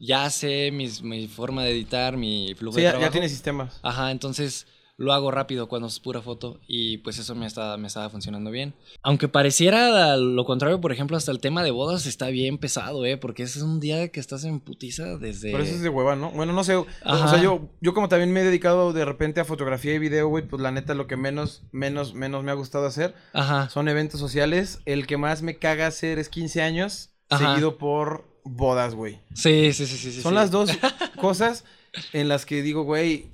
Ya 0.00 0.28
sé 0.30 0.70
mis- 0.72 1.02
mi 1.02 1.28
forma 1.28 1.62
de 1.64 1.70
editar, 1.72 2.16
mi 2.16 2.54
flujo 2.56 2.74
Sí, 2.76 2.80
de 2.80 2.84
ya, 2.84 2.90
trabajo. 2.90 3.08
ya 3.08 3.12
tienes 3.12 3.30
sistemas. 3.30 3.78
Ajá, 3.82 4.10
entonces 4.10 4.66
lo 4.98 5.12
hago 5.14 5.30
rápido 5.32 5.68
cuando 5.68 5.88
es 5.88 5.98
pura 5.98 6.20
foto 6.22 6.60
y 6.68 6.98
pues 6.98 7.18
eso 7.18 7.34
me, 7.34 7.46
está, 7.46 7.76
me 7.76 7.88
estaba 7.88 8.08
funcionando 8.10 8.50
bien. 8.50 8.74
Aunque 9.02 9.26
pareciera 9.26 10.16
lo 10.16 10.44
contrario, 10.44 10.80
por 10.80 10.92
ejemplo, 10.92 11.16
hasta 11.16 11.32
el 11.32 11.40
tema 11.40 11.64
de 11.64 11.70
bodas 11.72 12.06
está 12.06 12.28
bien 12.28 12.58
pesado, 12.58 13.04
¿eh? 13.04 13.16
Porque 13.16 13.42
ese 13.42 13.58
es 13.58 13.64
un 13.64 13.80
día 13.80 14.08
que 14.08 14.20
estás 14.20 14.44
en 14.44 14.60
putiza 14.60 15.16
desde... 15.16 15.50
Pero 15.50 15.64
eso 15.64 15.74
es 15.74 15.82
de 15.82 15.88
hueva, 15.88 16.14
¿no? 16.14 16.30
Bueno, 16.30 16.52
no 16.52 16.62
sé. 16.62 16.76
O 16.76 16.86
sea, 17.04 17.42
yo, 17.42 17.70
yo 17.80 17.94
como 17.94 18.08
también 18.08 18.32
me 18.32 18.40
he 18.40 18.44
dedicado 18.44 18.92
de 18.92 19.04
repente 19.04 19.40
a 19.40 19.44
fotografía 19.44 19.94
y 19.94 19.98
video, 19.98 20.28
güey, 20.28 20.46
pues 20.46 20.60
la 20.62 20.70
neta 20.70 20.94
lo 20.94 21.06
que 21.08 21.16
menos, 21.16 21.62
menos, 21.72 22.14
menos 22.14 22.44
me 22.44 22.50
ha 22.52 22.54
gustado 22.54 22.86
hacer 22.86 23.14
Ajá. 23.32 23.70
son 23.70 23.88
eventos 23.88 24.20
sociales. 24.20 24.80
El 24.84 25.06
que 25.08 25.16
más 25.16 25.42
me 25.42 25.56
caga 25.58 25.86
hacer 25.88 26.18
es 26.20 26.28
15 26.28 26.62
años, 26.62 27.10
seguido 27.30 27.76
por 27.78 28.30
bodas, 28.44 28.94
güey. 28.94 29.18
Sí, 29.34 29.72
sí, 29.72 29.86
sí, 29.86 29.96
sí. 29.96 30.20
Son 30.20 30.34
las 30.34 30.50
dos 30.50 30.70
cosas 31.20 31.64
en 32.12 32.28
las 32.28 32.46
que 32.46 32.62
digo, 32.62 32.82
güey, 32.82 33.26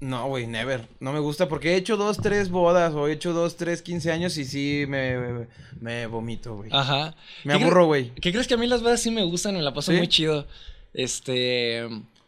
no, 0.00 0.28
güey, 0.28 0.46
never. 0.46 0.88
No 0.98 1.12
me 1.12 1.20
gusta 1.20 1.48
porque 1.48 1.72
he 1.72 1.76
hecho 1.76 1.96
dos, 1.96 2.16
tres 2.16 2.48
bodas 2.48 2.94
o 2.94 3.06
he 3.06 3.12
hecho 3.12 3.34
dos, 3.34 3.56
tres, 3.56 3.82
quince 3.82 4.10
años 4.10 4.36
y 4.38 4.46
sí 4.46 4.84
me, 4.88 5.46
me 5.78 6.06
vomito, 6.06 6.56
güey. 6.56 6.70
Ajá. 6.72 7.14
Me 7.44 7.52
aburro, 7.52 7.84
güey. 7.84 8.10
¿Qué 8.14 8.32
crees 8.32 8.46
que 8.46 8.54
a 8.54 8.56
mí 8.56 8.66
las 8.66 8.82
bodas 8.82 9.02
sí 9.02 9.10
me 9.10 9.22
gustan? 9.24 9.54
Me 9.54 9.62
la 9.62 9.74
paso 9.74 9.92
muy 9.92 10.08
chido. 10.08 10.46
Este. 10.94 11.82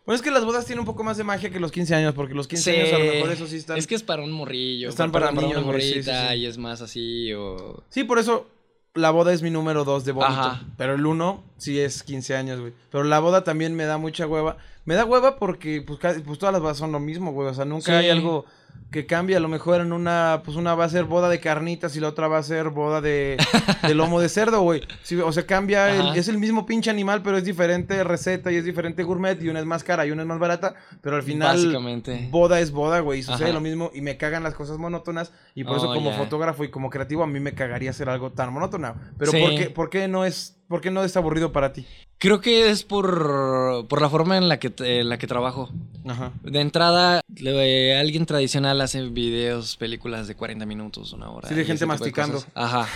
Bueno, 0.05 0.17
es 0.17 0.23
que 0.23 0.31
las 0.31 0.45
bodas 0.45 0.67
tienen 0.67 0.81
un 0.81 0.87
poco 0.87 1.03
más 1.03 1.17
de 1.17 1.25
magia 1.25 1.49
que 1.49 1.61
los 1.61 1.73
15 1.73 1.95
años, 1.95 2.15
porque 2.15 2.35
los 2.35 2.47
15 2.47 2.71
años 2.73 2.93
a 2.93 2.99
lo 2.99 3.05
mejor 3.05 3.33
eso 3.33 3.47
sí 3.47 3.57
están. 3.57 3.79
Es 3.79 3.87
que 3.87 3.95
es 3.95 4.03
para 4.03 4.23
un 4.23 4.33
morrillo. 4.33 4.89
Están 4.89 5.11
para, 5.11 5.31
para, 5.33 5.47
niños, 5.47 5.65
morrita 5.65 6.37
y 6.37 6.45
es 6.45 6.59
más 6.59 6.83
así 6.83 7.33
o. 7.33 7.83
Sí, 7.89 8.05
por 8.05 8.19
eso 8.19 8.49
la 8.95 9.11
boda 9.11 9.33
es 9.33 9.43
mi 9.43 9.51
número 9.51 9.85
dos 9.85 10.05
de 10.05 10.13
vómito. 10.13 10.59
Pero 10.77 10.95
el 10.95 11.07
uno 11.07 11.45
sí 11.57 11.81
es 11.81 12.03
15 12.03 12.37
años, 12.37 12.61
güey. 12.61 12.73
Pero 12.91 13.05
la 13.05 13.21
boda 13.21 13.45
también 13.45 13.75
me 13.75 13.85
da 13.85 13.99
mucha 13.99 14.27
hueva. 14.27 14.57
Me 14.85 14.95
da 14.95 15.05
hueva 15.05 15.37
porque 15.37 15.83
pues, 15.83 15.99
pues 16.25 16.39
todas 16.39 16.53
las 16.53 16.61
bodas 16.61 16.77
son 16.77 16.93
lo 16.93 17.01
mismo, 17.01 17.33
güey. 17.33 17.49
O 17.49 17.55
sea, 17.55 17.65
nunca 17.65 17.99
hay 17.99 18.11
algo 18.11 18.45
que 18.93 19.07
cambia. 19.07 19.39
A 19.39 19.41
lo 19.41 19.49
mejor 19.49 19.81
en 19.81 19.93
una, 19.93 20.43
pues 20.45 20.57
una 20.57 20.75
va 20.77 20.85
a 20.85 20.89
ser 20.89 21.05
boda 21.05 21.29
de 21.29 21.41
carnitas 21.41 21.97
y 21.97 22.01
la 22.01 22.09
otra 22.09 22.29
va 22.29 22.39
a 22.39 22.43
ser 22.43 22.69
boda 22.69 23.01
de, 23.01 23.37
de 23.83 23.95
lomo 23.95 24.21
de 24.21 24.29
cerdo, 24.29 24.61
güey. 24.61 24.83
o 25.25 25.33
sea, 25.33 25.47
cambia, 25.47 26.15
es 26.15 26.29
el 26.29 26.39
mismo 26.39 26.65
pinche 26.67 26.91
animal, 26.91 27.23
pero 27.23 27.39
es 27.39 27.45
diferente 27.45 28.05
receta 28.05 28.53
y 28.53 28.57
es 28.57 28.65
diferente 28.65 29.03
gourmet 29.03 29.43
y 29.43 29.49
una 29.49 29.59
es 29.59 29.67
más 29.67 29.83
cara 29.83 30.07
y 30.07 30.11
una 30.13 30.23
es 30.23 30.29
más 30.29 30.39
barata, 30.39 30.75
pero 31.01 31.17
al 31.17 31.23
final 31.23 31.57
Básicamente. 31.57 32.29
boda 32.31 32.61
es 32.61 32.71
boda, 32.71 33.01
güey, 33.01 33.21
y 33.21 33.23
sucede 33.23 33.53
lo 33.53 33.61
mismo 33.61 33.91
y 33.95 34.03
me 34.03 34.17
cagan 34.17 34.43
las 34.43 34.55
cosas 34.55 34.79
monótonas 34.79 35.33
y 35.55 35.65
por 35.65 35.79
eso 35.79 35.91
oh, 35.91 35.95
como 35.95 36.13
fotógrafo 36.13 36.63
y 36.63 36.71
como 36.71 36.91
creativo 36.91 37.23
a 37.23 37.27
mí 37.27 37.41
me 37.41 37.55
cagaría 37.55 37.91
hacer 37.91 38.09
algo 38.09 38.31
tan 38.31 38.53
monótono. 38.53 38.95
Pero 39.19 39.33
¿por, 39.33 39.55
qué, 39.55 39.71
¿por 39.71 39.91
qué 39.91 40.07
no 40.07 40.25
es 40.25 40.62
¿Por 40.73 40.81
qué 40.81 40.91
no 40.91 41.05
es 41.05 41.15
aburrido 41.19 41.53
para 41.53 41.75
ti? 41.75 41.85
Creo 42.17 42.41
que 42.41 42.71
es 42.71 42.83
por, 42.83 43.87
por 43.89 44.01
la 44.01 44.09
forma 44.09 44.39
en 44.39 44.49
la 44.49 44.59
que, 44.59 44.73
en 44.79 45.11
la 45.11 45.19
que 45.19 45.27
trabajo. 45.27 45.69
Ajá. 46.07 46.33
De 46.43 46.63
entrada, 46.63 47.21
alguien 48.01 48.25
tradicional 48.25 48.81
hace 48.81 49.07
videos, 49.11 49.77
películas 49.77 50.29
de 50.29 50.35
40 50.35 50.65
minutos, 50.65 51.13
una 51.13 51.29
hora. 51.29 51.47
Sí, 51.47 51.55
de 51.55 51.67
gente 51.67 51.85
masticando. 51.85 52.43
Ajá. 52.55 52.89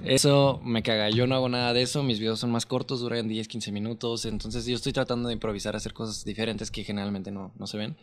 eso 0.04 0.60
me 0.62 0.82
caga. 0.82 1.08
Yo 1.08 1.26
no 1.26 1.34
hago 1.34 1.48
nada 1.48 1.72
de 1.72 1.80
eso. 1.80 2.02
Mis 2.02 2.18
videos 2.18 2.40
son 2.40 2.50
más 2.50 2.66
cortos, 2.66 3.00
duran 3.00 3.26
10, 3.26 3.48
15 3.48 3.72
minutos. 3.72 4.26
Entonces 4.26 4.66
yo 4.66 4.74
estoy 4.74 4.92
tratando 4.92 5.28
de 5.28 5.32
improvisar, 5.32 5.74
hacer 5.74 5.94
cosas 5.94 6.26
diferentes 6.26 6.70
que 6.70 6.84
generalmente 6.84 7.30
no, 7.30 7.54
no 7.58 7.66
se 7.66 7.78
ven. 7.78 7.96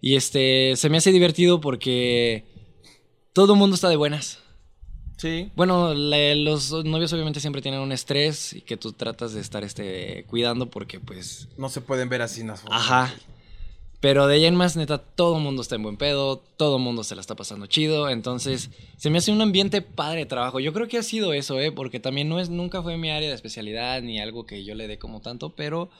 Y 0.00 0.16
este, 0.16 0.72
se 0.76 0.88
me 0.88 0.96
hace 0.96 1.12
divertido 1.12 1.60
porque 1.60 2.46
todo 3.34 3.52
el 3.52 3.58
mundo 3.58 3.74
está 3.74 3.90
de 3.90 3.96
buenas. 3.96 4.38
Sí. 5.18 5.50
Bueno, 5.56 5.94
los 5.94 6.72
novios 6.84 7.12
obviamente 7.12 7.40
siempre 7.40 7.60
tienen 7.60 7.80
un 7.80 7.92
estrés 7.92 8.54
y 8.54 8.62
que 8.62 8.76
tú 8.76 8.92
tratas 8.92 9.34
de 9.34 9.40
estar 9.40 9.64
este, 9.64 10.24
cuidando 10.28 10.70
porque 10.70 11.00
pues... 11.00 11.48
No 11.58 11.68
se 11.68 11.80
pueden 11.80 12.08
ver 12.08 12.22
así 12.22 12.40
en 12.40 12.46
las 12.46 12.60
fotos. 12.60 12.76
Ajá. 12.76 13.12
Pero 14.00 14.28
de 14.28 14.36
ahí 14.36 14.44
en 14.46 14.54
más, 14.54 14.76
neta, 14.76 14.98
todo 14.98 15.38
el 15.38 15.42
mundo 15.42 15.60
está 15.60 15.74
en 15.74 15.82
buen 15.82 15.96
pedo, 15.96 16.38
todo 16.56 16.76
el 16.76 16.82
mundo 16.82 17.02
se 17.02 17.16
la 17.16 17.20
está 17.20 17.34
pasando 17.34 17.66
chido, 17.66 18.08
entonces 18.08 18.70
se 18.96 19.10
me 19.10 19.18
hace 19.18 19.32
un 19.32 19.40
ambiente 19.40 19.82
padre 19.82 20.20
de 20.20 20.26
trabajo. 20.26 20.60
Yo 20.60 20.72
creo 20.72 20.86
que 20.86 20.98
ha 20.98 21.02
sido 21.02 21.32
eso, 21.32 21.58
¿eh? 21.58 21.72
Porque 21.72 21.98
también 21.98 22.28
no 22.28 22.38
es, 22.38 22.48
nunca 22.48 22.80
fue 22.80 22.96
mi 22.96 23.10
área 23.10 23.28
de 23.28 23.34
especialidad 23.34 24.00
ni 24.02 24.20
algo 24.20 24.46
que 24.46 24.64
yo 24.64 24.76
le 24.76 24.86
dé 24.86 25.00
como 25.00 25.20
tanto, 25.20 25.56
pero 25.56 25.90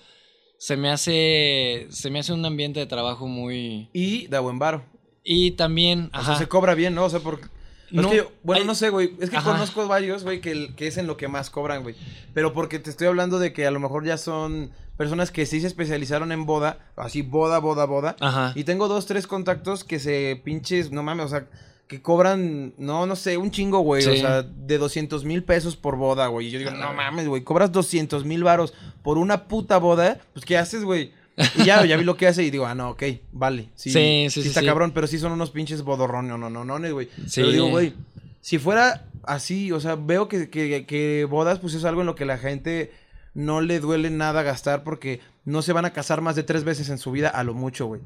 se 0.59 0.77
me 0.77 0.91
hace, 0.91 1.89
se 1.91 2.11
me 2.11 2.21
hace 2.21 2.33
un 2.33 2.47
ambiente 2.47 2.79
de 2.79 2.87
trabajo 2.87 3.27
muy... 3.27 3.89
Y 3.93 4.29
da 4.29 4.39
buen 4.39 4.61
varo. 4.61 4.85
Y 5.25 5.53
también, 5.53 6.09
ajá. 6.13 6.23
O 6.23 6.25
sea, 6.37 6.37
se 6.37 6.49
cobra 6.49 6.77
bien, 6.77 6.95
¿no? 6.95 7.05
O 7.05 7.11
sea, 7.11 7.19
porque 7.19 7.49
no, 7.91 8.11
bueno, 8.43 8.65
no 8.65 8.75
sé, 8.75 8.91
güey. 8.91 9.15
Es 9.21 9.31
que 9.31 9.37
conozco 9.39 9.87
varios, 9.89 10.25
güey, 10.25 10.41
que, 10.41 10.75
que, 10.75 10.87
es 10.87 10.97
en 10.99 11.07
lo 11.07 11.17
que 11.17 11.29
más 11.29 11.51
cobran, 11.51 11.83
güey. 11.83 11.95
Pero 12.35 12.53
porque 12.53 12.79
te 12.79 12.91
estoy 12.91 13.07
hablando 13.07 13.39
de 13.39 13.53
que 13.53 13.67
a 13.67 13.71
lo 13.71 13.81
mejor 13.81 14.05
ya 14.05 14.19
son 14.19 14.71
personas 14.97 15.31
que 15.31 15.47
sí 15.47 15.61
se 15.61 15.69
especializaron 15.69 16.33
en 16.33 16.45
boda, 16.45 16.79
así 16.97 17.23
boda, 17.23 17.59
boda, 17.61 17.87
boda. 17.87 18.17
Ajá. 18.21 18.53
Y 18.55 18.65
tengo 18.65 18.89
dos, 18.89 19.07
tres 19.07 19.27
contactos 19.27 19.85
que 19.85 19.99
se 19.99 20.41
pinches, 20.45 20.91
no 20.91 21.03
mames, 21.03 21.27
o 21.27 21.29
sea, 21.29 21.47
que 21.87 22.03
cobran, 22.03 22.75
no, 22.77 23.07
no 23.07 23.17
sé, 23.17 23.39
un 23.39 23.51
chingo, 23.51 23.79
güey. 23.81 24.05
O 24.05 24.17
sea, 24.17 24.43
de 24.43 24.77
200 24.77 25.25
mil 25.25 25.43
pesos 25.43 25.77
por 25.77 25.97
boda, 25.97 26.27
güey. 26.27 26.49
Y 26.49 26.51
yo 26.51 26.59
digo, 26.59 26.71
no 26.73 26.93
mames, 26.93 27.27
güey, 27.27 27.43
cobras 27.43 27.73
200 27.73 28.25
mil 28.25 28.45
varos 28.45 28.75
por 29.03 29.17
una 29.17 29.45
puta 29.49 29.79
boda. 29.79 30.21
Pues, 30.35 30.45
¿qué 30.45 30.59
haces, 30.59 30.85
güey? 30.85 31.13
Y 31.57 31.65
ya, 31.65 31.85
ya 31.85 31.97
vi 31.97 32.05
lo 32.05 32.17
que 32.17 32.27
hace 32.27 32.43
y 32.43 32.51
digo, 32.51 32.67
ah, 32.67 32.75
no, 32.75 32.91
ok, 32.91 33.03
vale. 33.33 33.69
Sí, 33.75 33.91
sí, 33.91 34.27
sí, 34.31 34.43
sí 34.43 34.49
está 34.49 34.63
cabrón, 34.63 34.93
pero 34.93 35.07
sí 35.07 35.19
son 35.19 35.33
unos 35.33 35.51
pinches 35.51 35.83
bodorrones, 35.83 36.31
no, 36.31 36.39
no, 36.39 36.51
no, 36.51 36.65
no, 36.65 36.93
güey. 36.93 37.09
Pero 37.35 37.51
digo, 37.51 37.69
güey, 37.69 37.95
si 38.41 38.59
fuera 38.59 39.05
así, 39.25 39.73
o 39.73 39.81
sea, 39.81 39.95
veo 39.95 40.29
que, 40.29 40.51
que, 40.51 40.87
que 40.87 41.27
bodas, 41.29 41.59
pues 41.59 41.75
es 41.75 41.85
algo 41.85 42.01
en 42.01 42.07
lo 42.07 42.15
que 42.15 42.25
la 42.25 42.39
gente 42.39 42.93
no 43.35 43.61
le 43.61 43.79
duele 43.79 44.11
nada 44.11 44.43
gastar 44.43 44.83
porque 44.83 45.21
no 45.45 45.63
se 45.63 45.73
van 45.73 45.85
a 45.85 45.93
casar 45.93 46.21
más 46.21 46.35
de 46.35 46.43
tres 46.43 46.65
veces 46.65 46.89
en 46.89 46.99
su 46.99 47.13
vida 47.13 47.29
a 47.29 47.45
lo 47.45 47.55
mucho, 47.55 47.87
güey. 47.87 48.01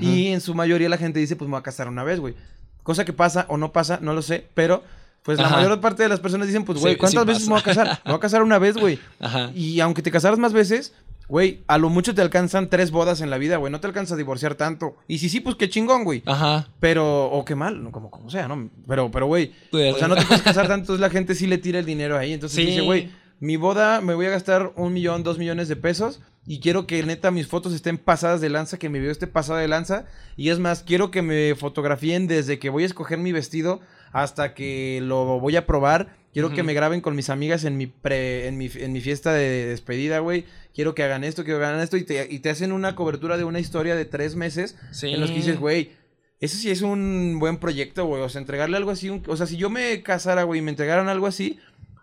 Y 0.00 0.28
en 0.28 0.40
su 0.40 0.54
mayoría 0.54 0.88
la 0.88 0.98
gente 0.98 1.20
dice, 1.20 1.36
pues 1.36 1.48
me 1.48 1.52
voy 1.52 1.60
a 1.60 1.64
casar 1.64 1.88
una 1.88 2.04
vez, 2.04 2.20
güey. 2.20 2.34
Cosa 2.82 3.04
que 3.04 3.12
pasa 3.12 3.46
o 3.48 3.56
no 3.56 3.72
pasa, 3.72 3.98
no 4.02 4.12
lo 4.12 4.20
sé, 4.20 4.46
pero 4.54 4.82
pues 5.22 5.38
la 5.38 5.48
mayor 5.48 5.80
parte 5.80 6.02
de 6.02 6.10
las 6.10 6.20
personas 6.20 6.46
dicen, 6.46 6.64
pues, 6.64 6.78
güey, 6.78 6.96
¿cuántas 6.96 7.24
veces 7.24 7.44
me 7.44 7.54
voy 7.54 7.60
a 7.60 7.64
casar? 7.64 7.86
Me 8.04 8.12
voy 8.12 8.18
a 8.18 8.20
casar 8.20 8.42
una 8.42 8.58
vez, 8.58 8.76
güey. 8.76 8.98
Y 9.54 9.80
aunque 9.80 10.02
te 10.02 10.10
casaras 10.10 10.38
más 10.38 10.52
veces, 10.52 10.92
Güey, 11.28 11.62
a 11.66 11.78
lo 11.78 11.88
mucho 11.88 12.14
te 12.14 12.22
alcanzan 12.22 12.68
tres 12.68 12.90
bodas 12.90 13.20
en 13.20 13.30
la 13.30 13.38
vida, 13.38 13.56
güey. 13.56 13.72
No 13.72 13.80
te 13.80 13.86
alcanza 13.86 14.14
a 14.14 14.18
divorciar 14.18 14.54
tanto. 14.54 14.96
Y 15.08 15.18
si 15.18 15.28
sí, 15.28 15.40
pues 15.40 15.56
qué 15.56 15.68
chingón, 15.68 16.04
güey. 16.04 16.22
Ajá. 16.26 16.68
Pero, 16.80 17.26
o 17.26 17.44
qué 17.44 17.54
mal, 17.54 17.90
como, 17.90 18.10
como 18.10 18.30
sea, 18.30 18.48
¿no? 18.48 18.70
Pero, 18.86 19.10
pero, 19.10 19.26
güey. 19.26 19.52
o 19.72 19.98
sea, 19.98 20.08
no 20.08 20.16
te 20.16 20.26
puedes 20.26 20.42
casar 20.42 20.66
tanto, 20.68 20.82
entonces 20.82 21.00
la 21.00 21.10
gente 21.10 21.34
sí 21.34 21.46
le 21.46 21.58
tira 21.58 21.78
el 21.78 21.86
dinero 21.86 22.18
ahí. 22.18 22.32
Entonces 22.32 22.66
dice, 22.66 22.82
güey, 22.82 23.10
mi 23.40 23.56
boda 23.56 24.00
me 24.00 24.14
voy 24.14 24.26
a 24.26 24.30
gastar 24.30 24.72
un 24.76 24.92
millón, 24.92 25.22
dos 25.22 25.38
millones 25.38 25.68
de 25.68 25.76
pesos. 25.76 26.20
Y 26.46 26.60
quiero 26.60 26.86
que 26.86 27.02
neta 27.02 27.30
mis 27.30 27.46
fotos 27.46 27.72
estén 27.72 27.96
pasadas 27.96 28.42
de 28.42 28.50
lanza, 28.50 28.78
que 28.78 28.90
mi 28.90 28.98
video 28.98 29.12
esté 29.12 29.26
pasada 29.26 29.60
de 29.60 29.68
lanza. 29.68 30.04
Y 30.36 30.50
es 30.50 30.58
más, 30.58 30.82
quiero 30.82 31.10
que 31.10 31.22
me 31.22 31.54
fotografíen 31.54 32.26
desde 32.26 32.58
que 32.58 32.68
voy 32.68 32.82
a 32.82 32.86
escoger 32.86 33.18
mi 33.18 33.32
vestido 33.32 33.80
hasta 34.14 34.54
que 34.54 35.00
lo 35.02 35.38
voy 35.38 35.56
a 35.56 35.66
probar. 35.66 36.16
Quiero 36.32 36.50
que 36.50 36.62
me 36.62 36.74
graben 36.74 37.02
con 37.02 37.14
mis 37.14 37.30
amigas 37.30 37.64
en 37.64 37.76
mi, 37.76 37.86
pre, 37.86 38.48
en 38.48 38.56
mi, 38.56 38.70
en 38.74 38.92
mi 38.92 39.00
fiesta 39.02 39.32
de 39.34 39.66
despedida, 39.66 40.20
güey 40.20 40.46
quiero 40.74 40.94
que 40.94 41.02
hagan 41.02 41.24
esto, 41.24 41.44
quiero 41.44 41.60
que 41.60 41.66
hagan 41.66 41.80
esto, 41.80 41.96
y 41.96 42.04
te, 42.04 42.26
y 42.30 42.40
te 42.40 42.50
hacen 42.50 42.72
una 42.72 42.94
cobertura 42.94 43.38
de 43.38 43.44
una 43.44 43.60
historia 43.60 43.94
de 43.94 44.04
tres 44.04 44.34
meses 44.34 44.76
en 45.02 45.20
los 45.20 45.30
que 45.30 45.36
dices, 45.36 45.58
güey, 45.58 45.92
ese 46.40 46.56
sí 46.58 46.70
es 46.70 46.82
un 46.82 47.38
buen 47.38 47.58
proyecto, 47.58 48.04
güey. 48.04 48.20
O 48.22 48.28
sea, 48.28 48.40
entregarle 48.40 48.76
algo 48.76 48.90
así. 48.90 49.08
o 49.08 49.36
sea, 49.36 49.46
si 49.46 49.56
yo 49.56 49.70
me 49.70 50.02
casara, 50.02 50.42
güey, 50.42 50.58
y 50.58 50.62
me 50.62 50.70
entregaran 50.70 51.08
algo 51.08 51.26
así, 51.26 51.58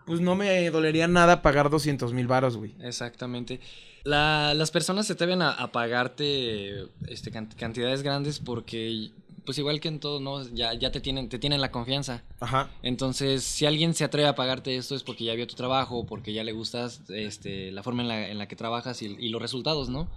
pues 0.06 0.20
no 0.20 0.34
me 0.34 0.68
dolería 0.70 1.06
nada 1.06 1.42
pagar 1.42 1.70
200 1.70 2.12
mil 2.12 2.26
varos, 2.26 2.56
güey. 2.56 2.74
Exactamente. 2.80 3.60
las 4.04 4.70
personas 4.70 5.06
se 5.06 5.14
deben 5.14 5.42
a, 5.42 5.52
a 5.52 5.70
pagarte 5.70 6.86
este, 7.06 7.30
cantidades 7.30 8.02
grandes 8.02 8.40
porque 8.40 9.10
pues 9.44 9.58
igual 9.58 9.80
que 9.80 9.88
en 9.88 10.00
todo, 10.00 10.20
¿no? 10.20 10.42
Ya, 10.54 10.74
ya 10.74 10.92
te 10.92 11.00
tienen, 11.00 11.28
te 11.28 11.38
tienen 11.38 11.60
la 11.60 11.70
confianza. 11.70 12.22
Ajá. 12.40 12.70
Entonces, 12.82 13.42
si 13.42 13.66
alguien 13.66 13.94
se 13.94 14.04
atreve 14.04 14.28
a 14.28 14.34
pagarte 14.34 14.76
esto 14.76 14.94
es 14.94 15.02
porque 15.02 15.24
ya 15.24 15.34
vio 15.34 15.46
tu 15.46 15.54
trabajo, 15.54 16.06
porque 16.06 16.32
ya 16.32 16.44
le 16.44 16.52
gustas 16.52 17.02
este, 17.08 17.72
la 17.72 17.82
forma 17.82 18.02
en 18.02 18.08
la, 18.08 18.28
en 18.28 18.38
la 18.38 18.48
que 18.48 18.56
trabajas 18.56 19.02
y, 19.02 19.28
los 19.28 19.40
resultados, 19.40 19.88
¿no? 19.88 20.08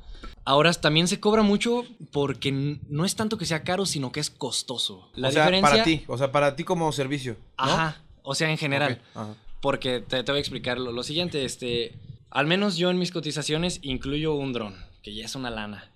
Ahora 0.43 0.73
también 0.73 1.07
se 1.07 1.19
cobra 1.19 1.41
mucho 1.41 1.85
porque 2.11 2.51
no 2.51 3.05
es 3.05 3.15
tanto 3.15 3.37
que 3.37 3.45
sea 3.45 3.63
caro, 3.63 3.85
sino 3.85 4.11
que 4.11 4.19
es 4.19 4.29
costoso. 4.29 5.09
La 5.15 5.29
o 5.29 5.31
sea, 5.31 5.49
para 5.61 5.83
ti, 5.83 6.03
o 6.07 6.17
sea, 6.17 6.31
para 6.31 6.55
ti 6.55 6.63
como 6.63 6.91
servicio. 6.91 7.37
Ajá. 7.57 8.01
O 8.23 8.35
sea, 8.35 8.49
en 8.49 8.57
general. 8.57 9.01
Ajá. 9.13 9.35
Porque 9.61 9.99
te, 10.01 10.23
te, 10.23 10.31
voy 10.31 10.37
a 10.37 10.41
explicar 10.41 10.77
lo, 10.77 10.91
lo 10.91 11.03
siguiente, 11.03 11.43
este, 11.45 11.93
al 12.29 12.45
menos 12.45 12.77
yo 12.77 12.91
en 12.91 12.99
mis 12.99 13.11
cotizaciones 13.11 13.79
incluyo 13.81 14.35
un 14.35 14.53
dron, 14.53 14.75
que 15.01 15.15
ya 15.15 15.25
es 15.25 15.35
una 15.35 15.49
lana. 15.49 15.91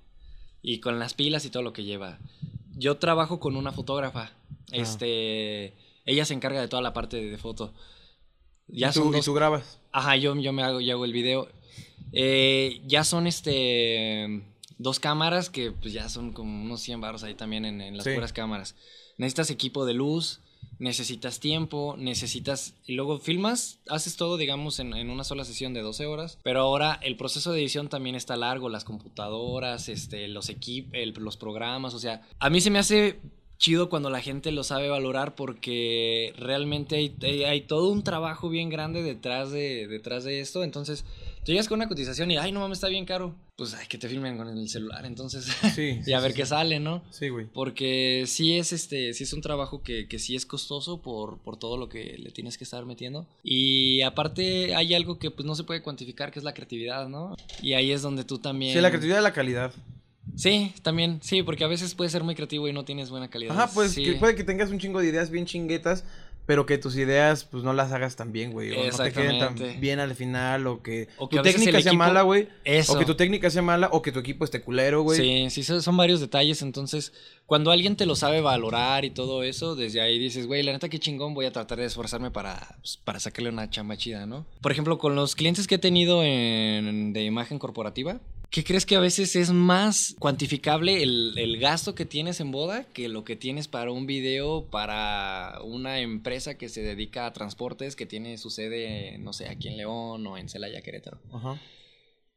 Y 0.62 0.80
con 0.80 1.00
las 1.00 1.14
pilas 1.14 1.46
y 1.46 1.50
todo 1.50 1.64
lo 1.64 1.72
que 1.72 1.84
lleva 1.84 2.18
yo 2.80 2.98
trabajo 2.98 3.40
con 3.40 3.56
una 3.56 3.72
fotógrafa. 3.72 4.32
Este, 4.72 5.74
ella 6.06 6.26
se 6.26 6.34
encarga 6.34 6.62
de 6.62 6.68
toda 6.68 6.82
la 6.82 6.94
parte 6.94 7.18
de, 7.18 7.38
foto. 7.38 7.74
Ya 8.68 8.90
¿Y, 8.90 8.94
tú, 8.94 9.14
¿Y 9.14 9.22
tú 9.22 9.34
grabas? 9.34 9.80
Ajá, 9.92 10.16
yo, 10.16 10.36
yo 10.36 10.54
me 10.54 10.64
hago, 10.64 10.80
yo 10.80 10.94
hago 10.94 11.06
el 11.06 11.14
video. 11.14 11.50
Eh, 12.14 12.82
ya 12.86 13.04
son 13.04 13.28
este 13.28 14.44
dos 14.78 15.00
cámaras 15.00 15.50
que 15.50 15.72
pues 15.72 15.94
ya 15.94 16.10
son 16.10 16.32
como 16.32 16.64
unos 16.64 16.82
100 16.82 17.02
baros 17.02 17.24
ahí 17.24 17.36
también 17.36 17.66
en, 17.66 17.98
las 17.98 18.08
puras 18.08 18.34
cámaras. 18.34 18.76
Necesitas 19.18 19.50
equipo 19.52 19.86
de 19.86 19.94
luz, 19.94 20.40
necesitas 20.80 21.40
tiempo, 21.40 21.96
necesitas... 21.98 22.74
Y 22.88 22.94
luego 22.96 23.20
filmas, 23.20 23.80
haces 23.88 24.16
todo, 24.16 24.38
digamos, 24.38 24.80
en, 24.80 24.94
una 25.10 25.24
sola 25.24 25.46
sesión 25.46 25.74
de 25.74 25.82
12 25.82 26.06
horas. 26.06 26.40
Pero 26.44 26.62
ahora 26.62 27.00
el 27.04 27.16
proceso 27.18 27.52
de 27.52 27.60
edición 27.60 27.90
también 27.90 28.16
está 28.16 28.36
largo, 28.38 28.70
las 28.70 28.86
computadoras, 28.86 29.90
este, 29.90 30.28
los 30.28 30.50
equipos, 30.50 30.92
los 31.18 31.38
programas, 31.38 31.94
o 31.94 32.00
sea, 32.00 32.22
a 32.40 32.50
mí 32.50 32.62
se 32.62 32.72
me 32.72 32.80
hace 32.80 33.20
chido 33.58 33.90
cuando 33.90 34.10
la 34.10 34.22
gente 34.22 34.54
lo 34.54 34.64
sabe 34.64 34.88
valorar 34.88 35.36
porque 35.36 36.34
realmente 36.38 36.96
hay, 36.96 37.14
hay- 37.22 37.44
hay 37.44 37.62
todo 37.62 37.90
un 37.92 38.04
trabajo 38.06 38.48
bien 38.48 38.70
grande 38.70 39.04
detrás 39.04 39.52
de, 39.52 39.86
detrás 39.88 40.24
de 40.24 40.40
esto. 40.40 40.64
Entonces, 40.64 41.04
tú 41.50 41.54
llegas 41.54 41.68
con 41.68 41.80
una 41.80 41.88
cotización 41.88 42.30
y, 42.30 42.38
ay, 42.38 42.52
no 42.52 42.60
mames, 42.60 42.78
está 42.78 42.90
bien 42.90 43.06
caro. 43.06 43.34
Pues, 43.56 43.74
ay, 43.74 43.88
que 43.88 43.98
te 43.98 44.08
filmen 44.08 44.38
con 44.38 44.48
el 44.50 44.70
celular, 44.70 45.04
entonces. 45.08 45.46
Sí. 45.74 46.00
y 46.06 46.14
a 46.14 46.18
sí, 46.20 46.22
ver 46.22 46.32
sí, 46.34 46.38
qué 46.38 46.46
sale, 46.46 46.80
¿no? 46.80 47.02
Sí, 47.10 47.30
güey. 47.30 47.48
Porque 47.52 48.26
sí 48.28 48.56
es 48.56 48.72
este, 48.72 49.16
sí 49.16 49.24
es 49.24 49.34
un 49.34 49.42
trabajo 49.42 49.82
que, 49.82 50.08
que 50.08 50.20
sí 50.20 50.36
es 50.36 50.46
costoso 50.46 51.02
por, 51.02 51.40
por 51.40 51.58
todo 51.58 51.78
lo 51.78 51.90
que 51.90 52.20
le 52.20 52.30
tienes 52.30 52.60
que 52.60 52.66
estar 52.66 52.86
metiendo. 52.86 53.26
Y 53.42 54.04
aparte 54.04 54.76
hay 54.76 54.94
algo 54.94 55.18
que 55.18 55.32
pues 55.32 55.48
no 55.48 55.56
se 55.56 55.64
puede 55.64 55.82
cuantificar, 55.82 56.32
que 56.32 56.38
es 56.38 56.46
la 56.46 56.54
creatividad, 56.54 57.10
¿no? 57.10 57.36
Y 57.64 57.74
ahí 57.74 57.92
es 57.94 58.04
donde 58.04 58.24
tú 58.26 58.38
también. 58.38 58.76
Sí, 58.76 58.80
la 58.80 58.90
creatividad 58.90 59.18
de 59.18 59.24
la 59.24 59.34
calidad. 59.34 59.74
Sí, 60.36 60.72
también, 60.84 61.20
sí, 61.24 61.42
porque 61.42 61.64
a 61.64 61.68
veces 61.68 61.96
puedes 61.96 62.12
ser 62.12 62.24
muy 62.24 62.36
creativo 62.36 62.68
y 62.68 62.74
no 62.74 62.86
tienes 62.86 63.10
buena 63.10 63.28
calidad. 63.28 63.58
Ajá, 63.58 63.72
pues 63.74 63.94
Sí. 63.94 64.04
que 64.04 64.14
puede 64.14 64.36
que 64.36 64.44
tengas 64.44 64.70
un 64.70 64.78
chingo 64.78 65.00
de 65.02 65.08
ideas 65.08 65.32
bien 65.32 65.48
chinguetas, 65.48 66.06
pero 66.50 66.66
que 66.66 66.80
tus 66.80 66.96
ideas 66.96 67.44
pues 67.44 67.64
no 67.64 67.74
las 67.74 67.92
hagas 67.92 68.16
tan 68.16 68.32
bien, 68.32 68.52
güey. 68.52 68.72
O 68.72 68.84
no 68.92 68.98
te 68.98 69.12
queden 69.14 69.38
tan 69.38 69.56
bien 69.80 70.00
al 70.00 70.16
final, 70.16 70.66
o 70.66 70.82
que, 70.82 71.08
O 71.20 71.30
que 71.30 71.38
tu 71.38 71.44
técnica 71.44 71.80
sea 71.80 71.92
equipo- 71.92 71.98
mala, 72.00 72.24
güey. 72.24 72.48
O 72.88 72.98
que 72.98 73.06
tu 73.06 73.14
técnica 73.14 73.52
sea 73.52 73.62
mala, 73.62 73.88
o 73.92 74.02
que 74.02 74.12
tu 74.12 74.18
equipo 74.18 74.46
esté 74.46 74.60
culero, 74.60 75.04
güey. 75.04 75.20
Sí, 75.20 75.50
sí, 75.52 75.62
son 75.62 75.84
son 75.84 75.96
varios 75.96 76.20
detalles. 76.22 76.64
Entonces, 76.64 77.14
cuando 77.46 77.70
alguien 77.70 77.96
te 77.96 78.08
lo 78.08 78.16
sabe 78.16 78.42
valorar 78.42 79.06
y 79.06 79.12
todo 79.12 79.44
eso, 79.44 79.76
desde 79.76 80.02
ahí 80.02 80.18
dices, 80.18 80.48
güey, 80.48 80.64
la 80.64 80.72
neta, 80.72 80.90
qué 80.90 80.98
chingón, 80.98 81.36
voy 81.36 81.46
a 81.46 81.52
tratar 81.52 81.78
de 81.78 81.86
esforzarme 81.86 82.32
para, 82.32 82.78
pues, 82.80 82.98
para 82.98 83.20
sacarle 83.20 83.52
una 83.52 83.70
chamba 83.70 83.96
chida, 83.96 84.26
¿no? 84.26 84.48
Por 84.60 84.72
ejemplo, 84.72 84.98
con 84.98 85.14
los 85.14 85.36
clientes 85.36 85.68
que 85.68 85.76
he 85.76 85.78
tenido 85.78 86.24
en- 86.24 87.14
de 87.14 87.24
imagen 87.26 87.60
corporativa, 87.60 88.22
¿qué 88.50 88.64
crees 88.64 88.86
que 88.86 88.96
a 88.96 89.00
veces 89.00 89.36
es 89.36 89.52
más 89.52 90.16
cuantificable 90.20 91.04
el, 91.04 91.38
el 91.38 91.60
gasto 91.60 91.96
que 91.96 92.06
tienes 92.06 92.40
en 92.40 92.52
boda 92.52 92.86
que 92.86 93.08
lo 93.08 93.24
que 93.24 93.36
tienes 93.36 93.68
para 93.68 93.92
un 93.92 94.08
video, 94.08 94.66
para 94.66 95.60
una 95.64 96.00
empresa 96.00 96.58
que 96.58 96.70
se 96.70 96.82
dedica 96.82 97.26
a 97.26 97.34
transportes, 97.34 97.96
que 97.96 98.06
tiene 98.06 98.38
su 98.38 98.50
sede, 98.50 99.18
no 99.20 99.34
sé, 99.34 99.50
aquí 99.50 99.68
en 99.68 99.78
León 99.78 100.26
o 100.26 100.38
en 100.38 100.50
Celaya, 100.50 100.82
Querétaro? 100.82 101.20
Ajá. 101.32 101.60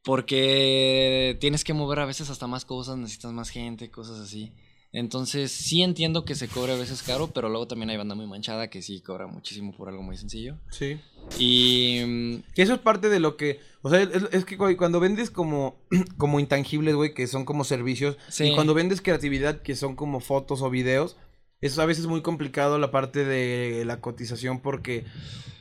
Porque 0.03 1.37
tienes 1.39 1.63
que 1.63 1.73
mover 1.73 1.99
a 1.99 2.05
veces 2.05 2.29
hasta 2.29 2.45
más 2.45 2.65
cosas, 2.65 2.97
necesitas 2.97 3.31
más 3.31 3.49
gente, 3.49 3.89
cosas 3.89 4.19
así. 4.19 4.51
Entonces, 4.93 5.51
sí 5.51 5.81
entiendo 5.81 6.23
que 6.23 6.35
se 6.35 6.47
cobre 6.47 6.73
a 6.73 6.77
veces 6.77 7.01
caro, 7.01 7.31
pero 7.33 7.49
luego 7.49 7.67
también 7.67 7.89
hay 7.89 7.97
banda 7.97 8.13
muy 8.13 8.27
manchada 8.27 8.69
que 8.69 8.83
sí 8.83 9.01
cobra 9.01 9.25
muchísimo 9.25 9.75
por 9.75 9.89
algo 9.89 10.03
muy 10.03 10.15
sencillo. 10.17 10.55
Sí. 10.69 10.99
Y. 11.39 12.01
mm, 12.05 12.35
eso 12.55 12.73
es 12.75 12.79
parte 12.79 13.09
de 13.09 13.19
lo 13.19 13.35
que, 13.35 13.59
o 13.81 13.89
sea, 13.89 14.01
es, 14.01 14.11
es 14.31 14.45
que 14.45 14.55
cuando 14.77 14.99
vendes 14.99 15.31
como, 15.31 15.77
como 16.17 16.39
intangibles, 16.39 16.93
güey, 16.95 17.13
que 17.15 17.25
son 17.27 17.43
como 17.43 17.63
servicios, 17.63 18.17
Sí. 18.29 18.45
y 18.45 18.53
cuando 18.55 18.73
vendes 18.75 19.01
creatividad, 19.01 19.61
que 19.61 19.75
son 19.75 19.95
como 19.95 20.19
fotos 20.19 20.61
o 20.61 20.69
videos, 20.69 21.17
eso 21.59 21.81
a 21.81 21.85
veces 21.85 22.03
es 22.03 22.09
muy 22.09 22.21
complicado 22.21 22.77
la 22.77 22.91
parte 22.91 23.23
de 23.25 23.85
la 23.85 23.99
cotización 24.01 24.59
porque 24.59 25.05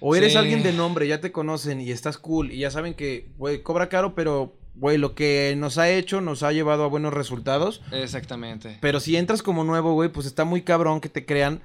o 0.01 0.15
eres 0.17 0.33
Sí. 0.33 0.39
alguien 0.39 0.63
de 0.63 0.73
nombre, 0.73 1.07
ya 1.09 1.21
te 1.21 1.33
conocen 1.33 1.81
y 1.81 1.91
estás 1.91 2.19
cool 2.19 2.51
y 2.53 2.59
ya 2.59 2.71
saben 2.71 2.95
que, 2.95 3.31
güey, 3.39 3.63
cobra 3.63 3.89
caro, 3.89 4.15
pero, 4.15 4.53
güey, 4.75 4.99
lo 4.99 5.15
que 5.15 5.55
nos 5.57 5.79
ha 5.79 5.91
hecho 5.91 6.21
nos 6.21 6.43
ha 6.43 6.53
llevado 6.53 6.85
a 6.85 6.89
buenos 6.89 7.13
resultados. 7.13 7.83
Exactamente. 7.93 8.79
Pero 8.81 9.01
si 9.01 9.17
entras 9.17 9.43
como 9.43 9.65
nuevo, 9.65 9.95
güey, 9.95 10.09
pues 10.09 10.27
está 10.27 10.45
muy 10.45 10.63
cabrón 10.63 11.01
que 11.01 11.09
te 11.09 11.27
crean 11.27 11.61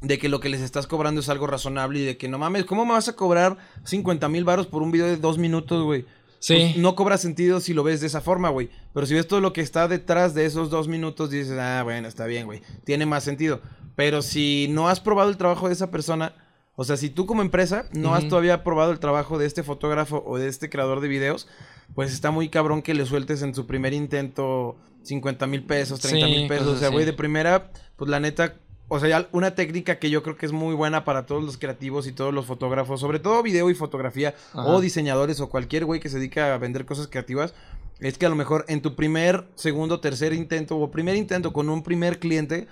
de 0.00 0.18
que 0.18 0.28
lo 0.28 0.40
que 0.40 0.48
les 0.48 0.60
estás 0.60 0.86
cobrando 0.86 1.20
es 1.20 1.28
algo 1.28 1.46
razonable 1.46 2.00
y 2.00 2.04
de 2.04 2.16
que 2.16 2.28
no 2.28 2.38
mames, 2.38 2.64
¿cómo 2.64 2.84
me 2.84 2.92
vas 2.92 3.08
a 3.08 3.16
cobrar 3.16 3.58
50 3.84 4.28
mil 4.28 4.44
baros 4.44 4.66
por 4.66 4.82
un 4.82 4.92
video 4.92 5.06
de 5.06 5.16
dos 5.16 5.38
minutos, 5.38 5.82
güey? 5.84 6.04
Sí. 6.38 6.54
Pues 6.54 6.76
no 6.76 6.94
cobra 6.94 7.18
sentido 7.18 7.60
si 7.60 7.74
lo 7.74 7.82
ves 7.82 8.00
de 8.00 8.06
esa 8.06 8.20
forma, 8.20 8.48
güey. 8.48 8.70
Pero 8.94 9.06
si 9.06 9.14
ves 9.14 9.26
todo 9.26 9.40
lo 9.40 9.52
que 9.52 9.60
está 9.60 9.88
detrás 9.88 10.34
de 10.34 10.46
esos 10.46 10.70
dos 10.70 10.86
minutos, 10.86 11.30
dices, 11.30 11.58
ah, 11.58 11.82
bueno, 11.82 12.06
está 12.06 12.26
bien, 12.26 12.46
güey. 12.46 12.62
Tiene 12.84 13.06
más 13.06 13.24
sentido. 13.24 13.60
Pero 13.96 14.22
si 14.22 14.68
no 14.70 14.88
has 14.88 15.00
probado 15.00 15.30
el 15.30 15.36
trabajo 15.36 15.66
de 15.66 15.74
esa 15.74 15.90
persona, 15.90 16.32
o 16.76 16.84
sea, 16.84 16.96
si 16.96 17.10
tú 17.10 17.26
como 17.26 17.42
empresa 17.42 17.86
no 17.92 18.14
has 18.14 18.28
todavía 18.28 18.62
probado 18.62 18.92
el 18.92 19.00
trabajo 19.00 19.36
de 19.36 19.46
este 19.46 19.64
fotógrafo 19.64 20.22
o 20.24 20.38
de 20.38 20.46
este 20.46 20.70
creador 20.70 21.00
de 21.00 21.08
videos, 21.08 21.48
pues 21.94 22.12
está 22.12 22.30
muy 22.30 22.48
cabrón 22.48 22.82
que 22.82 22.94
le 22.94 23.06
sueltes 23.06 23.42
en 23.42 23.54
su 23.54 23.66
primer 23.66 23.92
intento 23.92 24.76
50 25.02 25.46
mil 25.46 25.64
pesos, 25.64 26.00
30 26.00 26.26
Sí, 26.26 26.32
mil 26.32 26.48
pesos. 26.48 26.68
O 26.68 26.76
sea, 26.76 26.88
güey, 26.88 27.04
de 27.04 27.12
primera, 27.12 27.70
pues 27.96 28.10
la 28.10 28.20
neta, 28.20 28.56
o 28.88 28.98
sea, 29.00 29.08
ya 29.08 29.28
una 29.32 29.54
técnica 29.54 29.98
que 29.98 30.10
yo 30.10 30.22
creo 30.22 30.36
que 30.36 30.46
es 30.46 30.52
muy 30.52 30.74
buena 30.74 31.04
para 31.04 31.26
todos 31.26 31.42
los 31.42 31.58
creativos 31.58 32.06
y 32.06 32.12
todos 32.12 32.32
los 32.32 32.46
fotógrafos, 32.46 33.00
sobre 33.00 33.18
todo 33.18 33.42
video 33.42 33.70
y 33.70 33.74
fotografía, 33.74 34.34
Ajá. 34.52 34.66
o 34.66 34.80
diseñadores 34.80 35.40
o 35.40 35.48
cualquier 35.48 35.84
güey 35.84 36.00
que 36.00 36.08
se 36.08 36.18
dedica 36.18 36.54
a 36.54 36.58
vender 36.58 36.84
cosas 36.84 37.06
creativas, 37.08 37.54
es 38.00 38.16
que 38.16 38.26
a 38.26 38.28
lo 38.28 38.36
mejor 38.36 38.64
en 38.68 38.80
tu 38.82 38.94
primer, 38.94 39.48
segundo, 39.56 40.00
tercer 40.00 40.32
intento 40.32 40.76
o 40.78 40.90
primer 40.90 41.16
intento 41.16 41.52
con 41.52 41.68
un 41.68 41.82
primer 41.82 42.18
cliente, 42.18 42.68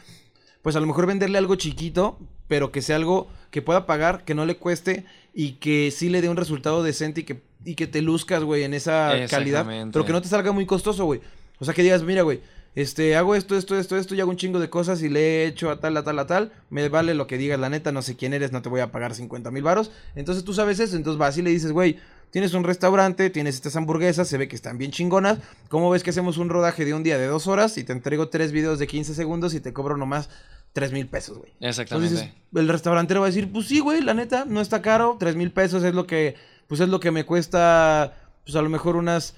pues 0.63 0.77
a 0.77 0.81
lo 0.81 0.87
mejor 0.87 1.07
venderle 1.07 1.39
algo 1.39 1.55
chiquito, 1.57 2.19
pero 2.49 2.71
que 2.71 2.83
sea 2.83 2.97
algo 2.97 3.29
que 3.51 3.63
pueda 3.63 3.87
pagar, 3.87 4.25
que 4.25 4.35
no 4.35 4.47
le 4.47 4.57
cueste 4.57 5.05
y 5.35 5.53
que 5.55 5.91
sí 5.91 6.09
le 6.09 6.21
dé 6.23 6.29
un 6.29 6.37
resultado 6.37 6.83
decente 6.83 7.23
y 7.23 7.25
que, 7.25 7.43
y 7.67 7.75
que 7.75 7.87
te 7.87 8.01
luzcas, 8.01 8.43
güey, 8.43 8.63
en 8.63 8.73
esa 8.73 9.13
calidad, 9.29 9.67
pero 9.93 10.05
que 10.05 10.13
no 10.13 10.23
te 10.23 10.29
salga 10.29 10.53
muy 10.53 10.65
costoso, 10.65 11.05
güey. 11.05 11.21
O 11.59 11.65
sea, 11.65 11.75
que 11.75 11.83
digas, 11.83 12.03
mira, 12.03 12.23
güey, 12.23 12.41
este, 12.77 13.17
hago 13.17 13.35
esto, 13.35 13.57
esto, 13.57 13.79
esto, 13.79 13.97
esto, 13.97 14.15
y 14.15 14.21
hago 14.21 14.31
un 14.31 14.37
chingo 14.37 14.61
de 14.61 14.71
cosas 14.71 15.03
y 15.03 15.09
le 15.09 15.21
he 15.21 15.47
hecho 15.47 15.71
a 15.71 15.81
tal, 15.81 15.97
a 15.97 16.05
tal, 16.05 16.19
a 16.19 16.27
tal. 16.27 16.53
Me 16.71 16.89
vale 16.89 17.15
lo 17.15 17.27
que 17.27 17.39
digas, 17.39 17.59
la 17.59 17.69
neta, 17.69 17.91
no 17.91 18.03
sé 18.03 18.17
quién 18.17 18.35
eres, 18.35 18.53
no 18.53 18.63
te 18.63 18.69
voy 18.69 18.81
a 18.81 18.93
pagar 18.93 19.15
50 19.15 19.51
mil 19.51 19.63
varos. 19.63 19.91
Entonces 20.15 20.45
tú 20.45 20.53
sabes 20.53 20.79
eso, 20.79 20.95
entonces 20.95 21.19
vas 21.19 21.37
y 21.39 21.43
le 21.43 21.51
dices, 21.51 21.73
güey, 21.73 21.99
tienes 22.31 22.55
un 22.55 22.65
restaurante, 22.65 23.31
tienes 23.31 23.55
estas 23.55 23.75
hamburguesas, 23.77 24.29
se 24.29 24.37
ve 24.37 24.47
que 24.47 24.57
están 24.57 24.79
bien 24.79 24.91
chingonas. 24.91 25.39
¿Cómo 25.69 25.91
ves 25.91 26.03
que 26.03 26.11
hacemos 26.11 26.37
un 26.37 26.51
rodaje 26.51 26.85
de 26.85 26.93
un 26.93 27.03
día 27.03 27.19
de 27.19 27.27
dos 27.27 27.47
horas 27.47 27.79
y 27.79 27.85
te 27.85 27.93
entrego 27.93 28.29
tres 28.29 28.53
videos 28.53 28.79
de 28.79 28.87
15 28.87 29.15
segundos 29.15 29.55
y 29.55 29.61
te 29.61 29.73
cobro 29.73 29.97
nomás 29.97 30.29
3 30.75 30.93
mil 30.93 31.09
pesos, 31.09 31.39
güey? 31.39 31.53
Exactamente. 31.61 32.15
Entonces 32.15 32.35
el 32.55 32.69
restaurantero 32.69 33.21
va 33.21 33.27
a 33.27 33.31
decir, 33.31 33.51
pues 33.51 33.67
sí, 33.67 33.81
güey, 33.81 34.03
la 34.03 34.13
neta, 34.13 34.45
no 34.45 34.61
está 34.61 34.83
caro, 34.83 35.17
3 35.19 35.35
mil 35.35 35.51
pesos 35.51 35.83
es 35.83 35.95
lo 35.95 36.07
que, 36.07 36.35
pues 36.67 36.81
es 36.81 36.89
lo 36.89 37.01
que 37.01 37.11
me 37.11 37.25
cuesta, 37.25 38.15
pues 38.45 38.57
a 38.57 38.63
lo 38.63 38.69
mejor 38.69 38.97
unas, 38.97 39.35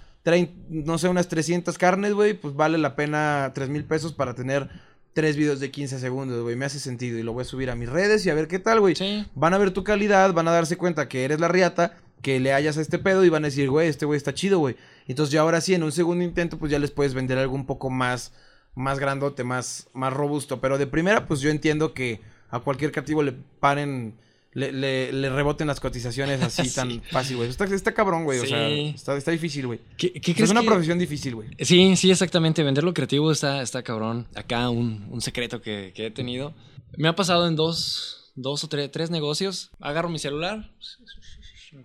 no 0.69 0.99
sé, 0.99 1.09
unas 1.09 1.29
300 1.29 1.77
carnes, 1.79 2.14
güey, 2.14 2.35
pues 2.35 2.55
vale 2.55 2.79
la 2.79 2.97
pena 2.97 3.53
3 3.55 3.69
mil 3.69 3.85
pesos 3.85 4.12
para 4.12 4.35
tener 4.35 4.69
tres 5.14 5.37
videos 5.37 5.59
de 5.59 5.71
15 5.71 5.99
segundos, 5.99 6.43
güey, 6.43 6.55
me 6.55 6.64
hace 6.64 6.79
sentido 6.79 7.19
y 7.19 7.23
lo 7.23 7.33
voy 7.33 7.43
a 7.43 7.45
subir 7.45 7.71
a 7.71 7.75
mis 7.75 7.88
redes 7.88 8.25
y 8.25 8.31
a 8.31 8.35
ver 8.35 8.47
qué 8.47 8.59
tal, 8.59 8.79
güey. 8.81 8.95
Sí. 8.95 9.27
Van 9.35 9.53
a 9.53 9.59
ver 9.59 9.73
tu 9.73 9.83
calidad, 9.83 10.33
van 10.33 10.47
a 10.47 10.53
darse 10.53 10.77
cuenta 10.77 11.09
que 11.09 11.25
eres 11.25 11.41
la 11.41 11.49
riata, 11.49 11.97
que 12.23 12.41
le 12.41 12.53
hayas 12.53 12.79
a 12.79 12.81
este 12.81 12.99
pedo 12.99 13.25
y 13.25 13.29
van 13.29 13.45
a 13.45 13.49
decir, 13.49 13.69
güey, 13.71 13.88
este 13.88 14.07
güey 14.07 14.17
está 14.17 14.35
chido, 14.35 14.59
güey. 14.59 14.77
Entonces 15.07 15.33
ya 15.33 15.41
ahora 15.41 15.61
sí, 15.61 15.75
en 15.75 15.83
un 15.83 15.93
segundo 15.93 16.25
intento, 16.25 16.59
pues 16.59 16.71
ya 16.71 16.79
les 16.79 16.91
puedes 16.91 17.14
vender 17.14 17.38
algo 17.38 17.55
un 17.55 17.67
poco 17.67 17.91
más, 17.91 18.33
más 18.75 18.99
grandote, 18.99 19.45
más, 19.45 19.88
más 19.93 20.12
robusto. 20.12 20.61
Pero 20.61 20.79
de 20.79 20.87
primera, 20.87 21.27
pues 21.27 21.41
yo 21.41 21.51
entiendo 21.51 21.95
que 21.95 22.21
a 22.51 22.61
cualquier 22.61 22.93
creativo 22.93 23.23
le 23.23 23.33
paren, 23.33 24.14
le, 24.59 24.73
le, 24.73 25.12
le 25.12 25.31
reboten 25.31 25.66
las 25.66 25.81
cotizaciones 25.81 26.42
así 26.42 26.64
Sí. 26.68 26.75
tan 26.75 27.01
fácil, 27.11 27.37
güey. 27.37 27.49
Está, 27.49 27.64
está 27.66 27.94
cabrón, 27.94 28.25
güey. 28.25 28.40
O 28.40 28.47
sea, 28.47 28.68
está, 28.68 29.16
está 29.16 29.31
difícil, 29.31 29.66
güey. 29.66 29.81
¿Qué, 29.97 30.12
qué 30.12 30.21
crees 30.35 30.40
es 30.44 30.51
una 30.51 30.61
que- 30.62 30.66
profesión 30.66 30.99
difícil, 30.99 31.35
güey. 31.35 31.49
Sí, 31.61 31.97
sí, 31.97 32.11
exactamente. 32.11 32.62
Vender 32.62 32.85
lo 32.85 32.92
creativo 32.94 33.31
está, 33.33 33.62
está 33.62 33.83
cabrón. 33.83 34.27
Acá 34.35 34.68
un, 34.71 35.07
un 35.11 35.21
secreto 35.21 35.61
que, 35.62 35.92
que 35.94 36.07
he 36.07 36.11
tenido. 36.11 36.53
Me 36.97 37.09
ha 37.09 37.14
pasado 37.14 37.47
en 37.47 37.57
dos, 37.57 38.33
dos 38.35 38.64
o 38.64 38.68
tres, 38.68 38.90
tres 38.90 39.11
negocios. 39.11 39.71
Agarro 39.81 40.09
mi 40.09 40.18
celular, 40.18 40.71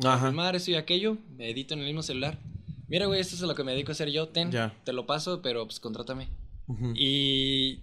Ajá. 0.04 0.28
filmar 0.28 0.56
esto 0.56 0.72
y 0.72 0.76
aquello, 0.76 1.18
me 1.38 1.50
edito 1.50 1.74
en 1.74 1.82
el 1.82 1.86
mismo 1.86 2.02
celular. 2.04 2.40
Mira, 2.88 3.06
güey, 3.08 3.20
esto 3.22 3.36
es 3.36 3.44
a 3.44 3.46
lo 3.48 3.56
que 3.56 3.64
me 3.64 3.72
dedico 3.72 3.92
a 3.92 3.94
hacer 3.94 4.10
yo. 4.12 4.28
Ten, 4.30 4.52
Ya. 4.52 4.74
te 4.84 4.94
lo 4.94 5.06
paso, 5.06 5.42
pero 5.42 5.66
pues 5.66 5.80
contrátame. 5.80 6.30
Ujú. 6.68 6.94
Y 6.96 7.80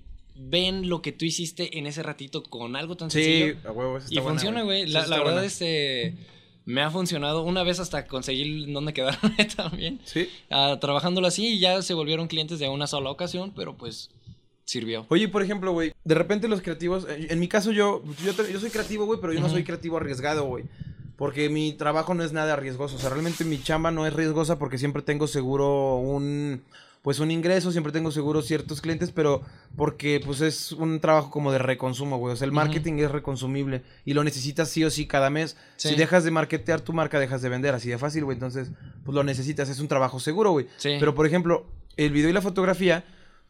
ven 0.49 0.89
lo 0.89 1.03
que 1.03 1.13
tú 1.13 1.25
hiciste 1.25 1.79
en 1.79 1.87
ese 1.87 2.03
ratito 2.03 2.43
con 2.43 2.77
algo 2.77 2.97
tan 2.97 3.11
Sí, 3.11 3.23
sencillo. 3.23 3.69
a 3.69 3.73
huevo, 3.73 3.97
Y 3.99 4.01
está 4.01 4.21
buena, 4.21 4.29
funciona, 4.31 4.63
güey. 4.63 4.87
Sí, 4.87 4.93
La, 4.93 5.01
verdad, 5.03 5.23
buena. 5.23 5.45
este. 5.45 6.15
Me 6.67 6.83
ha 6.83 6.91
funcionado. 6.91 7.43
Una 7.43 7.63
vez 7.63 7.81
hasta 7.81 8.07
conseguí 8.07 8.71
dónde 8.73 8.93
quedarme 8.93 9.35
también. 9.57 10.01
Sí. 10.05 10.29
Ah, 10.51 10.79
trabajándolo 10.81 11.27
así 11.27 11.47
y 11.55 11.59
ya 11.59 11.83
se 11.83 11.95
volvieron 11.95 12.29
clientes 12.29 12.59
de 12.59 12.69
una 12.69 12.87
sola 12.87 13.11
ocasión, 13.11 13.53
pero 13.57 13.77
pues 13.77 14.11
sirvió. 14.65 15.05
Oye, 15.09 15.29
por 15.29 15.43
ejemplo, 15.43 15.73
güey, 15.73 15.93
de 16.05 16.15
repente 16.15 16.47
los 16.49 16.61
creativos, 16.61 17.07
eh, 17.09 17.27
en 17.31 17.41
mi 17.41 17.49
caso 17.49 17.73
yo, 17.73 18.03
yo, 18.25 18.33
yo 18.47 18.61
soy 18.61 18.71
creativo, 18.71 19.05
güey, 19.07 19.21
pero 19.21 19.33
yo 19.33 19.41
no 19.41 19.49
soy 19.49 19.65
creativo 19.65 19.97
arriesgado, 19.97 20.45
güey. 20.45 20.65
Porque 21.17 21.49
mi 21.49 21.73
trabajo 21.73 22.15
no 22.15 22.23
es 22.23 22.33
nada 22.33 22.55
riesgoso, 22.57 22.97
o 22.97 22.99
sea, 22.99 23.11
realmente 23.11 23.45
mi 23.45 23.61
chamba 23.61 23.91
no 23.91 24.07
es 24.07 24.13
riesgosa 24.15 24.59
porque 24.59 24.79
siempre 24.79 25.03
tengo 25.03 25.27
seguro 25.27 25.97
un, 25.97 26.63
pues 27.03 27.19
un 27.19 27.31
ingreso, 27.31 27.73
siempre 27.73 27.93
tengo 27.93 28.11
seguro 28.11 28.43
ciertos 28.43 28.81
clientes, 28.81 29.11
pero 29.11 29.43
porque 29.77 30.21
pues 30.25 30.43
es 30.43 30.73
un 30.73 31.01
trabajo 31.01 31.31
como 31.31 31.51
de 31.51 31.59
reconsumo, 31.59 32.19
güey. 32.19 32.35
O 32.35 32.37
sea, 32.37 32.45
el 32.45 32.53
marketing 32.53 32.95
es 32.99 33.11
reconsumible 33.11 33.83
y 34.05 34.13
lo 34.13 34.23
necesitas 34.23 34.69
sí 34.69 34.85
o 34.85 34.91
sí 34.91 35.07
cada 35.07 35.31
mes. 35.31 35.57
Sí. 35.77 35.89
Si 35.89 35.95
dejas 35.95 36.25
de 36.25 36.31
marketear 36.31 36.83
tu 36.83 36.93
marca, 36.93 37.19
dejas 37.19 37.41
de 37.41 37.49
vender, 37.49 37.75
así 37.75 37.89
de 37.89 37.97
fácil, 37.97 38.25
güey. 38.25 38.37
Entonces, 38.37 38.71
pues 39.05 39.15
lo 39.15 39.25
necesitas, 39.25 39.71
es 39.71 39.81
un 39.81 39.89
trabajo 39.89 40.21
seguro, 40.21 40.51
güey. 40.51 40.67
Sí. 40.77 40.97
Pero, 41.01 41.15
por 41.15 41.27
ejemplo, 41.27 41.67
el 41.97 42.13
video 42.13 42.29
y 42.29 42.35
la 42.35 42.43
fotografía, 42.43 43.05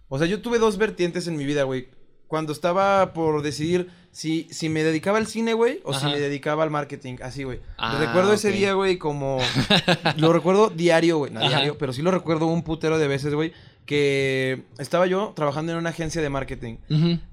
o 0.09 0.19
sea, 0.19 0.29
yo 0.29 0.41
tuve 0.41 0.61
dos 0.61 0.79
vertientes 0.79 1.27
en 1.27 1.37
mi 1.37 1.45
vida, 1.45 1.65
güey. 1.65 1.89
Cuando 2.31 2.53
estaba 2.53 3.13
por 3.13 3.43
decidir 3.43 3.91
si, 4.13 4.47
si 4.53 4.69
me 4.69 4.85
dedicaba 4.85 5.19
al 5.19 5.27
cine, 5.27 5.53
güey, 5.53 5.81
o 5.83 5.93
si 5.93 6.07
me 6.07 6.21
dedicaba 6.21 6.63
al 6.63 6.71
marketing, 6.71 7.17
así, 7.25 7.43
güey. 7.43 7.59
Ah, 7.77 7.97
recuerdo 7.99 8.33
ese 8.33 8.53
día, 8.53 8.75
güey, 8.75 8.99
como... 8.99 9.41
lo 10.17 10.33
recuerdo 10.33 10.71
diario, 10.71 11.19
güey. 11.19 11.33
No 11.33 11.41
Ajá. 11.41 11.49
diario, 11.49 11.77
pero 11.77 11.93
sí 11.93 12.03
lo 12.03 12.13
recuerdo 12.13 12.47
un 12.47 12.63
putero 12.63 13.01
de 13.01 13.09
veces, 13.09 13.35
güey. 13.35 13.53
Que 13.91 14.63
estaba 14.79 15.09
yo 15.09 15.33
trabajando 15.35 15.73
en 15.73 15.79
una 15.79 15.91
agencia 15.91 16.23
de 16.23 16.31
marketing. 16.31 16.77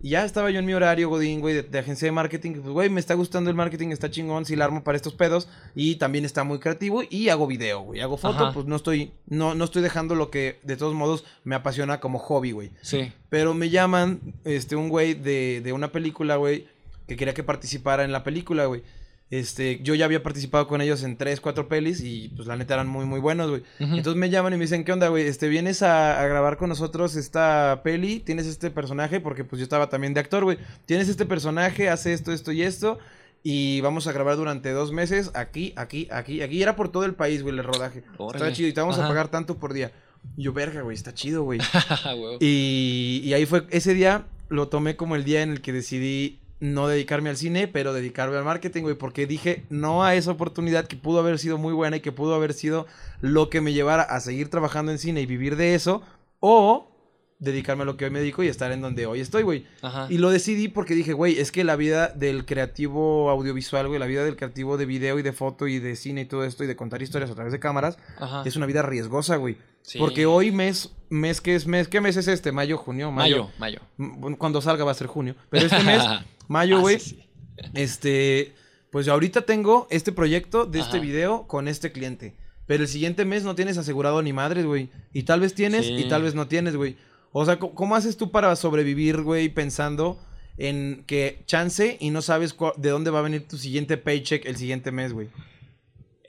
Y 0.02 0.10
ya 0.10 0.26
estaba 0.26 0.50
yo 0.50 0.58
en 0.58 0.66
mi 0.66 0.74
horario, 0.74 1.08
Godín, 1.08 1.40
güey, 1.40 1.54
de, 1.54 1.62
de 1.62 1.78
agencia 1.78 2.08
de 2.08 2.12
marketing. 2.12 2.54
Pues, 2.54 2.70
güey, 2.70 2.90
me 2.90 3.00
está 3.00 3.14
gustando 3.14 3.52
el 3.52 3.56
marketing, 3.56 3.90
está 3.90 4.10
chingón, 4.10 4.44
sí 4.44 4.56
la 4.56 4.66
armo 4.66 4.84
para 4.84 4.96
estos 4.96 5.14
pedos. 5.14 5.48
Y 5.76 5.98
también 5.98 6.26
está 6.26 6.44
muy 6.44 6.58
creativo. 6.58 7.04
Y 7.08 7.30
hago 7.30 7.46
video, 7.46 7.82
güey. 7.82 8.02
Hago 8.02 8.18
foto, 8.18 8.46
Ajá. 8.46 8.54
pues 8.54 8.66
no 8.66 8.76
estoy, 8.76 9.12
no, 9.28 9.54
no 9.54 9.66
estoy 9.66 9.84
dejando 9.84 10.16
lo 10.16 10.32
que 10.32 10.58
de 10.64 10.78
todos 10.78 10.96
modos 10.96 11.26
me 11.44 11.54
apasiona 11.54 12.00
como 12.00 12.18
hobby, 12.18 12.54
güey. 12.54 12.72
Sí. 12.82 13.12
Pero 13.30 13.54
me 13.54 13.70
llaman, 13.70 14.20
este, 14.44 14.76
un 14.76 14.90
güey 14.90 15.14
de, 15.14 15.62
de 15.64 15.74
una 15.74 15.92
película, 15.92 16.38
güey, 16.38 16.66
que 17.08 17.16
quería 17.18 17.36
que 17.36 17.44
participara 17.44 18.04
en 18.04 18.12
la 18.12 18.24
película, 18.24 18.66
güey. 18.66 18.82
Este, 19.30 19.80
yo 19.84 19.94
ya 19.94 20.06
había 20.06 20.24
participado 20.24 20.68
con 20.68 20.80
ellos 20.80 21.04
en 21.04 21.18
tres, 21.18 21.42
cuatro 21.42 21.68
pelis 21.68 22.02
y 22.02 22.30
pues 22.30 22.48
la 22.48 22.56
neta 22.56 22.76
eran 22.76 22.88
muy, 22.88 23.06
muy 23.06 23.20
buenos, 23.20 23.50
güey. 23.50 23.64
Entonces 23.80 24.16
me 24.16 24.30
llaman 24.30 24.54
y 24.54 24.58
me 24.58 24.64
dicen, 24.64 24.86
¿qué 24.86 24.94
onda, 24.94 25.10
güey? 25.10 25.28
Este, 25.28 25.50
vienes 25.50 25.84
a, 25.84 26.22
a 26.22 26.28
grabar 26.28 26.56
con 26.56 26.70
nosotros 26.70 27.16
esta 27.18 27.82
peli, 27.84 28.20
tienes 28.22 28.46
este 28.46 28.72
personaje, 28.72 29.20
porque 29.20 29.44
pues 29.44 29.60
yo 29.60 29.64
estaba 29.64 29.90
también 29.90 30.14
de 30.14 30.22
actor, 30.22 30.46
güey. 30.46 30.58
Tienes 30.86 31.10
este 31.10 31.26
personaje, 31.26 31.90
hace 31.90 32.14
esto, 32.14 32.32
esto 32.32 32.54
y 32.54 32.62
esto. 32.62 33.00
Y 33.44 33.82
vamos 33.82 34.08
a 34.08 34.14
grabar 34.14 34.38
durante 34.38 34.72
dos 34.72 34.92
meses 34.92 35.32
aquí, 35.34 35.74
aquí, 35.76 36.08
aquí, 36.12 36.42
aquí. 36.42 36.58
Y 36.58 36.64
era 36.64 36.76
por 36.76 36.90
todo 36.90 37.04
el 37.04 37.14
país, 37.14 37.44
güey, 37.44 37.58
el 37.58 37.64
rodaje. 37.64 38.04
Órale. 38.18 38.38
Estaba 38.38 38.54
chido 38.54 38.70
y 38.70 38.74
te 38.74 38.82
vamos 38.82 38.98
a 38.98 39.08
pagar 39.08 39.28
tanto 39.28 39.58
por 39.58 39.74
día. 39.74 39.92
Y 40.36 40.44
yo, 40.44 40.54
verga, 40.54 40.82
güey, 40.82 40.96
está 40.96 41.14
chido, 41.14 41.44
güey. 41.44 41.60
Y, 42.40 43.22
y 43.24 43.34
ahí 43.34 43.46
fue, 43.46 43.66
ese 43.70 43.94
día 43.94 44.26
lo 44.50 44.70
tomé 44.70 44.96
como 44.96 45.16
el 45.16 45.24
día 45.24 45.44
en 45.44 45.52
el 45.52 45.62
que 45.62 45.74
decidí 45.74 46.40
no 46.60 46.88
dedicarme 46.88 47.30
al 47.30 47.38
cine, 47.38 47.68
pero 47.68 47.94
dedicarme 47.94 48.38
al 48.38 48.44
marketing, 48.44 48.82
güey, 48.84 48.96
porque 48.96 49.28
dije 49.28 49.64
no 49.70 50.04
a 50.04 50.16
esa 50.16 50.32
oportunidad 50.32 50.88
que 50.88 50.96
pudo 50.96 51.20
haber 51.20 51.40
sido 51.40 51.58
muy 51.58 51.74
buena 51.74 51.98
y 51.98 52.00
que 52.00 52.12
pudo 52.12 52.36
haber 52.36 52.54
sido 52.54 52.88
lo 53.22 53.50
que 53.50 53.62
me 53.62 53.74
llevara 53.74 54.04
a 54.04 54.20
seguir 54.20 54.50
trabajando 54.50 54.92
en 54.92 54.98
cine 54.98 55.22
y 55.22 55.26
vivir 55.26 55.56
de 55.56 55.76
eso, 55.76 56.02
o 56.40 56.92
dedicarme 57.40 57.84
a 57.84 57.86
lo 57.86 57.98
que 57.98 58.06
hoy 58.06 58.12
me 58.12 58.20
dedico 58.20 58.44
y 58.44 58.48
estar 58.48 58.72
en 58.72 58.82
donde 58.82 59.06
hoy 59.06 59.20
estoy, 59.20 59.44
güey. 59.44 59.66
Y 60.10 60.18
lo 60.18 60.32
decidí 60.32 60.68
porque 60.68 60.96
dije, 60.96 61.14
güey, 61.14 61.40
es 61.40 61.52
que 61.52 61.64
la 61.64 61.76
vida 61.76 62.08
del 62.10 62.46
creativo 62.46 63.30
audiovisual, 63.30 63.88
güey, 63.88 64.00
la 64.00 64.08
vida 64.08 64.24
del 64.24 64.36
creativo 64.36 64.78
de 64.78 64.86
video 64.86 65.20
y 65.20 65.22
de 65.22 65.34
foto 65.34 65.68
y 65.68 65.80
de 65.80 65.96
cine 65.96 66.22
y 66.22 66.26
todo 66.26 66.44
esto 66.44 66.64
y 66.64 66.68
de 66.68 66.76
contar 66.76 67.02
historias 67.02 67.30
a 67.30 67.36
través 67.36 67.54
de 67.54 67.60
cámaras, 67.60 67.98
Ajá. 68.20 68.44
es 68.46 68.56
una 68.56 68.66
vida 68.66 68.82
riesgosa, 68.82 69.36
güey. 69.36 69.58
Sí. 69.84 70.00
Porque 70.00 70.26
hoy 70.26 70.52
mes, 70.52 70.92
mes 71.10 71.40
que 71.40 71.56
es 71.56 71.66
mes, 71.68 71.88
¿qué 71.88 72.02
mes 72.02 72.18
es 72.18 72.28
este? 72.28 72.52
Mayo, 72.52 72.78
junio, 72.78 73.12
mayo. 73.12 73.50
Mayo, 73.60 73.82
mayo. 73.98 74.38
Cuando 74.38 74.62
salga 74.62 74.84
va 74.84 74.92
a 74.92 74.96
ser 74.96 75.08
junio. 75.08 75.36
Pero 75.50 75.68
este 75.68 75.84
mes, 75.84 76.04
mayo, 76.48 76.78
Ah, 76.78 76.82
güey, 76.82 77.00
sí, 77.00 77.10
sí. 77.22 77.30
este, 77.74 78.54
pues 78.92 79.08
ahorita 79.08 79.42
tengo 79.42 79.88
este 79.90 80.12
proyecto 80.12 80.66
de 80.66 80.80
este 80.80 81.00
video 81.00 81.48
con 81.48 81.68
este 81.68 81.92
cliente. 81.92 82.36
Pero 82.66 82.84
el 82.84 82.90
siguiente 82.90 83.24
mes 83.26 83.44
no 83.44 83.56
tienes 83.56 83.78
asegurado 83.78 84.22
ni 84.22 84.34
madres, 84.34 84.66
güey. 84.66 84.90
Y 85.14 85.24
tal 85.24 85.40
vez 85.40 85.54
tienes 85.54 85.86
Sí. 85.86 85.94
y 85.94 86.08
tal 86.10 86.24
vez 86.24 86.36
no 86.36 86.48
tienes, 86.48 86.76
güey. 86.76 86.98
O 87.32 87.46
sea, 87.46 87.60
¿cómo- 87.60 87.76
¿cómo 87.76 87.96
haces 87.96 88.18
tú 88.18 88.32
para 88.32 88.56
sobrevivir, 88.56 89.22
güey, 89.22 89.48
pensando 89.50 90.20
en 90.58 91.04
que 91.08 91.44
chance 91.46 91.98
y 92.00 92.10
no 92.10 92.22
sabes 92.22 92.56
de 92.78 92.90
dónde 92.90 93.12
va 93.12 93.20
a 93.20 93.22
venir 93.22 93.48
tu 93.48 93.58
siguiente 93.58 93.96
paycheck 93.98 94.46
el 94.46 94.58
siguiente 94.58 94.92
mes, 94.92 95.14
güey? 95.14 95.30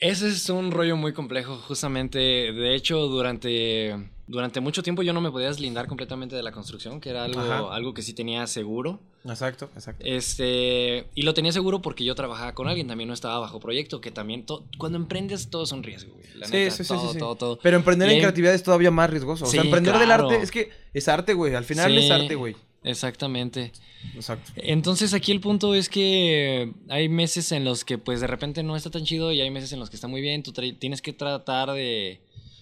Ese 0.00 0.28
es 0.28 0.48
un 0.48 0.70
rollo 0.70 0.96
muy 0.96 1.12
complejo, 1.12 1.56
justamente. 1.56 2.18
De 2.18 2.74
hecho, 2.76 2.98
durante, 3.08 3.94
durante 4.28 4.60
mucho 4.60 4.82
tiempo 4.82 5.02
yo 5.02 5.12
no 5.12 5.20
me 5.20 5.30
podía 5.30 5.48
deslindar 5.48 5.88
completamente 5.88 6.36
de 6.36 6.42
la 6.42 6.52
construcción, 6.52 7.00
que 7.00 7.10
era 7.10 7.24
algo, 7.24 7.40
Ajá. 7.40 7.74
algo 7.74 7.94
que 7.94 8.02
sí 8.02 8.12
tenía 8.12 8.46
seguro. 8.46 9.00
Exacto, 9.24 9.68
exacto. 9.74 10.04
Este, 10.06 11.06
y 11.14 11.22
lo 11.22 11.34
tenía 11.34 11.50
seguro 11.52 11.82
porque 11.82 12.04
yo 12.04 12.14
trabajaba 12.14 12.54
con 12.54 12.68
alguien, 12.68 12.86
también 12.86 13.08
no 13.08 13.14
estaba 13.14 13.38
bajo 13.40 13.58
proyecto, 13.58 14.00
que 14.00 14.10
también 14.10 14.44
cuando 14.78 14.96
emprendes 14.98 15.50
todo 15.50 15.64
es 15.64 15.72
un 15.72 15.82
riesgo, 15.82 16.12
güey. 16.14 16.26
La 16.36 16.46
Sí, 16.46 16.52
neta, 16.52 16.70
sí, 16.70 16.84
sí, 16.84 16.88
todo, 16.88 17.06
sí, 17.08 17.12
sí. 17.14 17.18
todo, 17.18 17.34
todo. 17.34 17.58
Pero 17.62 17.76
emprender 17.76 18.10
Y 18.10 18.14
en 18.14 18.20
creatividad 18.20 18.54
es 18.54 18.62
todavía 18.62 18.90
más 18.90 19.10
riesgoso. 19.10 19.44
O 19.44 19.48
sea, 19.48 19.62
emprender 19.62 19.98
del 19.98 20.10
arte 20.10 20.36
es 20.36 20.50
que 20.50 20.70
es 20.94 21.08
arte, 21.08 21.34
güey. 21.34 21.54
Al 21.54 21.64
final 21.64 21.96
es 21.96 22.10
arte, 22.10 22.34
güey. 22.34 22.54
Exactamente. 22.84 23.72
Exacto. 24.14 24.52
Entonces 24.56 25.12
aquí 25.12 25.32
el 25.32 25.40
punto 25.40 25.74
es 25.74 25.88
que 25.88 26.72
hay 26.88 27.08
meses 27.08 27.50
en 27.52 27.64
los 27.64 27.84
que 27.84 27.98
pues 27.98 28.20
de 28.20 28.26
repente 28.28 28.62
no 28.62 28.76
está 28.76 28.90
tan 28.90 29.04
chido 29.04 29.32
y 29.32 29.40
hay 29.40 29.50
meses 29.50 29.72
en 29.72 29.80
los 29.80 29.90
que 29.90 29.96
está 29.96 30.06
muy 30.08 30.20
bien. 30.20 30.42
Tú 30.42 30.52
tienes 30.52 31.02
que 31.02 31.12
tratar 31.12 31.72
de 31.72 32.20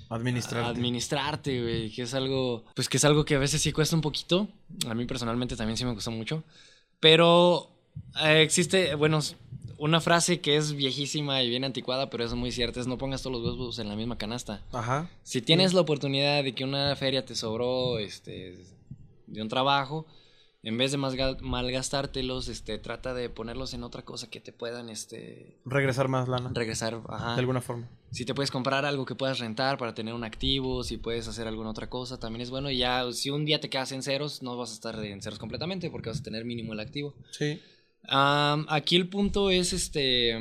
Administrar. 0.08 0.64
administrarte, 0.64 1.62
güey, 1.62 1.90
que 1.90 2.02
es 2.02 2.14
algo, 2.14 2.64
pues 2.74 2.88
que 2.88 2.96
es 2.96 3.04
algo 3.04 3.24
que 3.24 3.34
a 3.34 3.38
veces 3.38 3.60
sí 3.60 3.72
cuesta 3.72 3.96
un 3.96 4.02
poquito. 4.02 4.48
A 4.86 4.94
mí 4.94 5.04
personalmente 5.04 5.56
también 5.56 5.76
sí 5.76 5.84
me 5.84 5.92
cuesta 5.92 6.10
mucho. 6.10 6.44
Pero 7.00 7.70
eh, 8.22 8.42
existe, 8.42 8.94
bueno, 8.94 9.20
una 9.78 10.00
frase 10.00 10.40
que 10.40 10.56
es 10.56 10.72
viejísima 10.74 11.42
y 11.42 11.50
bien 11.50 11.64
anticuada, 11.64 12.08
pero 12.08 12.24
es 12.24 12.32
muy 12.34 12.52
cierta, 12.52 12.80
es 12.80 12.86
no 12.86 12.98
pongas 12.98 13.22
todos 13.22 13.42
los 13.42 13.58
huevos 13.58 13.78
en 13.78 13.88
la 13.88 13.96
misma 13.96 14.16
canasta. 14.16 14.62
Ajá. 14.72 15.10
Si 15.22 15.42
tienes 15.42 15.74
la 15.74 15.82
oportunidad 15.82 16.42
de 16.42 16.54
que 16.54 16.64
una 16.64 16.94
feria 16.96 17.24
te 17.24 17.34
sobró 17.34 17.98
este, 17.98 18.56
de 19.26 19.42
un 19.42 19.48
trabajo, 19.48 20.06
en 20.68 20.76
vez 20.78 20.90
de 20.90 20.98
malgastártelos, 20.98 22.48
este, 22.48 22.78
trata 22.78 23.14
de 23.14 23.30
ponerlos 23.30 23.72
en 23.74 23.82
otra 23.84 24.04
cosa 24.04 24.28
que 24.28 24.40
te 24.40 24.52
puedan 24.52 24.88
este, 24.88 25.60
Regresar 25.64 26.08
más 26.08 26.28
lana. 26.28 26.50
regresar. 26.52 27.00
Ajá. 27.08 27.34
De 27.34 27.40
alguna 27.40 27.60
forma. 27.60 27.88
Si 28.10 28.24
te 28.24 28.34
puedes 28.34 28.50
comprar 28.50 28.84
algo 28.84 29.04
que 29.04 29.14
puedas 29.14 29.38
rentar 29.38 29.78
para 29.78 29.94
tener 29.94 30.12
un 30.14 30.24
activo, 30.24 30.82
si 30.84 30.96
puedes 30.96 31.28
hacer 31.28 31.46
alguna 31.46 31.70
otra 31.70 31.88
cosa, 31.88 32.18
también 32.18 32.40
es 32.42 32.50
bueno. 32.50 32.70
Y 32.70 32.78
ya, 32.78 33.04
si 33.12 33.30
un 33.30 33.44
día 33.44 33.60
te 33.60 33.70
quedas 33.70 33.92
en 33.92 34.02
ceros, 34.02 34.42
no 34.42 34.56
vas 34.56 34.70
a 34.70 34.74
estar 34.74 35.04
en 35.04 35.22
ceros 35.22 35.38
completamente 35.38 35.90
porque 35.90 36.08
vas 36.10 36.20
a 36.20 36.22
tener 36.24 36.44
mínimo 36.44 36.72
el 36.72 36.80
activo. 36.80 37.14
Sí. 37.30 37.60
Am, 38.08 38.66
aquí 38.68 38.96
el 38.96 39.08
punto 39.08 39.50
es 39.50 39.72
este 39.72 40.36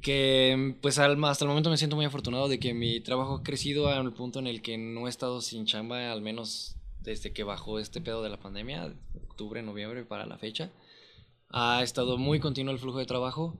que 0.00 0.76
pues 0.80 0.98
al- 0.98 1.22
hasta 1.24 1.44
el 1.44 1.48
momento 1.50 1.68
me 1.70 1.76
siento 1.76 1.96
muy 1.96 2.04
afortunado 2.04 2.48
de 2.48 2.58
que 2.58 2.72
mi 2.74 3.00
trabajo 3.00 3.34
ha 3.36 3.42
crecido 3.42 3.88
al 3.88 4.12
punto 4.14 4.38
en 4.38 4.46
el 4.46 4.62
que 4.62 4.78
no 4.78 5.06
he 5.06 5.10
estado 5.10 5.40
sin 5.40 5.66
chamba 5.66 6.10
al 6.12 6.22
menos 6.22 6.76
desde 7.02 7.32
que 7.32 7.44
bajó 7.44 7.78
este 7.78 8.00
pedo 8.00 8.22
de 8.22 8.30
la 8.30 8.38
pandemia, 8.38 8.94
octubre, 9.28 9.62
noviembre 9.62 10.04
para 10.04 10.26
la 10.26 10.38
fecha. 10.38 10.70
Ha 11.50 11.82
estado 11.82 12.16
muy 12.18 12.40
continuo 12.40 12.72
el 12.72 12.78
flujo 12.78 12.98
de 12.98 13.06
trabajo 13.06 13.56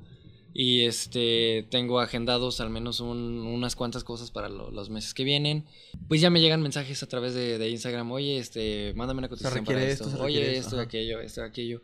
y 0.54 0.82
este 0.84 1.66
tengo 1.70 2.00
agendados 2.00 2.60
al 2.60 2.68
menos 2.70 3.00
un- 3.00 3.40
unas 3.46 3.74
cuantas 3.76 4.04
cosas 4.04 4.30
para 4.30 4.48
lo- 4.48 4.70
los 4.70 4.90
meses 4.90 5.14
que 5.14 5.24
vienen. 5.24 5.64
Pues 6.08 6.20
ya 6.20 6.30
me 6.30 6.40
llegan 6.40 6.62
mensajes 6.62 7.02
a 7.02 7.08
través 7.08 7.34
de, 7.34 7.58
de 7.58 7.70
Instagram, 7.70 8.10
oye, 8.12 8.38
este, 8.38 8.92
mándame 8.94 9.18
una 9.18 9.28
cotización 9.28 9.64
para 9.64 9.82
esto, 9.84 10.04
esto, 10.08 10.22
oye, 10.22 10.56
esto, 10.58 10.76
ajá. 10.76 10.82
aquello, 10.84 11.20
esto, 11.20 11.42
aquello. 11.42 11.82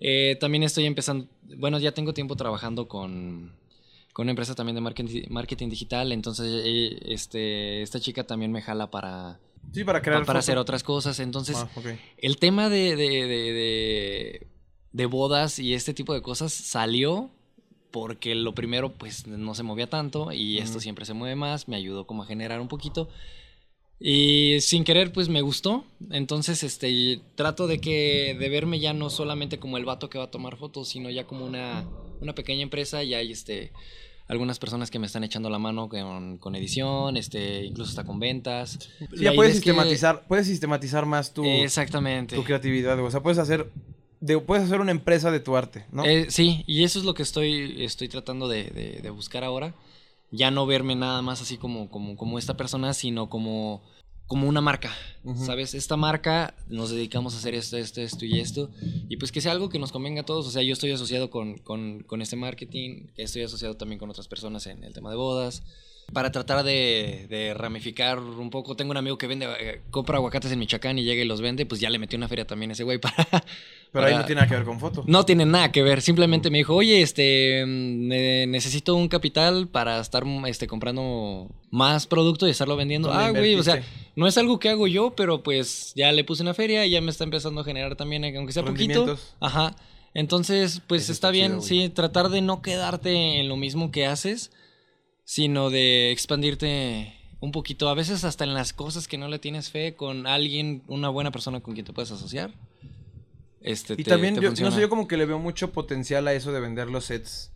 Eh, 0.00 0.36
también 0.40 0.62
estoy 0.62 0.84
empezando, 0.84 1.26
bueno, 1.56 1.78
ya 1.78 1.92
tengo 1.92 2.12
tiempo 2.12 2.36
trabajando 2.36 2.86
con, 2.86 3.52
con 4.12 4.24
una 4.24 4.32
empresa 4.32 4.54
también 4.54 4.74
de 4.74 4.80
marketing, 4.82 5.22
marketing 5.30 5.68
digital, 5.68 6.12
entonces 6.12 6.62
eh, 6.64 6.98
este, 7.06 7.82
esta 7.82 7.98
chica 8.00 8.24
también 8.24 8.52
me 8.52 8.62
jala 8.62 8.90
para, 8.90 9.38
Sí, 9.72 9.84
para 9.84 10.00
crear. 10.02 10.20
pa- 10.20 10.26
para 10.26 10.38
foto. 10.38 10.44
hacer 10.44 10.58
otras 10.58 10.82
cosas, 10.82 11.18
entonces 11.20 11.56
Ah, 11.56 11.68
ok. 11.74 11.86
el 12.18 12.38
tema 12.38 12.68
de, 12.70 12.96
de, 12.96 13.26
de, 13.26 14.46
de- 14.92 15.06
bodas 15.06 15.58
y 15.58 15.74
este 15.74 15.92
tipo 15.94 16.14
de 16.14 16.22
cosas 16.22 16.52
salió 16.52 17.30
porque 17.90 18.34
lo 18.34 18.54
primero 18.54 18.92
pues 18.94 19.26
no 19.26 19.54
se 19.54 19.62
movía 19.62 19.88
tanto 19.88 20.32
y 20.32 20.58
esto 20.58 20.72
Ujú. 20.78 20.80
siempre 20.82 21.04
se 21.04 21.12
mueve 21.14 21.36
más, 21.36 21.68
me 21.68 21.76
ayudó 21.76 22.06
como 22.06 22.22
a 22.22 22.26
generar 22.26 22.60
un 22.60 22.68
poquito. 22.68 23.08
Y 23.98 24.58
sin 24.60 24.84
querer 24.84 25.10
pues 25.12 25.28
me 25.30 25.40
gustó, 25.40 25.84
entonces 26.10 26.62
este 26.62 27.20
trato 27.34 27.66
de 27.66 27.80
que 27.80 28.36
de 28.38 28.48
verme 28.50 28.78
ya 28.78 28.92
no 28.92 29.08
solamente 29.08 29.58
como 29.58 29.78
el 29.78 29.86
vato 29.86 30.10
que 30.10 30.18
va 30.18 30.24
a 30.24 30.30
tomar 30.30 30.56
fotos, 30.58 30.88
sino 30.88 31.08
ya 31.08 31.26
como 31.26 31.46
una, 31.46 31.86
una 32.20 32.34
pequeña 32.34 32.62
empresa 32.62 33.02
y 33.02 33.14
hay 33.14 33.32
este 33.32 33.72
algunas 34.28 34.58
personas 34.58 34.90
que 34.90 34.98
me 34.98 35.06
están 35.06 35.22
echando 35.24 35.50
la 35.50 35.58
mano 35.58 35.88
con, 35.88 36.38
con 36.38 36.54
edición, 36.56 37.16
este 37.16 37.64
incluso 37.64 37.90
hasta 37.90 38.04
con 38.04 38.18
ventas. 38.18 38.78
Sí, 38.98 39.06
ya 39.22 39.32
puedes 39.34 39.52
que- 39.52 39.58
sistematizar, 39.58 40.24
puedes 40.26 40.46
sistematizar 40.46 41.06
más 41.06 41.32
tu, 41.32 41.44
Exactamente. 41.44 42.34
tu 42.36 42.44
creatividad. 42.44 42.98
O 43.00 43.10
sea, 43.10 43.22
puedes 43.22 43.38
hacer. 43.38 43.70
de- 44.20 44.38
puedes 44.38 44.64
hacer 44.64 44.80
una 44.80 44.90
empresa 44.92 45.30
de 45.30 45.40
tu 45.40 45.56
arte, 45.56 45.84
¿no? 45.92 46.04
Eh, 46.04 46.26
sí, 46.30 46.64
y 46.66 46.84
eso 46.84 46.98
es 46.98 47.04
lo 47.04 47.12
que 47.14 47.22
estoy, 47.22 47.84
estoy 47.84 48.08
tratando 48.08 48.48
de, 48.48 48.64
de- 48.64 49.00
de 49.02 49.10
buscar 49.10 49.44
ahora. 49.44 49.74
Ya 50.32 50.50
no 50.50 50.66
verme 50.66 50.96
nada 50.96 51.22
más 51.22 51.40
así 51.42 51.56
como, 51.56 51.88
como, 51.90 52.16
como 52.16 52.38
esta 52.38 52.56
persona, 52.56 52.94
sino 52.94 53.28
como, 53.28 53.82
como 54.26 54.48
una 54.48 54.60
marca. 54.60 54.92
¿Sabes? 55.44 55.74
Esta 55.74 55.96
marca 55.96 56.54
nos 56.68 56.90
dedicamos 56.90 57.34
a 57.34 57.38
hacer 57.38 57.54
esto, 57.54 57.76
esto, 57.76 58.00
esto 58.00 58.24
y 58.24 58.38
esto. 58.38 58.70
Y 59.08 59.16
pues 59.16 59.32
que 59.32 59.40
sea 59.40 59.50
algo 59.52 59.68
que 59.68 59.78
nos 59.80 59.90
convenga 59.90 60.20
a 60.20 60.24
todos. 60.24 60.46
O 60.46 60.50
sea, 60.50 60.62
yo 60.62 60.72
estoy 60.72 60.92
asociado 60.92 61.30
con, 61.30 61.58
con, 61.58 62.00
con 62.04 62.22
este 62.22 62.36
marketing, 62.36 63.06
estoy 63.16 63.42
asociado 63.42 63.76
también 63.76 63.98
con 63.98 64.08
otras 64.08 64.28
personas 64.28 64.66
en 64.68 64.84
el 64.84 64.92
tema 64.92 65.10
de 65.10 65.16
bodas. 65.16 65.62
Para 66.12 66.30
tratar 66.30 66.62
de, 66.64 67.26
de 67.28 67.52
ramificar 67.54 68.20
un 68.20 68.48
poco, 68.50 68.76
tengo 68.76 68.92
un 68.92 68.96
amigo 68.96 69.18
que 69.18 69.26
vende, 69.26 69.48
eh, 69.58 69.80
compra 69.90 70.18
aguacates 70.18 70.52
en 70.52 70.60
Michoacán 70.60 70.96
y 71.00 71.02
llega 71.02 71.20
y 71.20 71.26
los 71.26 71.40
vende, 71.40 71.66
pues 71.66 71.80
ya 71.80 71.90
le 71.90 71.98
metí 71.98 72.14
una 72.14 72.28
feria 72.28 72.46
también 72.46 72.70
a 72.70 72.74
ese 72.74 72.84
güey 72.84 72.98
para, 73.00 73.16
Pero 73.90 74.06
ahí 74.06 74.14
no 74.14 74.24
tiene 74.24 74.42
nada 74.42 74.48
que 74.48 74.54
ver 74.54 74.64
con 74.64 74.78
foto. 74.78 75.02
no 75.08 75.24
tiene 75.26 75.44
nada 75.46 75.72
que 75.72 75.82
ver, 75.82 76.00
simplemente 76.02 76.48
me 76.48 76.58
dijo, 76.58 76.76
oye, 76.76 77.02
este, 77.02 77.64
ne- 77.66 78.46
necesito 78.46 78.94
un 78.94 79.08
capital 79.08 79.66
para 79.66 79.98
estar 79.98 80.22
este, 80.46 80.68
comprando 80.68 81.48
más 81.72 82.06
producto 82.06 82.46
y 82.46 82.52
estarlo 82.52 82.76
vendiendo. 82.76 83.08
¿Dónde 83.08 83.24
Ah, 83.24 83.30
güey, 83.30 83.56
o 83.56 83.62
sea? 83.64 83.82
No 84.16 84.26
es 84.26 84.36
algo 84.38 84.58
que 84.58 84.70
hago 84.70 84.86
yo, 84.88 85.14
pero 85.14 85.42
pues 85.42 85.92
ya 85.94 86.10
le 86.10 86.24
puse 86.24 86.42
una 86.42 86.54
feria 86.54 86.84
y 86.84 86.90
ya 86.90 87.00
me 87.00 87.10
está 87.10 87.22
empezando 87.24 87.60
a 87.60 87.64
generar 87.64 87.94
también, 87.94 88.24
eh, 88.24 88.36
aunque 88.36 88.52
sea 88.52 88.64
poquito. 88.64 89.16
Ajá. 89.40 89.76
Entonces, 90.14 90.80
pues 90.86 91.02
Eso 91.04 91.12
está, 91.12 91.28
está 91.28 91.30
bien, 91.32 91.60
chido, 91.60 91.62
sí, 91.62 91.88
tratar 91.90 92.30
de 92.30 92.40
no 92.40 92.62
quedarte 92.62 93.38
en 93.38 93.48
lo 93.48 93.56
mismo 93.56 93.90
que 93.90 94.06
haces, 94.06 94.50
sino 95.24 95.68
de 95.70 96.10
expandirte 96.10 97.12
un 97.40 97.52
poquito, 97.52 97.88
a 97.90 97.94
veces 97.94 98.24
hasta 98.24 98.44
en 98.44 98.54
las 98.54 98.72
cosas 98.72 99.06
que 99.08 99.18
no 99.18 99.28
le 99.28 99.38
tienes 99.38 99.70
fe, 99.70 99.94
con 99.94 100.26
alguien, 100.26 100.82
una 100.88 101.10
buena 101.10 101.30
persona 101.30 101.60
con 101.60 101.74
quien 101.74 101.84
te 101.84 101.92
puedes 101.92 102.10
asociar. 102.10 102.54
Este, 103.60 103.92
Y 103.94 103.96
te- 103.96 104.04
también, 104.10 104.34
te 104.36 104.40
yo, 104.40 104.50
no 104.50 104.70
sé, 104.70 104.80
yo 104.80 104.88
como 104.88 105.06
que 105.06 105.16
le 105.18 105.26
veo 105.26 105.38
mucho 105.38 105.72
potencial 105.72 106.26
a 106.28 106.32
eso 106.32 106.50
de 106.52 106.60
vender 106.60 106.88
los 106.88 107.04
sets 107.04 107.52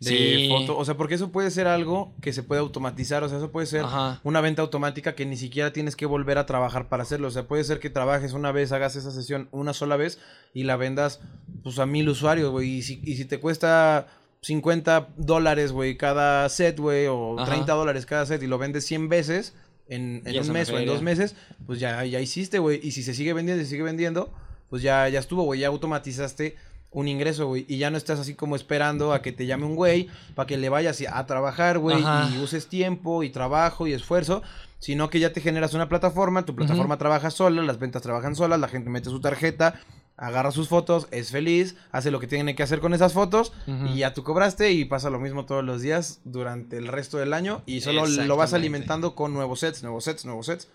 de 0.00 0.10
Sí. 0.10 0.48
foto. 0.48 0.78
O 0.78 0.84
sea, 0.84 0.96
porque 0.96 1.14
eso 1.14 1.30
puede 1.30 1.50
ser 1.50 1.66
algo 1.66 2.12
que 2.20 2.32
se 2.32 2.42
puede 2.42 2.60
automatizar. 2.60 3.24
O 3.24 3.28
sea, 3.28 3.38
eso 3.38 3.50
puede 3.50 3.66
ser 3.66 3.84
Ajá. 3.84 4.20
una 4.22 4.40
venta 4.40 4.62
automática 4.62 5.14
que 5.14 5.26
ni 5.26 5.36
siquiera 5.36 5.72
tienes 5.72 5.96
que 5.96 6.06
volver 6.06 6.38
a 6.38 6.46
trabajar 6.46 6.88
para 6.88 7.02
hacerlo. 7.02 7.28
O 7.28 7.30
sea, 7.30 7.48
puede 7.48 7.64
ser 7.64 7.80
que 7.80 7.90
trabajes 7.90 8.32
una 8.32 8.52
vez, 8.52 8.70
hagas 8.72 8.96
esa 8.96 9.10
sesión 9.10 9.48
una 9.50 9.72
sola 9.72 9.96
vez 9.96 10.18
y 10.54 10.62
la 10.64 10.76
vendas 10.76 11.20
pues 11.62 11.78
a 11.78 11.86
mil 11.86 12.08
usuarios, 12.08 12.50
güey. 12.50 12.76
Y 12.76 12.82
si, 12.82 13.00
y 13.02 13.16
si 13.16 13.24
te 13.24 13.40
cuesta 13.40 14.06
50 14.42 15.08
dólares, 15.16 15.72
güey, 15.72 15.96
cada 15.96 16.48
set, 16.48 16.78
güey, 16.78 17.06
o 17.06 17.38
Ajá. 17.38 17.50
30 17.50 17.72
dólares 17.72 18.06
cada 18.06 18.24
set 18.24 18.42
y 18.42 18.46
lo 18.46 18.58
vendes 18.58 18.86
100 18.86 19.08
veces 19.08 19.54
en, 19.88 20.22
un 20.26 20.52
mes 20.52 20.70
o 20.70 20.78
en 20.78 20.86
dos 20.86 21.02
meses, 21.02 21.34
pues 21.66 21.80
ya, 21.80 22.04
ya 22.04 22.20
hiciste, 22.20 22.58
güey. 22.58 22.78
Y 22.82 22.92
si 22.92 23.02
se 23.02 23.14
sigue 23.14 23.32
vendiendo 23.32 23.60
y 23.62 23.64
se 23.64 23.70
sigue 23.70 23.82
vendiendo, 23.82 24.32
pues 24.70 24.82
ya, 24.82 25.08
ya 25.08 25.18
estuvo, 25.18 25.42
güey. 25.42 25.60
Ya 25.60 25.68
automatizaste 25.68 26.56
un 26.90 27.08
ingreso, 27.08 27.46
güey. 27.46 27.64
Y 27.68 27.78
ya 27.78 27.90
no 27.90 27.96
estás 27.96 28.18
así 28.18 28.34
como 28.34 28.56
esperando 28.56 29.12
a 29.12 29.22
que 29.22 29.32
te 29.32 29.46
llame 29.46 29.66
un 29.66 29.76
güey 29.76 30.08
para 30.34 30.46
que 30.46 30.56
le 30.56 30.68
vayas 30.68 31.02
a 31.10 31.26
trabajar, 31.26 31.78
güey. 31.78 32.02
Y 32.32 32.38
uses 32.38 32.68
tiempo 32.68 33.22
y 33.22 33.30
trabajo 33.30 33.86
y 33.86 33.92
esfuerzo. 33.92 34.42
Sino 34.80 35.10
que 35.10 35.18
ya 35.18 35.32
te 35.32 35.40
generas 35.40 35.74
una 35.74 35.88
plataforma, 35.88 36.44
tu 36.44 36.54
plataforma 36.54 36.98
trabaja 36.98 37.30
sola, 37.30 37.62
las 37.62 37.80
ventas 37.80 38.00
trabajan 38.00 38.36
solas, 38.36 38.60
la 38.60 38.68
gente 38.68 38.90
mete 38.90 39.10
su 39.10 39.20
tarjeta, 39.20 39.80
agarra 40.16 40.52
sus 40.52 40.68
fotos, 40.68 41.08
es 41.10 41.32
feliz, 41.32 41.74
hace 41.90 42.12
lo 42.12 42.20
que 42.20 42.28
tiene 42.28 42.54
que 42.54 42.62
hacer 42.62 42.78
con 42.78 42.94
esas 42.94 43.12
fotos 43.12 43.52
y 43.66 43.98
ya 43.98 44.14
tú 44.14 44.22
cobraste 44.22 44.70
y 44.70 44.84
pasa 44.84 45.10
lo 45.10 45.18
mismo 45.18 45.46
todos 45.46 45.64
los 45.64 45.82
días 45.82 46.20
durante 46.24 46.76
el 46.76 46.86
resto 46.86 47.18
del 47.18 47.32
año 47.32 47.62
y 47.66 47.80
solo 47.80 48.06
lo 48.06 48.36
vas 48.36 48.52
alimentando 48.54 49.16
con 49.16 49.34
nuevos 49.34 49.58
sets, 49.60 49.82
nuevos 49.82 50.04
sets, 50.04 50.24
nuevos 50.24 50.46
sets. 50.46 50.68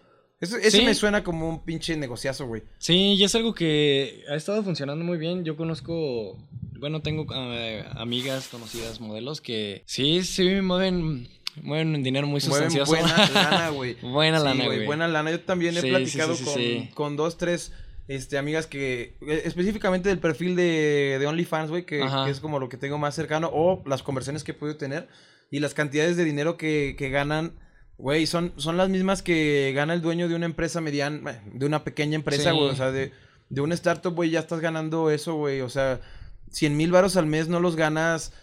Eso, 0.43 0.57
ese 0.57 0.71
Sí. 0.79 0.83
me 0.85 0.93
suena 0.93 1.23
como 1.23 1.47
un 1.49 1.63
pinche 1.63 1.95
negociazo, 1.95 2.45
güey. 2.47 2.63
Sí, 2.77 3.13
y 3.15 3.23
es 3.23 3.33
algo 3.35 3.53
que 3.53 4.23
ha 4.29 4.35
estado 4.35 4.61
funcionando 4.63 5.03
muy 5.05 5.17
bien. 5.17 5.43
Yo 5.45 5.55
conozco, 5.55 6.37
bueno, 6.79 7.01
tengo 7.01 7.25
eh, 7.33 7.85
amigas, 7.95 8.47
conocidas, 8.49 8.99
modelos 8.99 9.39
que 9.41 9.83
sí, 9.85 10.23
sí 10.23 10.49
mueven, 10.61 11.27
mueven 11.61 12.03
dinero 12.03 12.27
muy 12.27 12.41
Mueven 12.41 12.71
sustancioso. 12.71 12.91
buena 12.91 13.29
lana, 13.33 13.69
güey. 13.69 13.95
Buena 14.01 14.39
Sí, 14.39 14.45
lana, 14.45 14.65
güey. 14.65 14.85
Buena 14.85 15.07
lana. 15.07 15.31
Yo 15.31 15.39
también 15.39 15.77
he 15.77 15.81
Sí, 15.81 15.89
platicado 15.89 16.35
sí, 16.35 16.43
con, 16.43 16.87
con 16.93 17.15
dos, 17.15 17.37
tres 17.37 17.71
este, 18.09 18.37
amigas 18.37 18.67
que, 18.67 19.15
eh, 19.25 19.41
específicamente 19.45 20.09
del 20.09 20.19
perfil 20.19 20.57
de, 20.57 21.17
de 21.19 21.25
OnlyFans, 21.25 21.69
güey, 21.69 21.85
que 21.85 22.03
es 22.27 22.39
como 22.41 22.59
lo 22.59 22.67
que 22.67 22.75
tengo 22.75 22.97
más 22.97 23.15
cercano, 23.15 23.49
o 23.53 23.81
las 23.85 24.03
conversiones 24.03 24.43
que 24.43 24.51
he 24.51 24.55
podido 24.55 24.75
tener, 24.75 25.07
y 25.49 25.59
las 25.59 25.73
cantidades 25.73 26.17
de 26.17 26.25
dinero 26.25 26.57
que, 26.57 26.95
que 26.97 27.09
ganan, 27.09 27.53
güey, 27.97 28.25
son, 28.27 28.53
son 28.57 28.77
las 28.77 28.89
mismas 28.89 29.21
que 29.21 29.71
gana 29.75 29.93
el 29.93 30.01
dueño 30.01 30.27
de 30.27 30.35
una 30.35 30.45
empresa 30.45 30.81
mediana, 30.81 31.19
bueno, 31.21 31.39
de 31.53 31.65
una 31.65 31.83
pequeña 31.83 32.15
empresa, 32.15 32.51
Sí. 32.51 32.57
güey, 32.57 32.69
o 32.69 32.75
sea, 32.75 32.91
de, 32.91 33.11
de 33.49 33.61
una 33.61 33.75
startup, 33.75 34.13
güey, 34.13 34.29
ya 34.29 34.39
estás 34.39 34.59
ganando 34.59 35.09
eso, 35.09 35.35
güey, 35.35 35.61
o 35.61 35.69
sea, 35.69 36.01
100 36.51 36.75
mil 36.77 36.91
varos 36.91 37.15
al 37.17 37.25
mes 37.27 37.47
no 37.47 37.59
los 37.59 37.75
ganas 37.75 38.33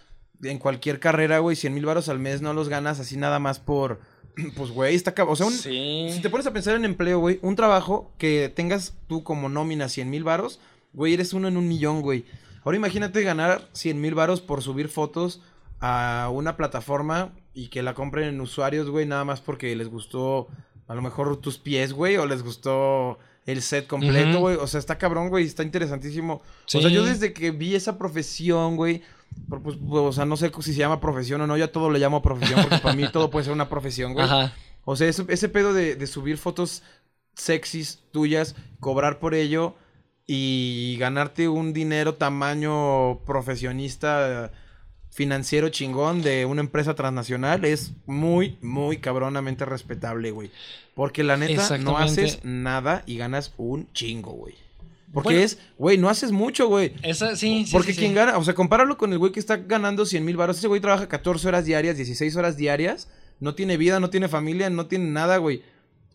en 0.43 0.57
cualquier 0.57 0.99
carrera, 0.99 1.39
güey, 1.39 1.55
100 1.55 1.73
mil 1.73 1.85
varos 1.85 2.09
al 2.09 2.19
mes 2.19 2.41
no 2.41 2.53
los 2.53 2.69
ganas 2.69 2.99
así 2.99 3.17
nada 3.17 3.39
más 3.39 3.59
por, 3.59 3.99
pues, 4.55 4.71
güey, 4.71 4.95
está 4.95 5.13
cabrón, 5.13 5.33
o 5.33 5.35
sea, 5.35 5.45
un, 5.47 5.53
Sí. 5.53 6.09
si 6.13 6.21
te 6.21 6.29
pones 6.29 6.47
a 6.47 6.53
pensar 6.53 6.75
en 6.75 6.85
empleo, 6.85 7.19
güey, 7.19 7.39
un 7.41 7.55
trabajo 7.55 8.13
que 8.17 8.51
tengas 8.55 8.95
tú 9.07 9.23
como 9.23 9.49
nómina 9.49 9.89
100 9.89 10.09
mil 10.09 10.23
varos, 10.23 10.59
güey, 10.93 11.13
eres 11.13 11.33
uno 11.33 11.47
en 11.47 11.57
un 11.57 11.67
millón, 11.67 12.01
güey. 12.01 12.25
Ahora 12.63 12.77
imagínate 12.77 13.21
ganar 13.23 13.67
100 13.73 13.99
mil 13.99 14.13
varos 14.15 14.39
por 14.41 14.61
subir 14.61 14.87
fotos 14.87 15.41
a 15.79 16.29
una 16.31 16.57
plataforma 16.57 17.33
y 17.53 17.67
que 17.67 17.83
la 17.83 17.93
compren 17.93 18.29
en 18.29 18.41
usuarios, 18.41 18.89
güey, 18.89 19.05
nada 19.05 19.25
más 19.25 19.41
porque 19.41 19.75
les 19.75 19.87
gustó 19.89 20.47
a 20.87 20.95
lo 20.95 21.01
mejor 21.01 21.37
tus 21.37 21.57
pies, 21.57 21.93
güey, 21.93 22.17
o 22.17 22.25
les 22.25 22.43
gustó 22.43 23.17
el 23.45 23.61
set 23.61 23.87
completo, 23.87 24.39
güey. 24.39 24.55
O 24.57 24.67
sea, 24.67 24.79
está 24.79 24.97
cabrón, 24.97 25.29
güey, 25.29 25.45
está 25.45 25.63
interesantísimo. 25.63 26.35
O 26.35 26.41
sea, 26.81 26.89
yo 26.89 27.03
desde 27.05 27.33
que 27.33 27.51
vi 27.51 27.75
esa 27.75 27.97
profesión, 27.97 28.75
güey, 28.75 29.01
por- 29.49 29.61
pues, 29.61 29.77
o 29.81 30.11
sea, 30.11 30.25
no 30.25 30.35
sé 30.37 30.51
si 30.61 30.73
se 30.73 30.79
llama 30.79 30.99
profesión 30.99 31.41
o 31.41 31.47
no, 31.47 31.55
yo 31.57 31.65
a 31.65 31.71
todo 31.71 31.89
le 31.89 31.99
llamo 31.99 32.21
profesión, 32.21 32.61
porque 32.61 32.77
para 32.79 32.95
mí 32.95 33.05
todo 33.11 33.29
puede 33.29 33.45
ser 33.45 33.53
una 33.53 33.69
profesión, 33.69 34.13
güey. 34.13 34.25
Ajá. 34.29 34.53
O 34.83 34.95
sea, 34.95 35.07
ese, 35.07 35.25
ese 35.29 35.47
pedo 35.49 35.73
de, 35.73 35.95
de 35.95 36.07
subir 36.07 36.37
fotos 36.37 36.83
sexys 37.35 37.99
tuyas, 38.11 38.55
cobrar 38.79 39.19
por 39.19 39.33
ello 39.33 39.75
y 40.27 40.97
ganarte 40.99 41.47
un 41.47 41.71
dinero 41.73 42.15
tamaño 42.15 43.19
profesionista 43.25 44.51
financiero 45.11 45.69
chingón 45.69 46.21
de 46.21 46.45
una 46.45 46.61
empresa 46.61 46.95
transnacional 46.95 47.65
es 47.65 47.91
muy, 48.05 48.57
muy 48.61 48.97
cabronamente 48.97 49.65
respetable, 49.65 50.31
güey. 50.31 50.49
Porque 50.95 51.23
la 51.23 51.37
neta 51.37 51.77
no 51.77 51.97
haces 51.97 52.39
nada 52.43 53.03
y 53.05 53.17
ganas 53.17 53.53
un 53.57 53.91
chingo, 53.93 54.31
güey. 54.31 54.55
Porque 55.13 55.29
Bueno. 55.29 55.41
es, 55.41 55.57
güey, 55.77 55.97
no 55.97 56.09
haces 56.09 56.31
mucho, 56.31 56.67
güey. 56.67 56.93
Esa, 57.03 57.35
sí, 57.35 57.65
sí, 57.65 57.73
Porque 57.73 57.91
sí, 57.91 57.99
quien 57.99 58.11
sí. 58.11 58.15
gana, 58.15 58.37
o 58.37 58.43
sea, 58.45 58.53
compáralo 58.53 58.97
con 58.97 59.11
el 59.11 59.19
güey 59.19 59.33
que 59.33 59.41
está 59.41 59.57
ganando 59.57 60.05
100 60.05 60.23
mil 60.23 60.37
baros. 60.37 60.57
Ese 60.57 60.67
güey 60.69 60.79
trabaja 60.79 61.09
14 61.09 61.45
horas 61.49 61.65
diarias, 61.65 61.97
16 61.97 62.33
horas 62.37 62.55
diarias. 62.55 63.09
No 63.41 63.53
tiene 63.53 63.75
vida, 63.75 63.99
no 63.99 64.09
tiene 64.09 64.29
familia, 64.29 64.69
no 64.69 64.85
tiene 64.85 65.09
nada, 65.09 65.37
güey. 65.37 65.63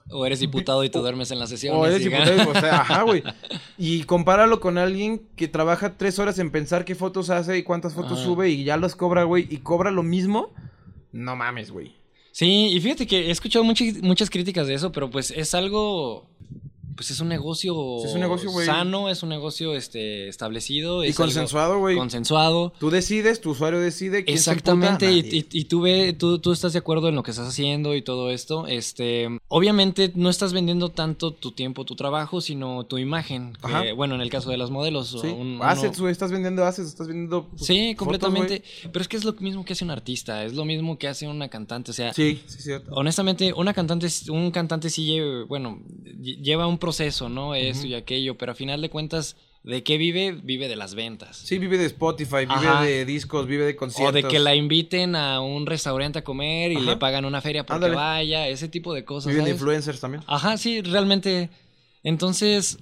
O 0.08 0.24
eres 0.24 0.40
diputado 0.40 0.84
y 0.84 0.90
te 0.90 0.98
duermes 0.98 1.30
en 1.32 1.38
la 1.38 1.46
sesión. 1.46 1.76
O 1.76 1.84
eres 1.84 2.04
diputado, 2.04 2.50
o 2.50 2.54
sea, 2.54 2.80
ajá, 2.80 3.02
güey. 3.02 3.22
Y 3.78 4.04
compáralo 4.04 4.60
con 4.60 4.78
alguien 4.78 5.20
que 5.36 5.48
trabaja 5.48 5.98
tres 5.98 6.18
horas 6.18 6.38
en 6.38 6.50
pensar 6.50 6.84
qué 6.86 6.94
fotos 6.94 7.28
hace 7.28 7.58
y 7.58 7.62
cuántas 7.62 7.92
fotos 7.92 8.12
Ajá. 8.12 8.24
sube 8.24 8.48
y 8.48 8.64
ya 8.64 8.78
las 8.78 8.96
cobra, 8.96 9.24
güey, 9.24 9.46
y 9.50 9.58
cobra 9.58 9.90
lo 9.90 10.02
mismo. 10.02 10.54
No 11.12 11.36
mames, 11.36 11.70
güey. 11.70 11.94
Sí, 12.32 12.68
y 12.72 12.80
fíjate 12.80 13.06
que 13.06 13.26
he 13.26 13.30
escuchado 13.30 13.64
muchas, 13.64 14.02
muchas 14.02 14.30
críticas 14.30 14.66
de 14.66 14.74
eso, 14.74 14.92
pero 14.92 15.10
pues 15.10 15.30
es 15.30 15.54
algo. 15.54 16.28
Pues 16.96 17.10
es 17.10 17.20
un 17.20 17.28
negocio, 17.28 17.74
es 18.04 18.14
un 18.14 18.20
negocio, 18.20 18.50
sano, 18.64 19.08
es 19.10 19.22
un 19.22 19.28
negocio 19.28 19.74
este, 19.74 20.28
establecido. 20.28 21.04
Y 21.04 21.08
es 21.08 21.16
consensuado, 21.16 21.78
güey. 21.78 21.96
Consensuado. 21.96 22.72
Tú 22.80 22.90
decides, 22.90 23.40
tu 23.40 23.50
usuario 23.50 23.78
decide. 23.80 24.24
¿quién 24.24 24.38
se 24.38 24.50
Exactamente, 24.50 25.06
emputa? 25.08 25.36
y, 25.36 25.38
y- 25.40 25.60
y 25.60 25.64
tú, 25.66 25.82
ve, 25.82 26.14
tú, 26.14 26.38
tú 26.38 26.52
estás 26.52 26.72
de 26.72 26.78
acuerdo 26.78 27.08
en 27.08 27.14
lo 27.14 27.22
que 27.22 27.30
estás 27.32 27.48
haciendo 27.48 27.94
y 27.94 28.02
todo 28.02 28.30
esto. 28.30 28.66
Este, 28.66 29.28
obviamente 29.48 30.10
no 30.14 30.30
estás 30.30 30.52
vendiendo 30.52 30.88
tanto 30.90 31.32
tu 31.32 31.52
tiempo, 31.52 31.84
tu 31.84 31.96
trabajo, 31.96 32.40
sino 32.40 32.84
tu 32.86 32.98
imagen. 32.98 33.52
que, 33.82 33.92
bueno, 33.92 34.14
en 34.14 34.20
el 34.22 34.30
caso 34.30 34.50
de 34.50 34.56
las 34.56 34.70
modelos. 34.70 35.18
Sí. 35.20 35.28
un- 35.28 35.58
Assets, 35.62 36.00
güey, 36.00 36.12
estás 36.12 36.32
vendiendo 36.32 36.64
assets, 36.64 36.88
estás 36.88 37.08
vendiendo. 37.08 37.46
pues, 37.48 37.66
Sí, 37.66 37.94
fotos, 37.94 37.98
completamente. 37.98 38.62
pero 38.92 39.02
es 39.02 39.08
que 39.08 39.16
es 39.16 39.24
lo 39.24 39.32
mismo 39.34 39.64
que 39.64 39.74
hace 39.74 39.84
un 39.84 39.90
artista, 39.90 40.44
es 40.44 40.54
lo 40.54 40.64
mismo 40.64 40.98
que 40.98 41.08
hace 41.08 41.28
una 41.28 41.48
cantante. 41.48 41.90
O 41.90 41.94
sea, 41.94 42.12
Sí, 42.14 42.40
sí, 42.46 42.62
cierto. 42.62 42.90
honestamente, 42.94 43.52
una 43.52 43.74
cantante, 43.74 44.06
un 44.30 44.50
cantante 44.50 44.88
sí 44.90 45.04
lleva, 45.04 45.44
bueno, 45.46 45.80
lle- 46.20 46.40
lleva 46.42 46.66
un 46.66 46.78
proceso, 46.86 47.28
¿no? 47.28 47.54
Esto 47.56 47.80
Ujú. 47.80 47.88
y 47.88 47.94
aquello, 47.94 48.38
pero 48.38 48.52
a 48.52 48.54
final 48.54 48.80
de 48.80 48.88
cuentas, 48.90 49.36
¿de 49.64 49.82
qué 49.82 49.98
vive? 49.98 50.30
Vive 50.30 50.68
de 50.68 50.76
las 50.76 50.94
ventas. 50.94 51.36
Sí, 51.36 51.58
vive 51.58 51.76
de 51.78 51.86
Spotify, 51.86 52.40
vive 52.46 52.52
Ajá. 52.68 52.82
de 52.82 53.04
discos, 53.04 53.48
vive 53.48 53.64
de 53.64 53.72
O 53.72 53.76
conciertos. 53.76 54.14
de 54.14 54.22
que 54.22 54.38
la 54.38 54.54
inviten 54.54 55.16
a 55.16 55.40
un 55.40 55.66
restaurante 55.66 56.20
a 56.20 56.22
comer 56.24 56.70
y 56.70 56.76
Ajá. 56.76 56.84
le 56.90 56.96
pagan 56.96 57.24
una 57.24 57.40
feria 57.40 57.66
porque 57.66 57.74
Ándale. 57.86 57.96
vaya, 57.96 58.46
ese 58.48 58.68
tipo 58.68 58.94
de 58.94 59.04
cosas. 59.04 59.30
Viven 59.32 59.44
de 59.46 59.50
influencers 59.50 59.98
también. 60.00 60.22
Ajá, 60.28 60.56
sí, 60.58 60.80
realmente. 60.82 61.50
Entonces, 62.04 62.78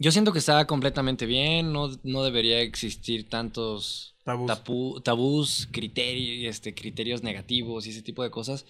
yo 0.00 0.10
siento 0.10 0.32
que 0.32 0.40
está 0.40 0.66
completamente 0.66 1.26
bien, 1.26 1.72
no, 1.72 1.90
no 2.02 2.24
debería 2.24 2.60
existir 2.60 3.28
tantos 3.28 4.16
Tabús. 4.24 4.50
tapu- 4.50 5.02
tabús, 5.04 5.68
criterios, 5.70 6.50
este, 6.52 6.74
criterios 6.74 7.22
negativos 7.22 7.86
y 7.86 7.90
ese 7.90 8.02
tipo 8.02 8.24
de 8.24 8.30
cosas, 8.30 8.66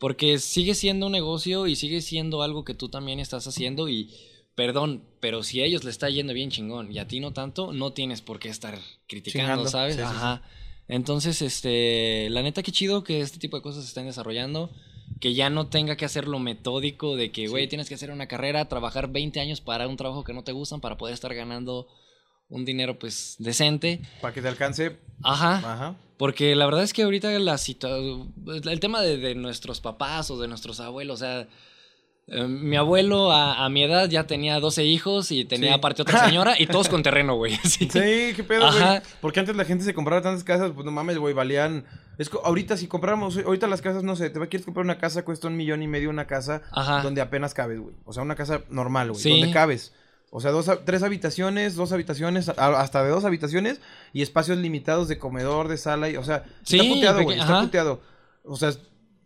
porque 0.00 0.38
sigue 0.38 0.74
siendo 0.74 1.06
un 1.06 1.12
negocio 1.12 1.66
y 1.66 1.76
sigue 1.76 2.00
siendo 2.00 2.42
algo 2.42 2.64
que 2.64 2.74
tú 2.74 2.88
también 2.88 3.20
estás 3.20 3.46
haciendo 3.46 3.88
y, 3.88 4.10
perdón, 4.54 5.04
pero 5.20 5.42
si 5.42 5.60
a 5.60 5.66
ellos 5.66 5.84
le 5.84 5.90
está 5.90 6.08
yendo 6.08 6.32
bien 6.32 6.50
chingón 6.50 6.90
y 6.90 6.98
a 6.98 7.06
ti 7.06 7.20
no 7.20 7.32
tanto, 7.32 7.72
no 7.74 7.92
tienes 7.92 8.22
por 8.22 8.38
qué 8.40 8.48
estar 8.48 8.78
criticando, 9.06 9.46
Chingando. 9.46 9.70
¿sabes? 9.70 9.96
Sí, 9.96 10.00
sí, 10.00 10.08
sí. 10.08 10.16
Ajá. 10.16 10.42
Entonces, 10.88 11.42
este, 11.42 12.28
la 12.30 12.42
neta 12.42 12.62
que 12.62 12.72
chido 12.72 13.04
que 13.04 13.20
este 13.20 13.38
tipo 13.38 13.58
de 13.58 13.62
cosas 13.62 13.82
se 13.84 13.88
estén 13.88 14.06
desarrollando, 14.06 14.70
que 15.20 15.34
ya 15.34 15.50
no 15.50 15.68
tenga 15.68 15.96
que 15.96 16.06
hacerlo 16.06 16.38
metódico 16.38 17.14
de 17.14 17.30
que, 17.30 17.46
güey, 17.48 17.68
tienes 17.68 17.88
que 17.88 17.94
hacer 17.94 18.10
una 18.10 18.26
carrera, 18.26 18.68
trabajar 18.68 19.12
20 19.12 19.38
años 19.38 19.60
para 19.60 19.86
un 19.86 19.98
trabajo 19.98 20.24
que 20.24 20.32
no 20.32 20.44
te 20.44 20.52
gustan 20.52 20.80
para 20.80 20.96
poder 20.96 21.12
estar 21.12 21.34
ganando 21.34 21.86
un 22.48 22.64
dinero 22.64 22.98
pues 22.98 23.36
decente. 23.38 24.00
Para 24.22 24.32
que 24.32 24.40
te 24.40 24.48
alcance. 24.48 24.96
Ajá. 25.22 25.56
Ajá. 25.56 25.96
Porque 26.20 26.54
la 26.54 26.66
verdad 26.66 26.82
es 26.82 26.92
que 26.92 27.02
ahorita 27.04 27.30
la 27.38 27.56
situación, 27.56 28.34
el 28.46 28.78
tema 28.78 29.00
de, 29.00 29.16
de 29.16 29.34
nuestros 29.34 29.80
papás 29.80 30.30
o 30.30 30.38
de 30.38 30.48
nuestros 30.48 30.78
abuelos, 30.78 31.14
o 31.22 31.24
sea, 31.24 31.48
eh, 32.26 32.44
mi 32.46 32.76
abuelo 32.76 33.32
a, 33.32 33.64
a 33.64 33.70
mi 33.70 33.82
edad 33.82 34.06
ya 34.10 34.26
tenía 34.26 34.60
12 34.60 34.84
hijos 34.84 35.32
y 35.32 35.46
tenía 35.46 35.70
Sí. 35.70 35.74
aparte 35.78 36.02
otra 36.02 36.26
señora 36.26 36.56
y 36.60 36.66
todos 36.66 36.88
con 36.90 37.02
terreno, 37.02 37.36
güey. 37.36 37.56
Sí, 37.64 37.88
qué 37.88 38.44
pedo, 38.46 38.70
güey. 38.70 39.00
Porque 39.22 39.40
antes 39.40 39.56
la 39.56 39.64
gente 39.64 39.82
se 39.82 39.94
compraba 39.94 40.20
tantas 40.20 40.44
casas, 40.44 40.72
pues 40.74 40.84
no 40.84 40.92
mames, 40.92 41.16
güey, 41.16 41.32
valían. 41.32 41.86
Es 42.18 42.28
que 42.28 42.36
ahorita 42.44 42.76
si 42.76 42.86
compráramos, 42.86 43.38
ahorita 43.38 43.66
las 43.66 43.80
casas, 43.80 44.02
no 44.02 44.14
sé, 44.14 44.28
te 44.28 44.38
quieres 44.40 44.66
comprar 44.66 44.84
una 44.84 44.98
casa, 44.98 45.24
cuesta 45.24 45.48
un 45.48 45.56
millón 45.56 45.82
y 45.82 45.88
medio 45.88 46.10
una 46.10 46.26
casa 46.26 46.60
Ajá. 46.70 47.00
donde 47.00 47.22
apenas 47.22 47.54
cabes, 47.54 47.80
güey. 47.80 47.94
O 48.04 48.12
sea, 48.12 48.22
una 48.22 48.34
casa 48.36 48.60
normal, 48.68 49.10
güey, 49.12 49.22
Sí. 49.22 49.30
donde 49.30 49.50
cabes. 49.54 49.94
O 50.30 50.40
sea, 50.40 50.52
dos, 50.52 50.70
tres 50.84 51.02
habitaciones, 51.02 51.74
dos 51.74 51.90
habitaciones, 51.92 52.48
hasta 52.48 53.02
de 53.02 53.10
dos 53.10 53.24
habitaciones 53.24 53.80
y 54.12 54.22
espacios 54.22 54.58
limitados 54.58 55.08
de 55.08 55.18
comedor, 55.18 55.66
de 55.66 55.76
sala, 55.76 56.08
y, 56.08 56.16
o 56.16 56.22
sea, 56.22 56.44
Sí, 56.62 56.78
está 56.78 56.94
puteado, 56.94 57.22
güey, 57.24 57.38
está 57.38 57.60
puteado. 57.60 58.00
O 58.44 58.56
sea, 58.56 58.72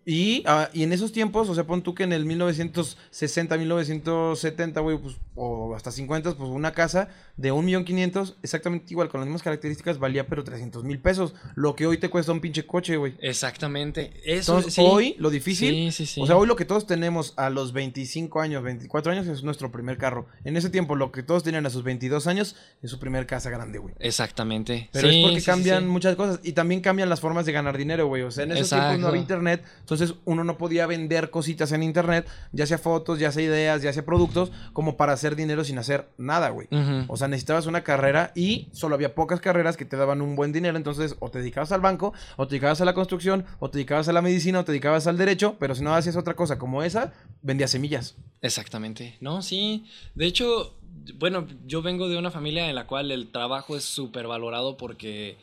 Y, 0.06 0.42
ah, 0.46 0.68
y 0.72 0.82
en 0.82 0.92
esos 0.92 1.12
tiempos, 1.12 1.48
o 1.48 1.54
sea, 1.54 1.66
pon 1.66 1.82
tú 1.82 1.94
que 1.94 2.04
en 2.04 2.12
el 2.12 2.24
1960, 2.26 3.56
1970, 3.56 4.80
güey, 4.80 4.98
pues, 4.98 5.16
o 5.34 5.74
hasta 5.74 5.90
50, 5.90 6.34
pues 6.36 6.50
una 6.50 6.72
casa 6.72 7.08
de 7.36 7.50
un 7.52 7.64
millón 7.64 7.84
quinientos, 7.84 8.36
exactamente 8.42 8.86
igual, 8.90 9.08
con 9.08 9.20
las 9.20 9.26
mismas 9.26 9.42
características, 9.42 9.98
valía 9.98 10.26
pero 10.26 10.44
300 10.44 10.84
mil 10.84 10.98
pesos. 11.00 11.34
Lo 11.54 11.74
que 11.74 11.86
hoy 11.86 11.98
te 11.98 12.08
cuesta 12.10 12.32
un 12.32 12.40
pinche 12.40 12.66
coche, 12.66 12.96
güey. 12.96 13.14
Exactamente. 13.20 14.12
Eso, 14.24 14.52
Entonces, 14.52 14.74
sí. 14.74 14.82
hoy, 14.84 15.16
lo 15.18 15.30
difícil, 15.30 15.90
Sí, 15.90 15.92
sí, 15.92 16.06
sí. 16.06 16.20
o 16.20 16.26
sea, 16.26 16.36
hoy 16.36 16.46
lo 16.46 16.56
que 16.56 16.64
todos 16.64 16.86
tenemos 16.86 17.34
a 17.36 17.50
los 17.50 17.72
25 17.72 18.40
años, 18.40 18.62
24 18.62 19.12
años, 19.12 19.26
es 19.26 19.42
nuestro 19.42 19.72
primer 19.72 19.96
carro. 19.96 20.26
En 20.44 20.56
ese 20.56 20.70
tiempo, 20.70 20.94
lo 20.96 21.12
que 21.12 21.22
todos 21.22 21.42
tenían 21.42 21.66
a 21.66 21.70
sus 21.70 21.82
22 21.82 22.26
años 22.26 22.56
es 22.82 22.90
su 22.90 22.98
primer 22.98 23.26
casa 23.26 23.50
grande, 23.50 23.78
güey. 23.78 23.94
Exactamente. 24.00 24.88
Pero 24.92 25.08
es 25.08 25.16
porque 25.24 25.42
cambian 25.42 25.88
muchas 25.88 26.14
cosas 26.16 26.40
y 26.42 26.52
también 26.52 26.80
cambian 26.80 27.08
las 27.08 27.20
formas 27.20 27.46
de 27.46 27.52
ganar 27.52 27.76
dinero, 27.76 28.06
güey. 28.06 28.22
O 28.22 28.30
sea, 28.30 28.44
en 28.44 28.52
esos 28.52 28.68
tiempos 28.68 28.88
no 28.88 28.94
Exacto. 28.94 29.08
había 29.08 29.20
internet, 29.20 29.64
entonces 29.94 30.16
uno 30.24 30.44
no 30.44 30.58
podía 30.58 30.86
vender 30.86 31.30
cositas 31.30 31.72
en 31.72 31.82
internet, 31.82 32.28
ya 32.52 32.66
sea 32.66 32.78
fotos, 32.78 33.18
ya 33.18 33.32
sea 33.32 33.42
ideas, 33.42 33.82
ya 33.82 33.92
sea 33.92 34.04
productos, 34.04 34.52
como 34.72 34.96
para 34.96 35.12
hacer 35.12 35.36
dinero 35.36 35.64
sin 35.64 35.78
hacer 35.78 36.08
nada, 36.18 36.50
güey. 36.50 36.68
O 37.08 37.16
sea, 37.16 37.28
necesitabas 37.28 37.66
una 37.66 37.82
carrera 37.82 38.32
y 38.34 38.68
solo 38.72 38.94
había 38.94 39.14
pocas 39.14 39.40
carreras 39.40 39.76
que 39.76 39.84
te 39.84 39.96
daban 39.96 40.20
un 40.20 40.36
buen 40.36 40.52
dinero, 40.52 40.76
entonces 40.76 41.16
o 41.20 41.30
te 41.30 41.38
dedicabas 41.38 41.72
al 41.72 41.80
banco, 41.80 42.12
o 42.36 42.46
te 42.46 42.52
dedicabas 42.52 42.80
a 42.80 42.84
la 42.84 42.94
construcción, 42.94 43.44
o 43.58 43.70
te 43.70 43.78
dedicabas 43.78 44.08
a 44.08 44.12
la 44.12 44.22
medicina, 44.22 44.60
o 44.60 44.64
te 44.64 44.72
dedicabas 44.72 45.06
al 45.06 45.16
derecho, 45.16 45.56
pero 45.58 45.74
si 45.74 45.82
no 45.82 45.94
hacías 45.94 46.16
otra 46.16 46.34
cosa 46.34 46.58
como 46.58 46.82
esa, 46.82 47.12
vendías 47.42 47.70
semillas. 47.70 48.16
Exactamente. 48.42 49.16
No, 49.20 49.42
sí. 49.42 49.86
De 50.14 50.26
hecho, 50.26 50.74
bueno, 51.18 51.46
yo 51.66 51.82
vengo 51.82 52.08
de 52.08 52.18
una 52.18 52.30
familia 52.30 52.68
en 52.68 52.74
la 52.74 52.86
cual 52.86 53.10
el 53.10 53.30
trabajo 53.30 53.76
es 53.76 53.84
súper 53.84 54.26
valorado 54.26 54.76
porque 54.76 55.36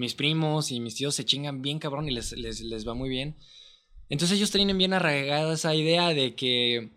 mis 0.00 0.14
primos 0.14 0.70
y 0.72 0.80
mis 0.80 0.94
tíos 0.96 1.14
se 1.14 1.24
chingan 1.24 1.62
bien 1.62 1.78
cabrón 1.78 2.08
y 2.08 2.10
les, 2.10 2.32
les, 2.32 2.60
les 2.62 2.86
va 2.88 2.94
muy 2.94 3.08
bien. 3.08 3.36
Entonces 4.08 4.36
ellos 4.38 4.50
tienen 4.50 4.76
bien 4.78 4.92
arraigada 4.92 5.52
esa 5.54 5.74
idea 5.74 6.08
de 6.08 6.34
que, 6.34 6.90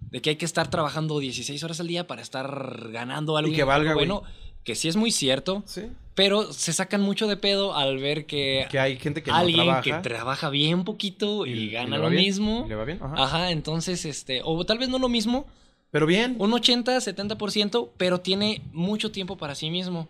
de 0.00 0.20
que 0.20 0.30
hay 0.30 0.36
que 0.36 0.44
estar 0.44 0.68
trabajando 0.70 1.18
16 1.20 1.62
horas 1.62 1.78
al 1.80 1.86
día 1.86 2.06
para 2.06 2.22
estar 2.22 2.88
ganando 2.90 3.36
algo. 3.36 3.52
Y 3.52 3.54
que 3.56 3.64
valga, 3.64 3.92
güey. 3.94 4.06
bueno. 4.08 4.24
Que 4.64 4.74
sí 4.74 4.88
es 4.88 4.96
muy 4.96 5.12
cierto, 5.12 5.62
Sí. 5.66 5.82
pero 6.14 6.52
se 6.52 6.74
sacan 6.74 7.00
mucho 7.00 7.26
de 7.26 7.38
pedo 7.38 7.74
al 7.74 7.96
ver 7.98 8.26
que, 8.26 8.66
Que 8.70 8.78
hay 8.78 8.98
gente 8.98 9.22
que 9.22 9.30
alguien 9.30 9.58
no 9.58 9.64
trabaja. 9.64 9.82
que 10.02 10.08
trabaja 10.08 10.50
bien 10.50 10.84
poquito 10.84 11.46
y, 11.46 11.52
y 11.52 11.70
gana 11.70 11.96
lo 11.96 12.10
bien, 12.10 12.22
mismo. 12.24 12.64
y 12.66 12.68
le 12.68 12.74
va 12.74 12.84
bien, 12.84 12.98
ajá. 13.00 13.14
Ajá, 13.22 13.50
entonces, 13.50 14.04
este, 14.04 14.42
o 14.44 14.66
tal 14.66 14.76
vez 14.78 14.88
no 14.90 14.98
lo 14.98 15.08
mismo, 15.08 15.46
Pero 15.90 16.04
bien. 16.06 16.36
un 16.38 16.52
80, 16.52 16.98
70%, 16.98 17.90
pero 17.96 18.20
tiene 18.20 18.60
mucho 18.72 19.10
tiempo 19.10 19.38
para 19.38 19.54
sí 19.54 19.70
mismo. 19.70 20.08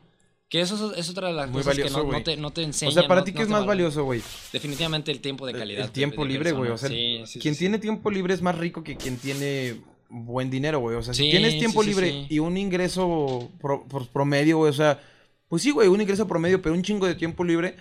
Que 0.48 0.60
eso 0.62 0.94
es, 0.94 1.10
otra 1.10 1.28
de 1.28 1.34
las 1.34 1.50
Muy 1.50 1.62
cosas 1.62 1.76
que 1.76 1.90
no, 1.90 2.22
te, 2.22 2.36
no 2.38 2.50
te 2.52 2.64
O 2.64 2.72
sea, 2.72 3.06
para 3.06 3.20
no- 3.20 3.24
ti, 3.24 3.32
¿qué 3.32 3.42
es 3.42 3.48
más 3.48 3.66
valioso, 3.66 4.04
güey? 4.04 4.22
Definitivamente 4.52 5.10
el 5.10 5.20
tiempo 5.20 5.44
de 5.44 5.52
El- 5.52 5.58
calidad. 5.58 5.84
El 5.84 5.90
tiempo 5.90 6.22
de 6.24 6.28
libre, 6.30 6.52
güey. 6.52 6.70
O 6.70 6.78
sea. 6.78 6.88
Sí, 6.88 7.22
sí, 7.26 7.38
quien 7.38 7.54
sí, 7.54 7.60
tiene 7.60 7.78
tiempo 7.78 8.10
libre 8.10 8.32
es 8.32 8.40
más 8.40 8.56
rico 8.56 8.82
que 8.82 8.96
quien 8.96 9.18
tiene 9.18 9.80
buen 10.08 10.48
dinero, 10.48 10.78
güey. 10.78 10.96
O 10.96 11.02
sea, 11.02 11.12
si 11.12 11.30
tienes 11.30 11.58
tiempo 11.58 11.82
libre 11.82 12.26
y 12.30 12.38
un 12.38 12.56
ingreso 12.56 13.50
pro- 13.60 13.84
pues, 13.88 14.06
promedio, 14.06 14.56
güey, 14.56 14.70
o 14.70 14.74
sea, 14.74 15.00
pues 15.48 15.62
sí, 15.62 15.70
güey, 15.70 15.88
un 15.88 16.00
ingreso 16.00 16.26
promedio, 16.26 16.62
pero 16.62 16.74
un 16.74 16.82
chingo 16.82 17.06
de 17.06 17.14
tiempo 17.14 17.44
libre 17.44 17.76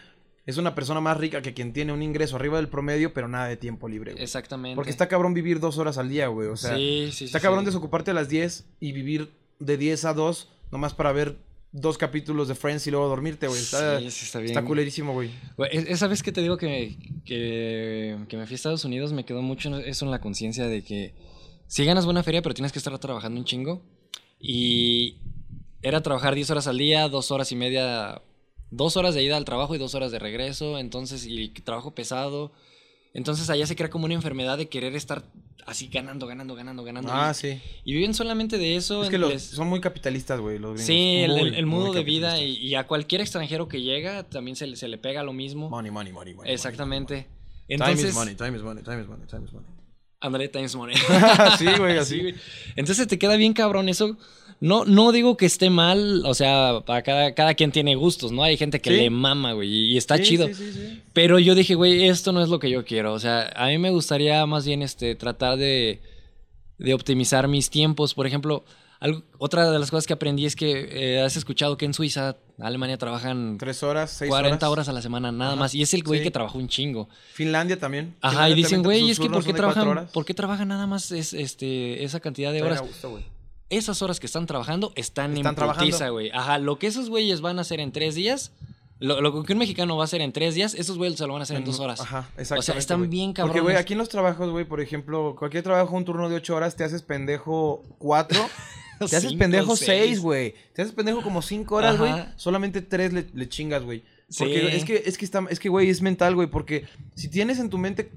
es 0.45 0.57
una 0.57 0.76
persona 0.76 0.99
más 0.99 1.15
rica 1.18 1.41
que 1.41 1.53
quien 1.53 1.72
tiene 1.72 1.93
un 1.93 2.03
ingreso 2.03 2.36
arriba 2.36 2.57
del 2.57 2.68
promedio, 2.68 3.13
pero 3.13 3.30
nada 3.30 3.47
de 3.47 3.55
tiempo 3.55 3.88
libre, 3.88 4.11
güey. 4.11 4.24
Exactamente. 4.24 4.76
Porque 4.76 4.91
está 4.91 5.07
cabrón 5.07 5.34
vivir 5.34 5.61
dos 5.61 5.78
horas 5.78 5.97
al 5.97 6.09
día, 6.09 6.28
güey. 6.28 6.49
O 6.49 6.57
sea, 6.57 6.78
está 6.78 7.39
cabrón 7.39 7.63
desocuparte 7.63 8.11
a 8.11 8.13
las 8.13 8.28
10 8.28 8.65
y 8.82 8.91
vivir 8.91 9.32
de 9.59 9.78
10 9.78 10.03
a 10.03 10.13
2 10.13 10.49
nomás 10.70 10.93
para 10.93 11.13
ver 11.13 11.38
dos 11.72 11.97
capítulos 11.97 12.47
de 12.47 12.55
Friends 12.55 12.88
y 12.88 12.91
luego 12.91 13.07
dormirte, 13.07 13.47
güey. 13.47 13.59
Está, 13.59 13.99
Sí, 13.99 14.07
está 14.07 14.39
bien. 14.39 14.51
está 14.51 14.63
culerísimo, 14.65 15.13
güey. 15.13 15.30
Güey, 15.57 15.70
es- 15.74 15.86
esa 15.89 16.07
vez 16.07 16.24
que 16.24 16.32
te 16.32 16.41
digo 16.41 16.57
que, 16.57 16.97
que, 17.26 18.18
que 18.28 18.38
me 18.38 18.45
fui 18.45 18.53
a 18.53 18.55
Estados 18.55 18.86
Unidos, 18.86 19.13
me 19.13 19.26
quedó 19.26 19.41
mucho 19.41 19.76
eso 19.78 20.05
en 20.05 20.11
la 20.11 20.22
conciencia 20.22 20.68
de 20.68 20.84
que 20.84 21.13
si 21.68 21.84
ganas 21.86 22.05
buena 22.05 22.24
feria, 22.24 22.41
pero 22.41 22.55
tienes 22.55 22.72
que 22.72 22.80
estar 22.80 22.97
trabajando 22.99 23.39
un 23.39 23.45
chingo. 23.45 23.82
Y 24.39 25.18
era 25.82 26.01
trabajar 26.01 26.36
10 26.36 26.49
horas 26.51 26.68
al 26.68 26.78
día, 26.78 27.07
dos 27.09 27.32
horas 27.32 27.51
y 27.51 27.55
media, 27.55 28.22
dos 28.72 28.97
horas 28.97 29.13
de 29.15 29.24
ida 29.24 29.38
al 29.38 29.45
trabajo 29.45 29.76
y 29.76 29.78
dos 29.78 29.95
horas 29.95 30.11
de 30.11 30.20
regreso, 30.20 30.78
entonces, 30.80 31.26
y 31.26 31.49
trabajo 31.49 31.93
pesado. 31.95 32.51
Entonces 33.13 33.49
allá 33.49 33.65
se 33.65 33.76
crea 33.76 33.89
como 33.89 34.05
una 34.05 34.13
enfermedad 34.13 34.57
de 34.57 34.70
querer 34.70 34.95
estar 34.95 35.24
así 35.66 35.88
ganando, 35.88 36.28
ganando, 36.28 36.55
ganando, 36.55 36.84
ganando. 36.84 37.12
Ah, 37.12 37.34
sí. 37.34 37.60
y 37.84 37.93
viven 37.93 38.14
solamente 38.14 38.58
de 38.58 38.76
eso. 38.76 39.03
Es 39.03 39.10
que 39.10 39.18
los, 39.18 39.30
les- 39.32 39.43
son 39.43 39.68
muy 39.68 39.82
capitalistas, 39.82 40.39
güey, 40.39 40.60
los 40.60 40.72
gringos. 40.76 40.86
Sí, 40.86 41.18
el, 41.24 41.32
Muy, 41.32 41.41
el- 41.41 41.55
el 41.55 41.66
muy 41.66 41.80
modo 41.80 41.93
de 41.93 42.03
vida 42.03 42.41
y, 42.41 42.58
y 42.58 42.76
a 42.76 42.88
cualquier 42.88 43.22
extranjero 43.22 43.68
que 43.68 43.82
llega 43.82 44.24
también 44.24 44.55
se, 44.55 44.68
le- 44.68 44.76
se 44.76 44.88
le 44.88 44.97
pega 44.97 45.24
lo 45.24 45.34
mismo. 45.34 45.70
Money, 45.70 45.91
money, 45.91 46.14
money, 46.14 46.34
money. 46.34 46.53
Exactamente. 46.53 47.14
money, 47.16 47.28
money. 47.28 47.38
Entonces, 47.70 47.97
Time 47.97 48.10
is 48.10 48.16
money, 48.16 48.36
time 48.36 48.58
is 48.58 48.64
money, 48.64 48.84
time 48.84 49.01
is 49.01 49.08
money, 49.08 49.26
time 49.28 49.45
is 49.45 49.51
money. 49.53 49.68
Ándale, 50.20 50.47
Times 50.47 50.76
Money. 50.76 50.95
sí, 51.60 51.66
güey, 51.78 51.95
así. 51.99 52.16
Sí, 52.16 52.22
güey. 52.22 52.36
Entonces 52.76 53.08
te 53.08 53.20
queda 53.20 53.36
bien 53.36 53.53
cabrón 53.53 53.88
eso. 53.88 54.18
No, 54.60 54.86
no 54.86 55.12
digo 55.12 55.38
que 55.38 55.45
esté 55.45 55.70
mal, 55.70 56.24
o 56.26 56.34
sea, 56.34 56.82
para 56.86 57.03
cada, 57.03 57.34
cada 57.36 57.53
quien 57.53 57.72
tiene 57.72 57.95
gustos, 57.95 58.32
¿no? 58.32 58.41
Hay 58.43 58.58
gente 58.58 58.82
que 58.82 58.89
Sí. 58.89 58.95
le 58.95 59.10
mama, 59.12 59.53
güey, 59.53 59.70
y, 59.70 59.97
está 59.97 60.18
Sí, 60.18 60.24
chido. 60.24 60.47
Sí. 60.51 61.01
Pero 61.14 61.38
yo 61.38 61.53
dije, 61.53 61.76
güey, 61.76 62.08
esto 62.08 62.32
no 62.32 62.41
es 62.41 62.49
lo 62.49 62.58
que 62.58 62.70
yo 62.72 62.84
quiero. 62.84 63.14
O 63.14 63.20
sea, 63.20 63.51
a 63.55 63.68
mí 63.68 63.78
me 63.78 63.91
gustaría 63.91 64.43
más 64.47 64.66
bien 64.66 64.82
este, 64.82 65.14
tratar 65.16 65.58
de, 65.58 66.01
de 66.80 66.93
optimizar 66.95 67.47
mis 67.47 67.70
tiempos. 67.70 68.16
Por 68.16 68.26
ejemplo, 68.26 68.66
algo- 68.99 69.22
otra 69.38 69.70
de 69.70 69.78
las 69.78 69.91
cosas 69.91 70.08
que 70.08 70.14
aprendí 70.14 70.47
es 70.47 70.55
que 70.55 70.89
eh, 70.91 71.22
has 71.22 71.38
escuchado 71.38 71.78
que 71.78 71.86
en 71.86 71.93
Suiza, 71.93 72.38
Alemania, 72.60 72.97
trabajan 72.97 73.58
Tres 73.60 73.84
horas, 73.84 74.10
seis 74.10 74.28
40 74.30 74.68
horas. 74.68 74.89
a 74.89 74.93
la 74.93 75.03
semana 75.03 75.32
nada 75.32 75.51
Ajá, 75.51 75.60
más. 75.60 75.76
Y 75.76 75.84
es 75.84 75.93
el 75.93 76.01
güey 76.01 76.22
sí. 76.22 76.24
que 76.24 76.32
trabajó 76.32 76.58
un 76.58 76.68
chingo. 76.68 77.10
Finlandia 77.34 77.78
también. 77.78 78.16
Ajá, 78.22 78.32
Finlandia 78.32 78.53
y 78.53 78.58
dicen, 78.64 78.82
güey, 78.82 79.12
es 79.12 79.20
que 79.20 79.30
¿por 79.30 79.45
qué 79.45 79.53
trabajan. 79.53 80.08
¿por 80.12 80.26
qué 80.26 80.34
trabajan 80.34 80.68
nada 80.70 80.88
más 80.88 81.12
es, 81.12 81.34
este, 81.34 82.03
esa 82.03 82.20
cantidad 82.20 82.51
de 82.51 82.64
horas? 82.64 82.82
gusto. 82.82 83.22
Esas 83.70 84.01
horas 84.01 84.20
que 84.20 84.26
están 84.26 84.45
trabajando 84.45 84.93
están, 84.95 85.36
Están 85.36 85.55
en 85.59 85.74
putiza, 85.74 86.09
güey. 86.09 86.30
Ajá, 86.32 86.57
lo 86.57 86.80
que 86.80 86.88
esos 86.88 87.09
güeyes 87.09 87.41
van 87.41 87.57
a 87.57 87.61
hacer 87.61 87.80
en 87.80 87.91
tres 87.91 88.15
días, 88.15 88.51
lo, 88.99 89.20
lo 89.22 89.43
que 89.43 89.53
un 89.53 89.59
mexicano 89.59 89.97
va 89.97 90.03
a 90.03 90.05
hacer 90.05 90.22
en 90.22 90.32
tres 90.32 90.55
días, 90.55 90.74
esos 90.74 90.97
güeyes 90.97 91.18
se 91.18 91.28
lo 91.28 91.34
van 91.34 91.41
a 91.41 91.43
hacer 91.43 91.57
en, 91.57 91.65
dos 91.65 91.80
horas. 91.80 91.99
Ajá, 91.99 92.30
exactamente. 92.38 92.59
O 92.59 92.61
sea, 92.61 92.78
están 92.78 93.09
bien 93.09 93.34
Porque, 93.34 93.43
güey, 93.43 93.53
cabrones. 93.57 93.80
aquí 93.82 93.93
en 93.93 93.99
los 93.99 94.09
trabajos, 94.09 94.49
güey, 94.49 94.65
por 94.65 94.80
ejemplo, 94.82 95.36
cualquier 95.38 95.63
trabajo, 95.63 95.95
un 95.95 96.05
turno 96.05 96.30
de 96.30 96.36
ocho 96.36 96.55
horas, 96.55 96.76
te 96.76 96.84
haces 96.84 97.01
pendejo 97.01 97.84
cuatro. 97.97 98.39
Te 98.99 99.05
haces 99.05 99.30
Cinco, 99.30 99.38
pendejo 99.38 99.76
seis. 99.76 100.20
güey. 100.20 100.55
Te 100.74 100.82
haces 100.82 100.91
pendejo 100.91 101.22
como 101.22 101.43
cinco 101.43 101.76
horas, 101.76 101.99
güey. 101.99 102.11
Solamente 102.36 102.82
tres 102.82 103.13
le, 103.13 103.28
le 103.32 103.47
chingas, 103.47 103.84
güey. 103.84 104.01
Porque 104.39 104.59
Sí. 104.72 104.76
es 104.76 104.86
que, 104.86 105.03
es 105.05 105.18
que 105.20 105.26
está, 105.26 105.45
es 105.51 105.59
que, 105.59 105.70
güey, 105.70 105.88
es 105.91 106.01
mental, 106.01 106.34
güey. 106.34 106.47
Porque 106.47 106.88
si 107.13 107.28
tienes 107.28 107.59
en 107.59 107.70
tu 107.70 107.78
mente, 107.78 108.09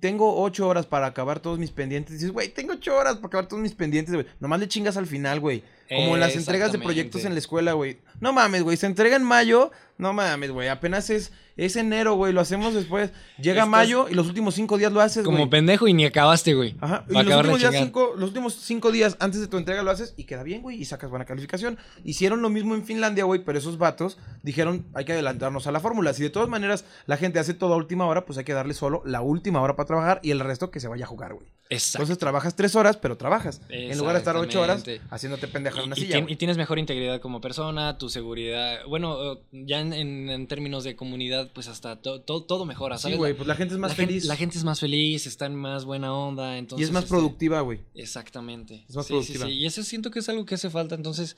tengo 0.00 0.42
ocho 0.42 0.68
horas 0.68 0.86
para 0.86 1.06
acabar 1.06 1.40
todos 1.40 1.58
mis 1.58 1.70
pendientes, 1.70 2.14
dices, 2.14 2.30
güey, 2.30 2.48
tengo 2.48 2.74
ocho 2.74 2.96
horas 2.96 3.16
para 3.16 3.26
acabar 3.26 3.46
todos 3.46 3.62
mis 3.62 3.74
pendientes, 3.74 4.14
güey. 4.14 4.26
Nomás 4.40 4.60
le 4.60 4.68
chingas 4.68 4.96
al 4.96 5.06
final, 5.06 5.40
güey. 5.40 5.64
Como 5.88 6.14
en 6.14 6.20
las 6.20 6.36
entregas 6.36 6.70
de 6.70 6.78
proyectos 6.78 7.24
en 7.24 7.32
la 7.32 7.38
escuela, 7.38 7.72
güey. 7.72 7.98
No 8.20 8.32
mames, 8.32 8.62
güey. 8.62 8.76
Se 8.76 8.86
entrega 8.86 9.16
en 9.16 9.24
mayo. 9.24 9.70
No 9.96 10.12
mames, 10.12 10.50
güey. 10.50 10.68
Apenas 10.68 11.08
es, 11.08 11.32
es 11.58 11.76
enero, 11.76 12.14
güey. 12.14 12.32
Lo 12.32 12.40
hacemos 12.40 12.72
después. 12.72 13.10
Llega 13.36 13.64
Estás- 13.64 13.68
mayo 13.68 14.08
y 14.08 14.14
los 14.14 14.26
últimos 14.28 14.54
cinco 14.54 14.78
días 14.78 14.90
lo 14.92 15.00
haces, 15.00 15.24
Como 15.24 15.38
güey. 15.38 15.50
pendejo 15.50 15.86
y 15.88 15.92
ni 15.92 16.06
acabaste, 16.06 16.54
güey. 16.54 16.76
Ajá. 16.80 17.04
Y 17.10 17.12
los 17.12 17.36
últimos, 17.36 17.60
días 17.60 17.74
cinco, 17.76 18.14
los 18.16 18.28
últimos 18.28 18.54
cinco 18.54 18.90
días 18.92 19.16
antes 19.20 19.40
de 19.40 19.48
tu 19.48 19.58
entrega 19.58 19.82
lo 19.82 19.90
haces 19.90 20.14
y 20.16 20.24
queda 20.24 20.42
bien, 20.42 20.62
güey. 20.62 20.80
Y 20.80 20.84
sacas 20.86 21.10
buena 21.10 21.24
calificación. 21.24 21.76
Hicieron 22.04 22.40
lo 22.40 22.48
mismo 22.48 22.74
en 22.74 22.84
Finlandia, 22.84 23.24
güey. 23.24 23.44
Pero 23.44 23.58
esos 23.58 23.76
vatos 23.76 24.16
dijeron, 24.42 24.86
hay 24.94 25.04
que 25.04 25.12
adelantarnos 25.12 25.66
a 25.66 25.72
la 25.72 25.80
fórmula. 25.80 26.14
Si 26.14 26.22
de 26.22 26.30
todas 26.30 26.48
maneras 26.48 26.84
la 27.06 27.16
gente 27.16 27.38
hace 27.38 27.52
todo 27.54 27.74
a 27.74 27.76
última 27.76 28.06
hora, 28.06 28.24
pues 28.24 28.38
hay 28.38 28.44
que 28.44 28.52
darle 28.54 28.72
solo 28.74 29.02
la 29.04 29.20
última 29.20 29.60
hora 29.60 29.76
para 29.76 29.86
trabajar 29.86 30.20
y 30.22 30.30
el 30.30 30.40
resto 30.40 30.70
que 30.70 30.80
se 30.80 30.88
vaya 30.88 31.04
a 31.04 31.08
jugar, 31.08 31.34
güey. 31.34 31.46
Exacto. 31.70 31.98
Entonces 31.98 32.18
trabajas 32.18 32.56
tres 32.56 32.74
horas, 32.76 32.96
pero 32.96 33.18
trabajas. 33.18 33.60
En 33.68 33.98
lugar 33.98 34.14
de 34.14 34.18
estar 34.20 34.36
ocho 34.36 34.62
horas 34.62 34.82
haciéndote 35.10 35.48
pendeja 35.48 35.80
en 35.80 35.86
una 35.88 35.98
y, 35.98 36.00
silla. 36.00 36.24
y 36.26 36.36
tienes 36.36 36.56
mejor 36.56 36.78
integridad 36.78 37.20
como 37.20 37.42
persona, 37.42 37.98
tu 37.98 38.08
seguridad. 38.08 38.78
Bueno, 38.88 39.40
ya 39.52 39.80
en, 39.80 39.92
en- 39.92 40.30
en 40.30 40.46
términos 40.46 40.84
de 40.84 40.96
comunidad, 40.96 41.47
pues 41.52 41.68
hasta 41.68 42.00
to- 42.00 42.20
to- 42.20 42.42
todo 42.44 42.64
mejora, 42.64 42.96
Sí, 42.98 43.02
¿sabes? 43.02 43.18
güey, 43.18 43.32
La- 43.32 43.36
pues 43.36 43.46
la 43.48 43.54
gente 43.54 43.74
es 43.74 43.80
más 43.80 43.90
la 43.90 43.94
feliz. 43.96 44.24
la 44.24 44.36
gente 44.36 44.58
es 44.58 44.64
más 44.64 44.80
feliz, 44.80 45.26
está 45.26 45.46
en 45.46 45.54
más 45.54 45.84
buena 45.84 46.12
onda. 46.14 46.54
y 46.56 46.58
Entonces, 46.58 46.88
es 46.88 46.92
más 46.92 47.04
este, 47.04 47.14
productiva, 47.14 47.60
güey. 47.60 47.80
Exactamente. 47.94 48.84
Es 48.88 48.96
más 48.96 49.06
Sí, 49.06 49.12
sí, 49.12 49.14
productiva. 49.34 49.46
sí. 49.46 49.52
Y 49.52 49.66
eso 49.66 49.82
siento 49.82 50.10
que 50.10 50.18
es 50.20 50.28
algo 50.28 50.44
que 50.44 50.54
hace 50.54 50.70
falta. 50.70 50.94
Entonces, 50.94 51.36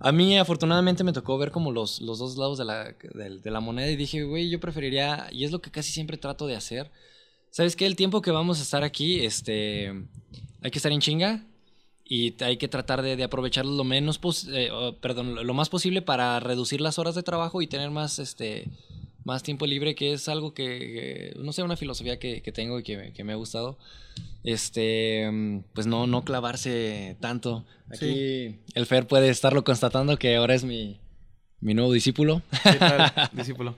a 0.00 0.12
mí 0.12 0.38
afortunadamente 0.38 1.04
me 1.04 1.12
tocó 1.12 1.36
ver 1.38 1.50
como 1.50 1.72
los, 1.72 2.00
los 2.00 2.18
dos 2.18 2.36
lados 2.36 2.58
de 2.58 2.64
la, 2.64 2.94
de 2.94 3.50
la 3.50 3.60
moneda 3.60 3.90
y 3.90 3.96
dije, 3.96 4.22
güey, 4.24 4.48
yo 4.50 4.60
preferiría, 4.60 5.28
y 5.30 5.44
es 5.44 5.50
lo 5.52 5.60
que 5.60 5.70
casi 5.70 5.92
siempre 5.92 6.16
trato 6.16 6.46
de 6.46 6.56
hacer. 6.56 6.90
¿Sabes 7.50 7.74
qué? 7.76 7.86
El 7.86 7.96
tiempo 7.96 8.22
que 8.22 8.30
vamos 8.30 8.60
a 8.60 8.62
estar 8.62 8.84
aquí, 8.84 9.20
este, 9.24 9.88
hay 10.62 10.70
que 10.70 10.78
estar 10.78 10.92
en 10.92 11.00
chinga 11.00 11.44
y 12.04 12.34
hay 12.42 12.56
que 12.56 12.66
tratar 12.68 13.02
de, 13.02 13.14
de 13.16 13.24
aprovecharlo 13.24 13.72
lo 13.72 13.84
menos, 13.84 14.18
pos- 14.18 14.48
eh, 14.52 14.70
perdón, 15.00 15.46
lo 15.46 15.54
más 15.54 15.68
posible 15.68 16.00
para 16.02 16.40
reducir 16.40 16.80
las 16.80 16.98
horas 16.98 17.14
de 17.14 17.22
trabajo 17.22 17.60
y 17.62 17.66
tener 17.66 17.90
más, 17.90 18.18
este, 18.18 18.68
más 19.30 19.44
tiempo 19.44 19.64
libre, 19.64 19.94
que 19.94 20.12
es 20.12 20.28
algo 20.28 20.54
que, 20.54 20.64
que, 20.66 21.32
no 21.38 21.52
sé, 21.52 21.62
una 21.62 21.76
filosofía 21.76 22.18
que, 22.18 22.42
que 22.42 22.50
tengo 22.50 22.80
y 22.80 22.82
que, 22.82 23.12
que 23.12 23.22
me 23.22 23.32
ha 23.32 23.36
gustado. 23.36 23.78
Este, 24.42 25.30
mm, 25.30 25.60
pues 25.72 25.86
no, 25.86 26.08
no 26.08 26.24
clavarse 26.24 27.16
tanto. 27.20 27.64
Aquí 27.88 28.58
el 28.74 28.86
Fer 28.86 29.06
puede 29.06 29.28
estarlo 29.28 29.62
constatando 29.62 30.18
que 30.18 30.34
ahora 30.34 30.56
es 30.56 30.64
mi, 30.64 30.98
mi 31.60 31.74
nuevo 31.74 31.92
discípulo. 31.92 32.42
¿Qué 32.64 32.78
tal, 32.78 33.12
discípulo? 33.32 33.76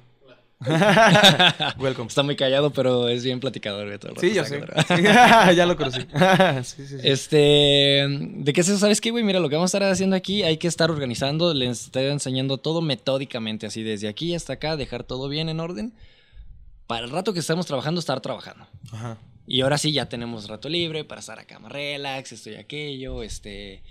Welcome. 1.79 2.09
Está 2.09 2.23
muy 2.23 2.37
callado, 2.37 2.71
pero 2.71 3.09
es 3.09 3.25
bien 3.25 3.41
platicador. 3.41 3.87
güey, 3.87 3.99
todo 3.99 4.15
Sí, 4.21 4.33
yo 4.35 4.45
sé. 4.45 4.61
Sí, 4.89 5.03
ya 5.57 5.67
lo 5.67 5.77
conocí. 5.77 6.01
sí, 6.63 6.87
sí. 6.87 6.97
Este, 7.03 8.07
¿de 8.09 8.53
qué 8.53 8.61
es 8.61 8.69
eso? 8.69 8.79
¿Sabes 8.79 9.01
qué, 9.01 9.11
güey? 9.11 9.25
Mira, 9.25 9.41
lo 9.41 9.49
que 9.49 9.57
vamos 9.57 9.75
a 9.75 9.79
estar 9.79 9.91
haciendo 9.91 10.17
aquí, 10.17 10.43
hay 10.43 10.59
que 10.59 10.69
estar 10.69 10.91
organizando, 10.91 11.55
les 11.55 11.87
estoy 11.87 12.05
enseñando 12.07 12.59
todo 12.59 12.81
metódicamente, 12.81 13.67
así 13.67 13.83
desde 13.83 14.09
aquí 14.09 14.35
hasta 14.35 14.55
acá, 14.55 14.77
dejar 14.77 15.05
todo 15.05 15.29
bien 15.29 15.49
en 15.49 15.61
orden. 15.61 15.93
Para 16.87 17.05
el 17.05 17.11
rato 17.11 17.33
que 17.33 17.41
estamos 17.41 17.67
trabajando, 17.67 18.01
estar 18.01 18.21
trabajando. 18.21 18.67
Ajá. 18.93 19.19
Y 19.47 19.63
ahora 19.63 19.79
sí, 19.79 19.93
ya 19.93 20.09
tenemos 20.09 20.49
rato 20.49 20.69
libre 20.69 21.05
para 21.05 21.21
estar 21.21 21.39
acá 21.39 21.59
más 21.59 21.73
relax, 21.73 22.33
esto 22.33 22.51
y 22.51 22.55
aquello, 22.57 23.23
este... 23.23 23.83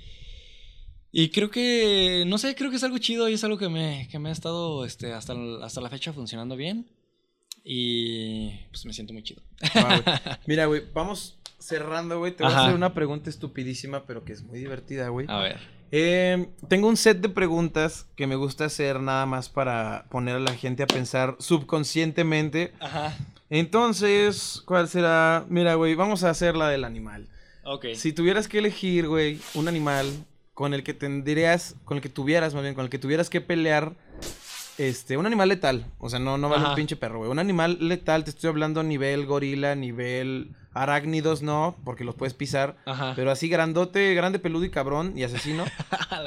Y 1.12 1.30
creo 1.30 1.50
que, 1.50 2.24
no 2.28 2.38
sé, 2.38 2.56
creo 2.56 2.70
que 2.70 2.78
es 2.78 2.84
algo 2.84 2.98
chido 2.98 3.28
y 3.28 3.34
es 3.34 3.44
algo 3.44 3.58
que 3.58 3.68
me, 3.68 4.08
que 4.10 4.18
me 4.18 4.30
ha 4.30 4.32
estado 4.32 4.86
este, 4.86 5.14
hasta, 5.14 5.34
hasta 5.62 5.82
la 5.82 5.90
fecha 5.90 6.14
funcionando 6.14 6.56
bien. 6.56 6.88
Y 7.64 8.50
pues 8.70 8.86
me 8.86 8.94
siento 8.94 9.14
muy 9.14 9.24
chido. 9.24 9.42
Mira, 10.48 10.66
güey, 10.66 10.84
vamos 10.94 11.38
cerrando, 11.60 12.20
güey. 12.20 12.32
Te 12.32 12.44
voy 12.44 12.54
a 12.54 12.64
hacer 12.64 12.76
una 12.76 12.94
pregunta 12.94 13.30
estupidísima, 13.30 14.06
pero 14.06 14.24
que 14.24 14.34
es 14.34 14.42
muy 14.42 14.60
divertida, 14.60 15.10
güey. 15.10 15.28
A 15.30 15.40
ver. 15.40 15.60
Eh, 15.92 16.48
tengo 16.70 16.88
un 16.88 16.96
set 16.96 17.20
de 17.20 17.28
preguntas 17.28 18.08
que 18.16 18.26
me 18.26 18.36
gusta 18.36 18.66
hacer 18.66 19.02
nada 19.02 19.26
más 19.26 19.50
para 19.50 20.06
poner 20.10 20.38
a 20.38 20.40
la 20.40 20.56
gente 20.56 20.84
a 20.84 20.88
pensar 20.88 21.36
subconscientemente. 21.40 22.74
Ajá. 22.80 23.18
Entonces, 23.50 24.64
¿cuál 24.66 24.88
será? 24.88 25.46
Mira, 25.50 25.76
güey, 25.76 25.94
vamos 25.94 26.24
a 26.24 26.30
hacer 26.30 26.56
la 26.56 26.70
del 26.70 26.86
animal. 26.86 27.28
Ok. 27.66 27.88
Si 27.96 28.14
tuvieras 28.14 28.48
que 28.48 28.60
elegir, 28.60 29.10
güey, 29.10 29.40
un 29.54 29.68
animal 29.68 30.08
con 30.54 30.74
el 30.74 30.84
que 30.84 30.94
tendrías, 30.94 31.76
con 31.86 31.98
el 31.98 32.04
que 32.04 32.10
tuvieras, 32.10 32.54
más 32.54 32.64
bien, 32.64 32.76
con 32.76 32.84
el 32.84 32.90
que 32.90 33.00
tuvieras 33.00 33.30
que 33.30 33.42
pelear, 33.42 33.96
este, 34.78 35.18
un 35.18 35.26
animal 35.26 35.50
letal. 35.50 35.86
O 36.00 36.10
sea, 36.10 36.20
no, 36.20 36.38
no 36.38 36.50
vale 36.50 36.68
un 36.68 36.76
pinche 36.76 36.96
perro, 36.96 37.20
güey. 37.20 37.32
Un 37.32 37.40
animal 37.40 37.78
letal, 37.80 38.24
te 38.24 38.32
estoy 38.32 38.50
hablando 38.50 38.84
nivel 38.84 39.26
gorila, 39.26 39.76
nivel 39.76 40.56
arácnidos, 40.74 41.42
no, 41.42 41.76
porque 41.84 42.04
los 42.04 42.16
puedes 42.16 42.34
pisar. 42.34 42.78
Ajá. 42.86 43.14
Pero 43.16 43.32
así 43.32 43.50
grandote, 43.50 44.14
grande, 44.14 44.40
peludo 44.40 44.66
y 44.66 44.72
cabrón 44.72 45.14
y 45.16 45.24
asesino. 45.24 45.66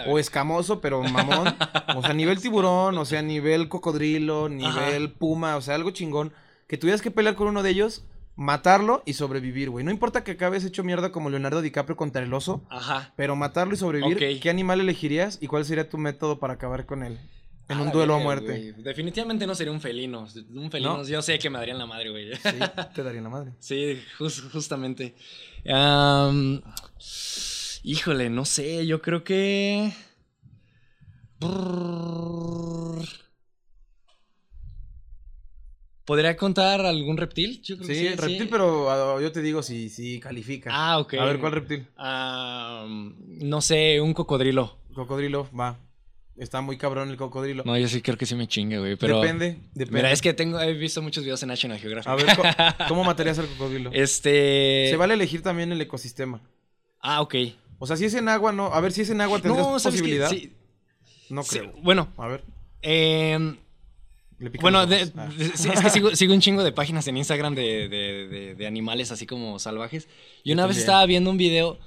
O 0.07 0.19
escamoso, 0.19 0.81
pero 0.81 1.03
mamón. 1.03 1.55
O 1.97 2.03
sea, 2.03 2.13
nivel 2.13 2.41
tiburón, 2.43 2.99
o 2.99 3.05
sea, 3.05 3.23
nivel 3.23 3.69
cocodrilo, 3.69 4.49
nivel 4.49 5.13
puma, 5.13 5.57
o 5.57 5.61
sea, 5.61 5.77
algo 5.77 5.91
chingón. 5.93 6.33
Que 6.67 6.77
tuvieras 6.77 7.01
que 7.01 7.11
pelear 7.11 7.37
con 7.37 7.49
uno 7.49 7.63
de 7.63 7.71
ellos, 7.71 8.05
matarlo 8.37 9.03
y 9.07 9.13
sobrevivir, 9.15 9.71
güey. 9.71 9.85
No 9.85 9.91
importa 9.91 10.25
que 10.25 10.33
acabes 10.33 10.65
hecho 10.65 10.83
mierda 10.85 11.13
como 11.13 11.31
Leonardo 11.31 11.63
DiCaprio 11.63 11.97
contra 11.97 12.23
el 12.23 12.33
oso, 12.35 12.65
Ajá. 12.71 13.13
pero 13.17 13.37
matarlo 13.37 13.75
y 13.75 13.77
sobrevivir. 13.77 14.41
¿qué 14.41 14.51
animal 14.51 14.81
elegirías 14.81 15.39
y 15.41 15.47
cuál 15.47 15.65
sería 15.65 15.89
tu 15.89 15.99
método 15.99 16.39
para 16.39 16.55
acabar 16.55 16.87
con 16.87 17.03
él? 17.05 17.19
En 17.67 17.81
un 17.81 17.91
duelo 17.93 18.15
a 18.15 18.19
muerte. 18.19 18.47
güey. 18.47 18.73
Definitivamente 18.83 19.47
no 19.47 19.55
sería 19.55 19.73
un 19.73 19.81
felino. 19.81 20.27
Un 20.55 20.71
felino, 20.71 20.99
¿No? 20.99 21.05
yo 21.07 21.23
sé 21.23 21.39
que 21.39 21.49
me 21.49 21.59
darían 21.59 21.79
la 21.79 21.87
madre, 21.87 22.11
güey. 22.11 22.35
Sí, 22.37 22.41
te 22.95 23.03
daría 23.03 23.23
la 23.23 23.31
madre. 23.31 23.53
Sí, 23.59 24.03
jus- 24.19 24.51
justamente. 24.53 25.15
Am, 25.67 26.61
híjole, 27.83 28.29
no 28.29 28.45
sé, 28.45 28.87
yo 28.87 29.01
creo 29.01 29.25
que... 29.25 29.93
Brrr. 31.41 33.03
¿Podría 36.05 36.37
contar 36.37 36.85
algún 36.85 37.17
reptil? 37.17 37.63
Yo 37.63 37.77
creo 37.77 37.89
que 37.89 37.95
Sí, 37.95 38.09
reptil, 38.09 38.49
pero 38.51 38.91
ah, 38.91 39.21
yo 39.23 39.33
te 39.33 39.41
digo 39.41 39.63
si, 39.63 39.89
si 39.89 40.21
califica. 40.21 40.71
Ah, 40.73 40.99
ok. 40.99 41.15
A 41.15 41.25
ver, 41.25 41.39
¿cuál 41.39 41.53
reptil? 41.53 41.87
No 41.97 43.61
sé, 43.61 44.01
un 44.01 44.13
cocodrilo. 44.13 44.77
Cocodrilo, 44.95 45.49
va. 45.59 45.79
Está 46.37 46.61
muy 46.61 46.77
cabrón 46.77 47.11
el 47.11 47.17
cocodrilo. 47.17 47.63
No, 47.65 47.79
yo 47.79 47.87
sí 47.89 48.03
creo 48.03 48.19
que 48.19 48.27
sí 48.27 48.35
me 48.35 48.49
chingue, 48.49 48.79
güey, 48.81 48.97
pero... 48.97 49.21
Depende, 49.21 49.57
depende. 49.73 49.93
Mira, 49.99 50.11
es 50.11 50.21
que 50.21 50.35
tengo, 50.35 50.61
he 50.61 50.75
visto 50.75 51.01
muchos 51.01 51.23
videos 51.23 51.41
en 51.45 51.49
National 51.49 51.79
Geographic. 51.79 52.09
A 52.11 52.15
ver, 52.17 52.27
co- 52.37 52.43
¿cómo 52.89 53.05
matarías 53.05 53.39
al 53.39 53.47
cocodrilo? 53.47 53.91
Este... 53.93 54.89
Se 54.91 54.97
vale 54.97 55.15
elegir 55.15 55.43
también 55.43 55.71
el 55.71 55.81
ecosistema. 55.81 56.41
Ah, 57.01 57.21
ok. 57.23 57.35
O 57.79 57.87
sea, 57.87 57.97
si 57.97 58.05
es 58.07 58.15
en 58.15 58.29
agua, 58.29 58.51
no. 58.53 58.67
A 58.67 58.81
ver, 58.81 58.91
si 58.93 59.03
es 59.03 59.11
en 59.11 59.21
agua, 59.21 59.41
¿tendrías 59.41 59.67
No, 59.67 59.79
posibilidad? 59.79 60.29
Sí, 60.29 60.53
No 61.31 61.45
sí, 61.45 61.59
creo. 61.61 61.73
bueno, 61.83 62.09
A 62.19 62.27
ver, 62.27 62.43
pican 62.81 63.59
bueno, 64.61 64.87
de-. 64.87 65.11
Ah. 65.17 65.29
es 65.39 65.67
que 65.83 65.91
sigo, 65.91 66.15
sigo 66.17 66.35
un 66.35 66.41
chingo 66.41 66.63
de 66.65 66.73
páginas 66.73 67.07
en 67.09 67.17
Instagram 67.17 67.55
de, 67.55 67.89
de- 67.89 68.55
de- 68.55 68.67
animales 68.67 69.11
así 69.11 69.27
como 69.27 69.59
salvajes. 69.59 70.09
Y 70.43 70.51
Yo 70.51 70.55
una 70.55 70.67
vez 70.67 70.77
también. 70.77 70.81
estaba 70.81 71.07
viendo 71.07 71.31
un 71.31 71.37
video 71.37 71.79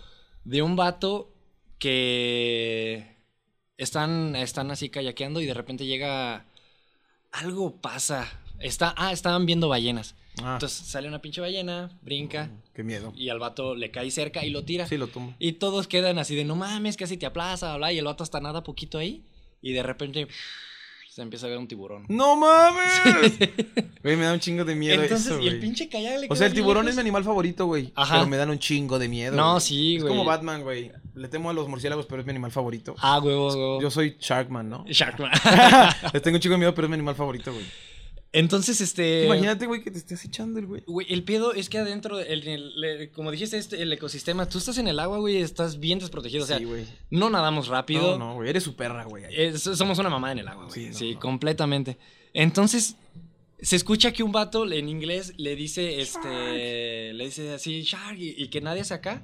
de 0.43 0.62
un 0.62 0.76
vato 0.76 1.34
que 1.80 3.16
están, 3.78 4.36
están 4.36 4.72
así 4.72 4.89
kayakeando 4.89 5.41
y 5.41 5.45
de 5.45 5.54
repente 5.54 5.86
llega... 5.86 6.45
Algo 7.32 7.76
pasa. 7.82 8.28
Está, 8.60 8.95
ah, 8.98 9.12
estaban 9.12 9.45
viendo 9.45 9.68
ballenas. 9.68 10.16
Ah, 10.41 10.54
Entonces 10.54 10.78
sale 10.88 11.08
una 11.08 11.22
pinche 11.22 11.41
ballena, 11.41 11.91
brinca 12.02 12.50
qué 12.74 12.84
miedo. 12.84 13.12
y 13.16 13.30
al 13.30 13.39
vato 13.39 13.76
le 13.76 13.91
cae 13.91 14.10
cerca 14.12 14.45
y 14.45 14.50
lo 14.50 14.64
tira. 14.64 14.88
Sí, 14.88 14.98
lo 14.98 15.08
tomo. 15.08 15.36
Y 15.39 15.54
todos 15.54 15.88
quedan 15.88 16.20
así 16.20 16.36
de, 16.36 16.45
no 16.45 16.56
mames, 16.56 16.95
casi 16.95 17.18
te 17.18 17.26
aplaza, 17.26 17.76
bla, 17.78 17.91
y 17.91 17.98
el 18.00 18.06
vato 18.06 18.24
hasta 18.24 18.39
nada 18.39 18.64
poquito 18.64 18.98
ahí. 18.98 19.24
Y 19.62 19.74
de 19.74 19.84
repente 19.84 20.28
se 21.18 21.24
empieza 21.24 21.47
a 21.47 21.49
ver 21.49 21.57
un 21.57 21.68
tiburón. 21.68 22.05
¡No 22.09 22.36
mames! 22.36 23.01
Güey, 24.03 24.15
me 24.18 24.26
da 24.26 24.34
un 24.34 24.39
chingo 24.39 24.63
de 24.63 24.76
miedo 24.76 25.01
Entonces, 25.01 25.26
eso, 25.32 25.41
y 25.41 25.47
el 25.47 25.55
güey. 25.55 25.61
pinche 25.61 25.89
kayak 25.89 26.20
le 26.20 26.26
O 26.28 26.30
queda 26.30 26.36
sea, 26.36 26.45
el 26.47 26.53
bien 26.53 26.63
tiburón 26.63 26.88
es 26.88 26.93
mi 26.93 27.01
animal 27.01 27.24
favorito, 27.24 27.65
güey. 27.65 27.91
Ajá. 27.95 28.18
Pero 28.18 28.28
me 28.28 28.38
dan 28.38 28.51
un 28.51 28.59
chingo 28.59 28.99
de 28.99 29.09
miedo. 29.09 29.36
No, 29.36 29.53
güey. 29.53 29.61
sí, 29.61 29.95
Es 29.95 30.03
güey. 30.03 30.13
como 30.13 30.26
Batman, 30.26 30.61
güey. 30.61 30.91
Le 31.15 31.28
temo 31.28 31.49
a 31.49 31.53
los 31.53 31.68
murciélagos, 31.68 32.05
pero 32.05 32.22
es 32.22 32.26
mi 32.28 32.30
animal 32.30 32.51
favorito. 32.51 32.93
Ah, 32.99 33.18
huevo, 33.20 33.47
huevo. 33.47 33.82
Yo 33.82 33.89
soy 33.89 34.15
Sharkman, 34.20 34.70
¿no? 34.70 34.86
Sharkman. 34.88 35.32
Les 36.13 36.22
tengo 36.22 36.36
un 36.36 36.39
chingo 36.41 36.53
de 36.53 36.59
miedo, 36.59 36.76
pero 36.76 36.86
es 36.86 36.89
mi 36.89 36.93
animal 36.93 37.15
favorito, 37.15 37.51
güey. 37.51 37.65
Entonces, 38.34 38.82
este... 38.82 39.25
Imagínate, 39.25 39.65
güey, 39.67 39.82
que 39.82 39.89
te 39.89 39.97
estés 39.97 40.23
echando 40.25 40.59
el 40.59 40.65
güey. 40.67 40.84
Güey, 40.86 41.07
el 41.09 41.23
pedo 41.23 41.53
es 41.53 41.69
que 41.69 41.78
adentro, 41.78 42.19
el, 42.19 42.45
el- 42.47 42.84
el- 42.84 43.11
como 43.11 43.32
dijiste, 43.32 43.57
este, 43.57 43.82
el 43.82 43.91
ecosistema, 43.93 44.47
tú 44.47 44.57
estás 44.57 44.78
en 44.78 44.88
el 44.88 44.99
agua, 44.99 45.17
güey, 45.19 45.38
estás 45.38 45.80
bien 45.80 45.99
desprotegido. 45.99 46.43
O 46.43 46.47
sea, 46.47 46.57
sí, 46.59 46.65
güey. 46.65 46.86
no 47.09 47.30
nadamos 47.30 47.67
rápido. 47.67 48.17
No, 48.17 48.28
no, 48.28 48.34
güey. 48.36 48.49
Eres 48.49 48.63
su 48.63 48.75
perra, 48.75 49.05
güey. 49.05 49.23
Es- 49.32 49.63
somos 49.63 49.97
una 49.99 50.09
mamá 50.09 50.32
en 50.34 50.39
el 50.39 50.47
agua, 50.47 50.65
güey. 50.65 50.88
Sí, 50.88 50.93
Sí, 50.93 51.13
no, 51.13 51.19
completamente. 51.21 51.97
Entonces, 52.34 52.97
se 53.59 53.75
escucha 53.75 54.11
que 54.11 54.21
un 54.23 54.32
vato 54.34 54.69
en 54.71 54.89
inglés 54.89 55.34
le 55.38 55.55
dice, 55.55 56.01
este, 56.01 57.13
le 57.13 57.25
dice 57.25 57.53
así, 57.53 57.82
Shark, 57.82 58.19
y, 58.19 58.36
y 58.38 58.49
que 58.49 58.61
nadie 58.61 58.82
es 58.82 58.91
acá. 58.91 59.23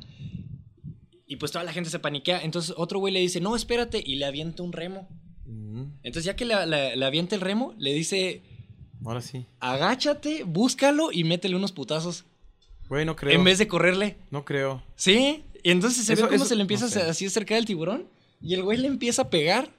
Y 1.27 1.35
pues 1.37 1.51
toda 1.51 1.63
la 1.65 1.73
gente 1.73 1.89
se 1.89 1.99
paniquea. 1.99 2.41
Entonces 2.41 2.73
otro 2.77 2.99
güey 2.99 3.13
le 3.13 3.19
dice, 3.19 3.41
no, 3.41 3.55
espérate, 3.55 4.01
y 4.03 4.15
le 4.15 4.25
avienta 4.25 4.63
un 4.63 4.71
remo. 4.71 5.07
Mm, 5.45 5.83
Entonces 6.03 6.25
ya 6.25 6.35
que 6.35 6.45
le, 6.45 6.65
le- 6.65 6.95
le 6.95 7.05
avienta 7.05 7.35
el 7.35 7.41
remo, 7.41 7.75
le 7.77 7.93
dice, 7.93 8.41
ahora 9.05 9.21
sí. 9.21 9.45
agáchate, 9.59 10.43
búscalo 10.43 11.11
y 11.11 11.23
métele 11.23 11.55
unos 11.55 11.71
putazos. 11.71 12.25
Güey, 12.89 13.05
no 13.05 13.15
creo. 13.15 13.33
En 13.33 13.43
vez 13.43 13.57
de 13.57 13.67
correrle. 13.67 14.17
No 14.31 14.45
creo. 14.45 14.83
¿Sí? 14.95 15.43
Y 15.63 15.71
entonces 15.71 16.05
se 16.05 16.13
Eso- 16.13 16.23
ve 16.23 16.27
cómo 16.29 16.35
eso- 16.37 16.45
se 16.45 16.55
le 16.55 16.61
empieza 16.61 16.85
no 16.85 16.91
sé. 16.91 17.01
a- 17.01 17.09
así 17.09 17.25
acercar 17.25 17.57
el 17.57 17.65
tiburón. 17.65 18.07
Y 18.41 18.53
el 18.55 18.63
güey 18.63 18.77
le 18.77 18.87
empieza 18.87 19.23
a 19.23 19.29
pegar. 19.29 19.69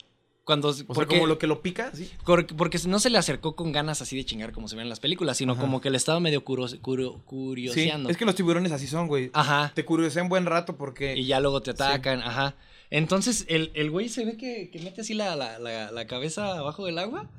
Cuando, 0.45 0.69
O 0.69 0.73
sea, 0.75 0.85
porque- 0.87 1.15
como 1.17 1.27
lo 1.27 1.39
que 1.39 1.47
lo 1.47 1.63
pica, 1.63 1.91
sí. 1.95 2.11
Porque 2.25 2.79
no 2.87 2.99
se 2.99 3.09
le 3.09 3.17
acercó 3.17 3.57
con 3.57 3.73
ganas 3.73 4.03
así 4.03 4.15
de 4.17 4.25
chingar 4.27 4.53
como 4.53 4.69
se 4.69 4.77
ve 4.77 4.83
en 4.83 4.91
las 4.91 5.01
películas, 5.01 5.39
sino 5.39 5.53
Ajá. 5.53 5.61
como 5.63 5.81
que 5.81 5.89
le 5.91 5.97
estaba 5.97 6.21
medio 6.21 6.45
curo- 6.45 6.67
curo- 6.83 7.15
Sí, 7.15 7.21
curioseando. 7.25 8.11
es 8.11 8.17
que 8.19 8.27
los 8.27 8.35
tiburones 8.35 8.71
así 8.73 8.87
son, 8.87 9.07
güey. 9.07 9.31
Ajá. 9.33 9.73
Te 9.75 9.87
curiosean 9.87 10.29
buen 10.29 10.45
rato 10.45 10.77
porque... 10.77 11.17
Y 11.17 11.25
ya 11.27 11.41
luego 11.41 11.63
te 11.63 11.71
atacan, 11.71 12.21
ajá. 12.21 12.57
Entonces 12.91 13.47
el, 13.49 13.71
el 13.75 13.91
güey 13.91 14.09
se 14.11 14.25
ve 14.27 14.37
que, 14.37 14.69
que 14.71 14.81
mete 14.81 15.01
así 15.01 15.15
la, 15.15 15.35
la- 15.35 15.59
la- 15.59 15.91
la 15.91 16.07
cabeza 16.07 16.59
abajo 16.59 16.85
del 16.85 16.99
agua 16.99 17.31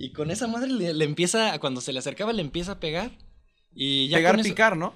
y 0.00 0.12
con 0.12 0.30
esa 0.30 0.46
madre 0.46 0.70
le, 0.70 0.94
le 0.94 1.04
empieza, 1.04 1.58
cuando 1.58 1.80
se 1.80 1.92
le 1.92 1.98
acercaba 1.98 2.32
le 2.32 2.42
empieza 2.42 2.72
a 2.72 2.80
pegar. 2.80 3.10
Y 3.74 4.08
ya 4.08 4.16
pegar, 4.18 4.34
eso- 4.40 4.48
picar, 4.48 4.76
¿no? 4.76 4.92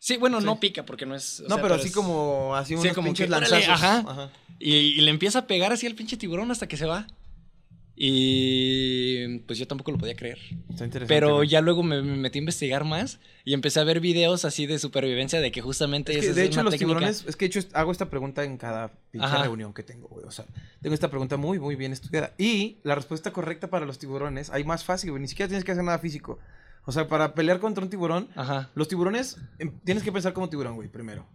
Sí, 0.00 0.16
bueno, 0.16 0.40
Sí. 0.40 0.46
no 0.46 0.60
pica 0.60 0.84
porque 0.86 1.06
no 1.06 1.14
es... 1.16 1.40
o 1.40 1.44
no, 1.44 1.54
sea, 1.56 1.62
pero 1.62 1.74
así 1.74 1.88
es- 1.88 1.94
como... 1.94 2.54
Así 2.54 2.74
Sí, 2.76 2.80
unos 2.82 2.94
como 2.94 3.06
pinches 3.08 3.26
que, 3.28 3.34
órale, 3.34 3.50
lanzazos. 3.50 4.10
ajá. 4.10 4.30
Y, 4.60 4.74
y 4.74 5.00
le 5.00 5.10
empieza 5.10 5.40
a 5.40 5.46
pegar 5.46 5.72
así 5.72 5.86
al 5.86 5.94
pinche 5.94 6.16
tiburón 6.16 6.50
hasta 6.50 6.66
que 6.68 6.76
se 6.76 6.86
va. 6.86 7.06
Y 8.00 9.38
pues 9.40 9.58
yo 9.58 9.66
tampoco 9.66 9.90
lo 9.90 9.98
podía 9.98 10.14
creer. 10.14 10.38
Está 10.70 10.84
interesante. 10.84 11.06
Pero 11.08 11.42
ya 11.42 11.60
luego 11.60 11.82
me, 11.82 12.00
me 12.00 12.16
metí 12.16 12.38
a 12.38 12.40
investigar 12.40 12.84
más 12.84 13.18
y 13.44 13.54
empecé 13.54 13.80
a 13.80 13.84
ver 13.84 14.00
videos 14.00 14.44
así 14.44 14.66
de 14.66 14.78
supervivencia 14.78 15.40
de 15.40 15.50
que 15.50 15.60
justamente 15.60 16.12
Es 16.16 16.26
que, 16.26 16.32
de 16.32 16.42
es 16.42 16.46
hecho, 16.48 16.60
una 16.60 16.64
los 16.64 16.72
técnica. 16.74 16.88
tiburones, 17.00 17.24
es 17.26 17.36
que 17.36 17.48
de 17.48 17.58
hecho 17.58 17.68
hago 17.74 17.90
esta 17.90 18.08
pregunta 18.08 18.44
en 18.44 18.56
cada 18.56 18.92
pinche 19.10 19.36
reunión 19.38 19.74
que 19.74 19.82
tengo, 19.82 20.08
güey. 20.08 20.24
O 20.26 20.30
sea, 20.30 20.44
tengo 20.80 20.94
esta 20.94 21.08
pregunta 21.10 21.36
muy, 21.36 21.58
muy 21.58 21.74
bien 21.76 21.92
estudiada. 21.92 22.34
Y 22.38 22.78
la 22.84 22.94
respuesta 22.94 23.32
correcta 23.32 23.68
para 23.68 23.84
los 23.84 23.98
tiburones, 23.98 24.50
hay 24.50 24.64
más 24.64 24.84
fácil, 24.84 25.10
güey. 25.10 25.20
Ni 25.20 25.28
siquiera 25.28 25.48
tienes 25.48 25.64
que 25.64 25.72
hacer 25.72 25.82
nada 25.84 25.98
físico. 25.98 26.38
O 26.84 26.92
sea, 26.92 27.08
para 27.08 27.34
pelear 27.34 27.58
contra 27.58 27.82
un 27.82 27.90
tiburón, 27.90 28.28
Ajá. 28.36 28.70
los 28.74 28.88
tiburones, 28.88 29.36
em, 29.58 29.72
tienes 29.84 30.02
que 30.04 30.12
pensar 30.12 30.32
como 30.32 30.48
tiburón, 30.48 30.76
güey, 30.76 30.88
primero. 30.88 31.26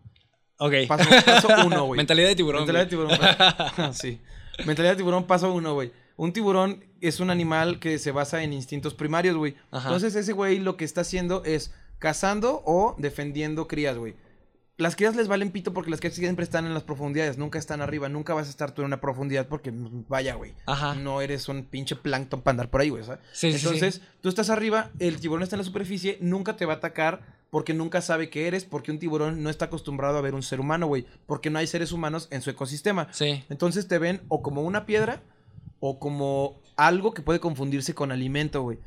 Ok. 0.58 0.74
Paso, 0.88 1.10
paso 1.26 1.48
uno, 1.66 1.84
güey. 1.88 1.98
Mentalidad 1.98 2.30
de 2.30 2.36
tiburón. 2.36 2.62
Mentalidad 2.66 2.86
de 2.86 2.90
tiburón. 2.90 3.94
sí. 3.94 4.22
Mentalidad 4.66 4.94
de 4.94 4.98
tiburón, 4.98 5.26
paso 5.26 5.54
uno, 5.54 5.74
güey. 5.74 5.92
Un 6.16 6.34
tiburón 6.34 6.84
es 7.02 7.20
un 7.20 7.30
animal 7.30 7.80
que 7.80 7.98
se 8.00 8.12
basa 8.12 8.44
en 8.44 8.54
instintos 8.54 8.94
primarios, 8.94 9.36
güey. 9.36 9.56
Entonces 9.72 10.16
ese 10.16 10.34
güey 10.34 10.60
lo 10.60 10.78
que 10.78 10.86
está 10.86 11.02
haciendo 11.02 11.44
es 11.44 11.74
cazando 12.00 12.62
o 12.66 12.96
defendiendo 12.98 13.68
crías, 13.68 13.98
güey. 13.98 14.16
las 14.78 14.96
crías 14.96 15.16
les 15.16 15.28
valen 15.28 15.52
pito 15.52 15.74
porque 15.74 15.92
las 15.92 16.00
crías 16.00 16.16
siempre 16.16 16.44
están 16.44 16.66
en 16.66 16.74
las 16.74 16.84
profundidades, 16.84 17.38
nunca 17.38 17.60
están 17.60 17.82
arriba, 17.82 18.10
nunca 18.10 18.34
vas 18.34 18.48
a 18.48 18.50
estar 18.50 18.72
tú 18.72 18.82
en 18.82 18.88
una 18.88 19.00
profundidad 19.00 19.48
porque 19.48 19.72
vaya, 19.74 20.36
güey. 20.36 20.54
Ajá. 20.66 20.96
No 20.96 21.22
eres 21.22 21.48
un 21.48 21.64
pinche 21.64 21.96
plancton 21.96 22.42
para 22.42 22.54
andar 22.54 22.70
por 22.70 22.82
ahí, 22.82 22.90
güey, 22.90 23.04
¿sabes? 23.04 23.20
Sí, 23.32 23.52
sí, 23.52 23.60
sí. 23.60 23.66
Entonces, 23.66 24.02
tú 24.22 24.30
estás 24.30 24.50
arriba, 24.50 24.92
el 25.00 25.20
tiburón 25.20 25.44
está 25.44 25.56
en 25.56 25.60
la 25.60 25.66
superficie, 25.66 26.18
nunca 26.22 26.56
te 26.56 26.66
va 26.66 26.74
a 26.74 26.78
atacar 26.78 27.22
porque 27.50 27.76
nunca 27.76 28.02
sabe 28.02 28.30
qué 28.32 28.48
eres, 28.48 28.66
porque 28.66 28.92
un 28.92 28.98
tiburón 28.98 29.44
no 29.44 29.52
está 29.52 29.66
acostumbrado 29.66 30.18
a 30.18 30.22
ver 30.22 30.34
un 30.34 30.42
ser 30.42 30.60
humano, 30.60 30.88
güey, 30.88 31.06
porque 31.28 31.52
no 31.52 31.60
hay 31.60 31.68
seres 31.68 31.92
humanos 31.92 32.28
en 32.32 32.42
su 32.42 32.50
ecosistema. 32.50 33.08
Sí. 33.12 33.44
Entonces 33.50 33.88
te 33.88 34.00
ven 34.00 34.22
o 34.28 34.42
como 34.42 34.64
una 34.64 34.88
piedra 34.88 35.22
o 35.86 36.00
como 36.00 36.62
algo 36.78 37.14
que 37.14 37.22
puede 37.22 37.42
confundirse 37.42 37.94
con 37.94 38.14
alimento, 38.14 38.62
güey. 38.62 38.78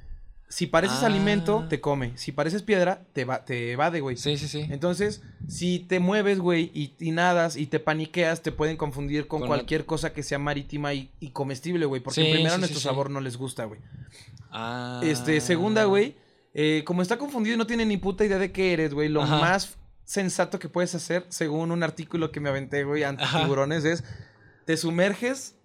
Si 0.48 0.66
pareces 0.66 1.02
Ah. 1.02 1.06
alimento, 1.06 1.66
te 1.68 1.78
come. 1.80 2.16
Si 2.16 2.32
pareces 2.32 2.62
piedra, 2.62 3.02
te, 3.12 3.26
va, 3.26 3.44
te 3.44 3.72
evade, 3.72 4.00
güey. 4.00 4.16
Sí, 4.16 4.38
sí, 4.38 4.48
sí. 4.48 4.66
Entonces, 4.70 5.20
si 5.46 5.80
te 5.80 5.98
mueves, 6.00 6.38
güey, 6.38 6.70
y, 6.72 6.94
y 6.98 7.10
nadas 7.10 7.56
y 7.56 7.66
te 7.66 7.80
paniqueas, 7.80 8.40
te 8.42 8.50
pueden 8.50 8.78
confundir 8.78 9.26
con, 9.26 9.40
Con 9.40 9.48
la- 9.50 9.56
cualquier 9.56 9.84
cosa 9.84 10.14
que 10.14 10.22
sea 10.22 10.38
marítima 10.38 10.94
y, 10.94 11.10
y 11.20 11.30
comestible, 11.32 11.84
güey. 11.84 12.00
Porque 12.00 12.22
Sí, 12.24 12.30
primero 12.32 12.54
sí, 12.54 12.60
nuestro 12.60 12.80
sí, 12.80 12.84
sabor 12.84 13.10
no 13.10 13.20
les 13.20 13.36
gusta, 13.36 13.64
güey. 13.66 13.80
Ah. 14.50 15.00
Este, 15.02 15.40
segunda, 15.42 15.84
güey, 15.84 16.16
eh, 16.54 16.82
como 16.86 17.02
está 17.02 17.18
confundido 17.18 17.56
y 17.56 17.58
no 17.58 17.66
tiene 17.66 17.84
ni 17.84 17.96
puta 17.98 18.24
idea 18.24 18.38
de 18.38 18.52
qué 18.52 18.72
eres, 18.72 18.94
güey, 18.94 19.08
lo 19.10 19.22
Ajá. 19.22 19.38
más 19.38 19.76
sensato 20.04 20.58
que 20.60 20.68
puedes 20.70 20.94
hacer, 20.94 21.26
según 21.28 21.72
un 21.72 21.82
artículo 21.82 22.30
que 22.30 22.40
me 22.40 22.48
aventé, 22.48 22.84
güey, 22.84 23.02
anti 23.02 23.24
Ajá. 23.24 23.42
tiburones, 23.42 23.84
es 23.84 24.04
te 24.64 24.76
sumerges 24.76 25.55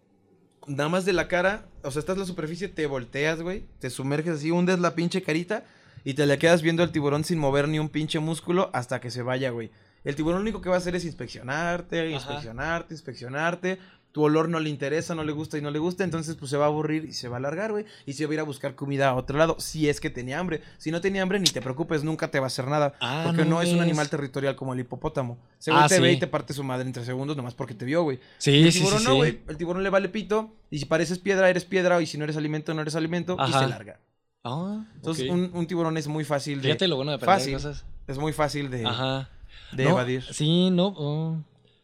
nada 0.68 0.90
más 0.90 1.06
de 1.06 1.14
la 1.14 1.28
cara, 1.28 1.66
o 1.84 1.92
sea, 1.92 2.00
estás 2.00 2.16
en 2.16 2.22
la 2.22 2.26
superficie, 2.26 2.68
te 2.68 2.86
volteas, 2.86 3.42
güey, 3.42 3.66
te 3.80 3.90
sumerges 3.90 4.36
así, 4.36 4.52
hundes 4.52 4.80
la 4.80 4.96
pinche 4.96 5.22
carita 5.22 5.64
y 6.04 6.14
te 6.14 6.26
le 6.26 6.38
quedas 6.38 6.62
viendo 6.62 6.84
al 6.84 6.92
tiburón 6.92 7.24
sin 7.24 7.40
mover 7.40 7.68
ni 7.68 7.80
un 7.80 7.90
pinche 7.90 8.20
músculo 8.20 8.70
hasta 8.74 9.00
que 9.00 9.12
se 9.12 9.22
vaya, 9.22 9.50
güey. 9.52 9.72
El 10.04 10.16
tiburón 10.16 10.40
lo 10.40 10.42
único 10.42 10.62
que 10.62 10.70
va 10.70 10.76
a 10.76 10.80
hacer 10.80 10.96
es 10.96 11.06
inspeccionarte, 11.06 12.00
Ajá. 12.00 12.10
inspeccionarte, 12.10 12.94
inspeccionarte. 12.94 13.80
Tu 14.12 14.22
olor 14.22 14.50
no 14.50 14.60
le 14.60 14.70
interesa, 14.70 15.16
no 15.16 15.24
le 15.24 15.32
gusta 15.32 15.58
y 15.58 15.62
no 15.62 15.72
le 15.72 15.80
gusta, 15.80 16.04
entonces 16.04 16.36
pues 16.36 16.52
se 16.52 16.58
va 16.58 16.66
a 16.66 16.68
aburrir 16.68 17.06
y 17.06 17.14
se 17.14 17.30
va 17.30 17.38
a 17.38 17.40
largar, 17.40 17.72
güey. 17.72 17.86
Y 18.06 18.14
se 18.14 18.26
va 18.26 18.32
a 18.32 18.34
ir 18.34 18.40
a 18.42 18.44
buscar 18.44 18.76
comida 18.76 19.10
a 19.10 19.16
otro 19.16 19.38
lado, 19.38 19.56
si 19.60 19.88
es 19.88 20.02
que 20.02 20.10
tenía 20.10 20.38
hambre. 20.40 20.62
Si 20.78 20.92
no 20.92 21.00
tenía 21.00 21.22
hambre, 21.22 21.40
ni 21.40 21.46
te 21.50 21.62
preocupes, 21.62 22.04
nunca 22.04 22.30
te 22.30 22.40
va 22.40 22.46
a 22.46 22.48
hacer 22.48 22.68
nada. 22.68 22.94
Ah, 23.00 23.24
porque 23.26 23.46
no, 23.46 23.62
es 23.62 23.70
un 23.72 23.80
animal 23.80 24.10
territorial 24.10 24.56
como 24.58 24.74
el 24.74 24.82
hipopótamo. 24.82 25.38
Según 25.60 25.80
Ah, 25.84 25.88
te 25.88 26.00
ve 26.02 26.12
y 26.12 26.20
te 26.20 26.28
parte 26.28 26.54
su 26.54 26.64
madre 26.64 26.86
en 26.88 26.92
tres 26.94 27.06
segundos, 27.06 27.38
nomás 27.38 27.54
porque 27.54 27.74
te 27.74 27.86
vio, 27.86 28.04
güey. 28.04 28.20
Sí, 28.38 28.64
el 28.64 28.72
sí, 28.74 28.80
tiburón 28.80 29.00
sí, 29.00 29.06
no, 29.06 29.16
güey. 29.16 29.40
El 29.48 29.56
tiburón 29.58 29.82
le 29.84 29.90
vale 29.90 30.10
pito. 30.10 30.52
Y 30.70 30.80
si 30.80 30.86
pareces 30.86 31.18
piedra, 31.20 31.50
eres 31.50 31.64
piedra. 31.66 32.02
Y 32.02 32.06
si 32.06 32.18
no 32.18 32.26
eres 32.26 32.36
alimento, 32.36 32.74
no 32.74 32.82
eres 32.82 32.96
alimento. 32.96 33.38
Y 33.48 33.54
se 33.54 33.68
larga. 33.68 34.00
Ah, 34.44 34.84
Entonces, 34.96 35.30
un, 35.30 35.52
un 35.54 35.68
tiburón 35.68 35.96
es 35.98 36.08
muy 36.08 36.24
fácil 36.26 36.58
de. 36.62 36.70
Fíjate 36.70 36.88
lo 36.88 36.96
bueno 36.98 37.12
de 37.14 37.20
fácil. 37.20 37.54
cosas. 37.54 37.86
Es 38.08 38.18
muy 38.18 38.34
fácil 38.34 38.70
de, 38.72 38.86
Ajá. 38.86 39.30
de 39.72 39.84
No, 39.86 39.92
evadir. 39.92 40.24
Sí, 40.24 40.70
no. 40.72 40.94
oh. 40.98 41.38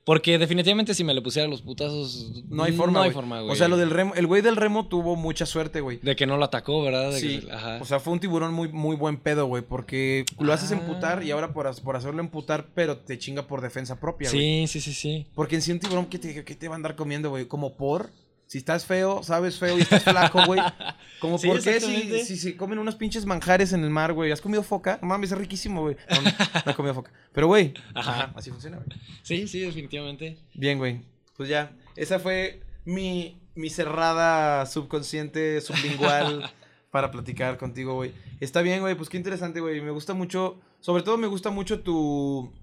Porque 0.08 0.38
definitivamente 0.39 0.93
si 0.93 1.03
me 1.03 1.14
le 1.14 1.22
pusiera 1.22 1.49
los 1.49 1.62
putazos. 1.62 2.32
No 2.47 2.64
hay 2.64 2.72
forma. 2.72 2.99
No 2.99 3.01
hay 3.03 3.12
forma, 3.12 3.41
güey. 3.41 3.51
O 3.51 3.55
sea, 3.58 3.68
lo 3.68 3.76
del 3.76 3.89
remo. 3.89 4.16
El 4.16 4.26
güey 4.26 4.41
del 4.41 4.55
remo 4.55 4.88
tuvo 4.88 5.18
mucha 5.18 5.45
suerte, 5.45 5.82
güey. 5.82 5.99
De 6.01 6.16
que 6.16 6.26
no 6.26 6.38
lo 6.38 6.45
atacó, 6.45 6.82
¿verdad? 6.82 7.12
De 7.12 7.20
Sí, 7.20 7.39
que- 7.41 7.51
ajá. 7.51 7.80
o 7.82 7.86
sea, 7.86 7.99
fue 7.99 8.14
un 8.14 8.22
tiburón 8.22 8.53
muy, 8.53 8.70
muy 8.70 8.95
buen 8.95 9.18
pedo, 9.18 9.47
güey, 9.47 9.64
porque 9.64 10.24
lo 10.39 10.53
haces 10.53 10.72
Ah. 10.72 10.76
emputar 10.76 11.24
y 11.24 11.32
ahora 11.32 11.51
por, 11.51 11.70
por 11.82 11.97
hacerlo 11.97 12.22
emputar, 12.22 12.68
pero 12.74 12.95
te 12.95 13.18
chinga 13.20 13.47
por 13.47 13.60
defensa 13.60 13.99
propia, 13.99 14.30
güey. 14.32 14.66
sí, 14.66 14.80
sí, 14.80 14.80
sí, 14.80 14.93
sí. 14.93 15.28
Porque 15.36 15.55
en 15.55 15.62
sí 15.62 15.74
un 15.74 15.80
tiburón, 15.80 16.05
¿qué 16.05 16.18
te, 16.20 16.45
qué 16.45 16.55
te 16.55 16.68
va 16.70 16.76
a 16.76 16.78
andar 16.78 16.95
comiendo, 16.95 17.30
güey? 17.30 17.45
Como 17.45 17.76
por, 17.76 18.10
si 18.48 18.58
estás 18.58 18.86
feo, 18.86 19.24
sabes 19.24 19.60
feo 19.60 19.78
y 19.78 19.82
estás 19.82 20.04
flaco, 20.04 20.45
güey. 20.45 20.60
Como 21.20 21.38
Sí, 21.38 21.48
por 21.48 21.62
qué 21.62 21.80
si, 21.80 22.24
si 22.26 22.38
se 22.38 22.56
comen 22.56 22.80
unos 22.80 22.95
pinches 22.95 23.26
manjares 23.26 23.74
en 23.74 23.84
el 23.84 23.89
mar, 23.89 24.14
güey. 24.14 24.32
¿Has 24.32 24.41
comido 24.41 24.64
foca? 24.64 25.00
No 25.02 25.10
mames, 25.10 25.32
es 25.32 25.38
riquísimo, 25.38 25.82
güey. 25.82 25.98
No, 26.10 26.22
no, 26.22 26.32
no 26.66 26.72
he 26.72 26.76
comido 26.76 26.93
foca. 26.93 27.12
Pero, 27.34 27.48
güey, 27.48 27.74
Ajá. 27.93 28.12
ajá, 28.12 28.34
así 28.36 28.50
funciona, 28.50 28.78
güey. 28.78 28.88
Sí, 29.24 29.48
sí, 29.48 29.60
definitivamente. 29.60 30.38
Bien, 30.54 30.78
güey. 30.78 31.02
Pues 31.36 31.50
ya, 31.50 31.72
esa 31.95 32.20
fue 32.20 32.62
mi, 32.86 33.41
mi 33.56 33.70
cerrada 33.70 34.66
subconsciente, 34.66 35.60
sublingual 35.60 36.50
para 36.91 37.12
platicar 37.12 37.58
contigo, 37.58 37.95
güey. 37.95 38.14
Está 38.39 38.62
bien, 38.62 38.80
güey, 38.80 38.95
pues 38.95 39.10
qué 39.10 39.18
interesante, 39.18 39.60
güey. 39.60 39.82
Me 39.82 39.91
gusta 39.91 40.14
mucho, 40.14 40.60
sobre 40.80 41.04
todo 41.04 41.18
me 41.18 41.28
gusta 41.28 41.50
mucho 41.50 41.82
tu, 41.82 42.54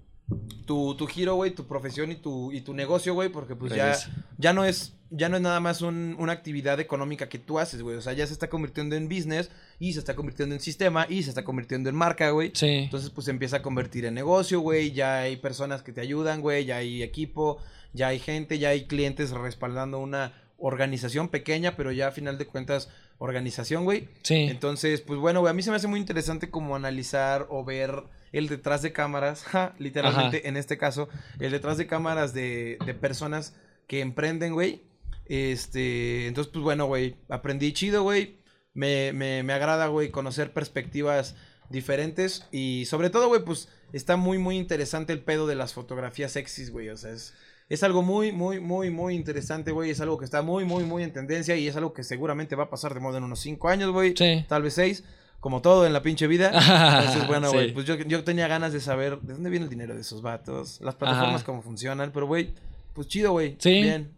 tu, 0.65 0.95
tu 0.95 1.05
giro, 1.07 1.35
güey, 1.35 1.51
tu 1.51 1.67
profesión 1.67 2.11
y 2.11 2.15
tu, 2.15 2.51
y 2.51 2.61
tu 2.61 2.73
negocio, 2.73 3.13
güey, 3.13 3.29
porque 3.29 3.55
pues 3.55 3.73
ya, 3.75 3.95
ya 4.37 4.51
no 4.51 4.65
es, 4.65 4.94
ya 5.11 5.29
no 5.29 5.35
es 5.37 5.41
nada 5.41 5.59
más 5.59 5.81
un- 5.81 6.15
una 6.19 6.31
actividad 6.33 6.79
económica 6.79 7.29
que 7.29 7.37
tú 7.39 7.59
haces, 7.59 7.81
güey. 7.81 7.95
O 7.95 8.01
sea, 8.01 8.13
ya 8.13 8.25
se 8.27 8.33
está 8.33 8.49
convirtiendo 8.49 8.95
en 8.95 9.07
business 9.07 9.49
y 9.79 9.93
se 9.93 9.99
está 9.99 10.15
convirtiendo 10.15 10.55
en 10.55 10.61
sistema 10.61 11.05
y 11.09 11.23
se 11.23 11.29
está 11.29 11.43
convirtiendo 11.43 11.89
en 11.89 11.95
marca, 11.95 12.29
güey. 12.31 12.51
Sí. 12.55 12.67
Entonces, 12.67 13.09
pues 13.11 13.25
se 13.25 13.31
empieza 13.31 13.57
a 13.57 13.61
convertir 13.61 14.05
en 14.05 14.13
negocio, 14.15 14.59
güey. 14.61 14.91
Ya 14.91 15.19
hay 15.19 15.37
personas 15.37 15.83
que 15.83 15.91
te 15.93 16.01
ayudan, 16.01 16.41
güey. 16.41 16.65
Ya 16.65 16.77
hay 16.77 17.03
equipo, 17.03 17.59
ya 17.93 18.07
hay 18.07 18.19
gente, 18.19 18.57
ya 18.59 18.69
hay 18.69 18.85
clientes 18.85 19.31
respaldando 19.31 19.99
una 19.99 20.33
organización 20.57 21.29
pequeña, 21.29 21.75
pero 21.75 21.91
ya 21.91 22.07
a 22.07 22.11
final 22.11 22.37
de 22.37 22.45
cuentas, 22.47 22.89
organización, 23.17 23.83
güey. 23.85 24.09
Sí. 24.23 24.35
Entonces, 24.49 25.01
pues 25.01 25.19
bueno, 25.19 25.39
güey, 25.41 25.51
a 25.51 25.53
mí 25.53 25.61
se 25.61 25.69
me 25.69 25.75
hace 25.77 25.87
muy 25.87 25.99
interesante 25.99 26.49
como 26.49 26.75
analizar 26.75 27.45
o 27.49 27.63
ver 27.63 28.03
el 28.31 28.47
detrás 28.49 28.81
de 28.81 28.91
cámaras, 28.91 29.43
ja, 29.45 29.73
literalmente 29.79 30.47
en 30.47 30.57
este 30.57 30.77
caso, 30.77 31.07
el 31.39 31.51
detrás 31.51 31.77
de 31.77 31.87
cámaras 31.87 32.33
de, 32.33 32.77
de 32.85 32.93
personas 32.93 33.53
que 33.87 34.01
emprenden, 34.01 34.53
güey. 34.53 34.81
Este, 35.25 36.27
entonces, 36.27 36.51
pues 36.53 36.63
bueno, 36.63 36.85
güey, 36.85 37.15
aprendí 37.29 37.73
chido, 37.73 38.03
güey. 38.03 38.37
Me, 38.73 39.13
me, 39.13 39.41
me 39.43 39.53
agrada, 39.53 39.87
güey, 39.87 40.11
conocer 40.11 40.51
perspectivas 40.53 41.35
diferentes 41.69 42.45
y 42.51 42.85
sobre 42.85 43.09
todo, 43.09 43.27
güey, 43.27 43.43
pues 43.43 43.69
está 43.93 44.17
muy, 44.17 44.37
muy 44.37 44.57
interesante 44.57 45.13
el 45.13 45.19
pedo 45.21 45.47
de 45.47 45.55
las 45.55 45.73
fotografías 45.73 46.33
sexys, 46.33 46.71
güey. 46.71 46.89
O 46.89 46.97
sea, 46.97 47.11
es, 47.11 47.33
es 47.69 47.83
algo 47.83 48.01
muy, 48.01 48.31
muy, 48.33 48.59
muy, 48.59 48.89
muy 48.91 49.15
interesante, 49.15 49.71
güey. 49.71 49.89
Es 49.91 50.01
algo 50.01 50.17
que 50.17 50.25
está 50.25 50.41
muy, 50.41 50.65
muy, 50.65 50.83
muy 50.83 51.03
en 51.03 51.13
tendencia 51.13 51.55
y 51.55 51.67
es 51.67 51.75
algo 51.75 51.93
que 51.93 52.03
seguramente 52.03 52.55
va 52.55 52.65
a 52.65 52.69
pasar 52.69 52.93
de 52.93 52.99
moda 52.99 53.17
en 53.17 53.23
unos 53.23 53.39
cinco 53.39 53.69
años, 53.69 53.91
güey. 53.91 54.13
Sí. 54.15 54.45
Tal 54.49 54.61
vez 54.61 54.73
seis, 54.73 55.03
como 55.39 55.61
todo 55.61 55.87
en 55.87 55.93
la 55.93 56.01
pinche 56.03 56.27
vida. 56.27 56.47
Entonces, 56.99 57.27
bueno, 57.27 57.51
güey, 57.51 57.67
Sí. 57.69 57.73
pues 57.73 57.85
yo, 57.85 57.95
yo 57.95 58.23
tenía 58.25 58.47
ganas 58.49 58.73
de 58.73 58.81
saber 58.81 59.21
de 59.21 59.33
dónde 59.33 59.49
viene 59.49 59.63
el 59.63 59.69
dinero 59.69 59.95
de 59.95 60.01
esos 60.01 60.21
vatos, 60.21 60.81
las 60.81 60.95
plataformas, 60.95 61.35
Ajá. 61.37 61.45
cómo 61.45 61.61
funcionan, 61.61 62.11
pero, 62.13 62.27
güey, 62.27 62.53
pues 62.93 63.07
chido, 63.07 63.31
güey. 63.31 63.55
Sí. 63.59 63.81
Bien, 63.81 64.11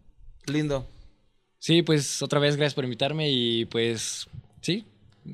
lindo. 0.47 0.89
Sí, 1.59 1.81
pues 1.81 2.21
otra 2.21 2.39
vez 2.39 2.55
gracias 2.55 2.75
por 2.75 2.83
invitarme 2.83 3.29
y 3.29 3.65
pues 3.65 4.27
sí, 4.61 4.85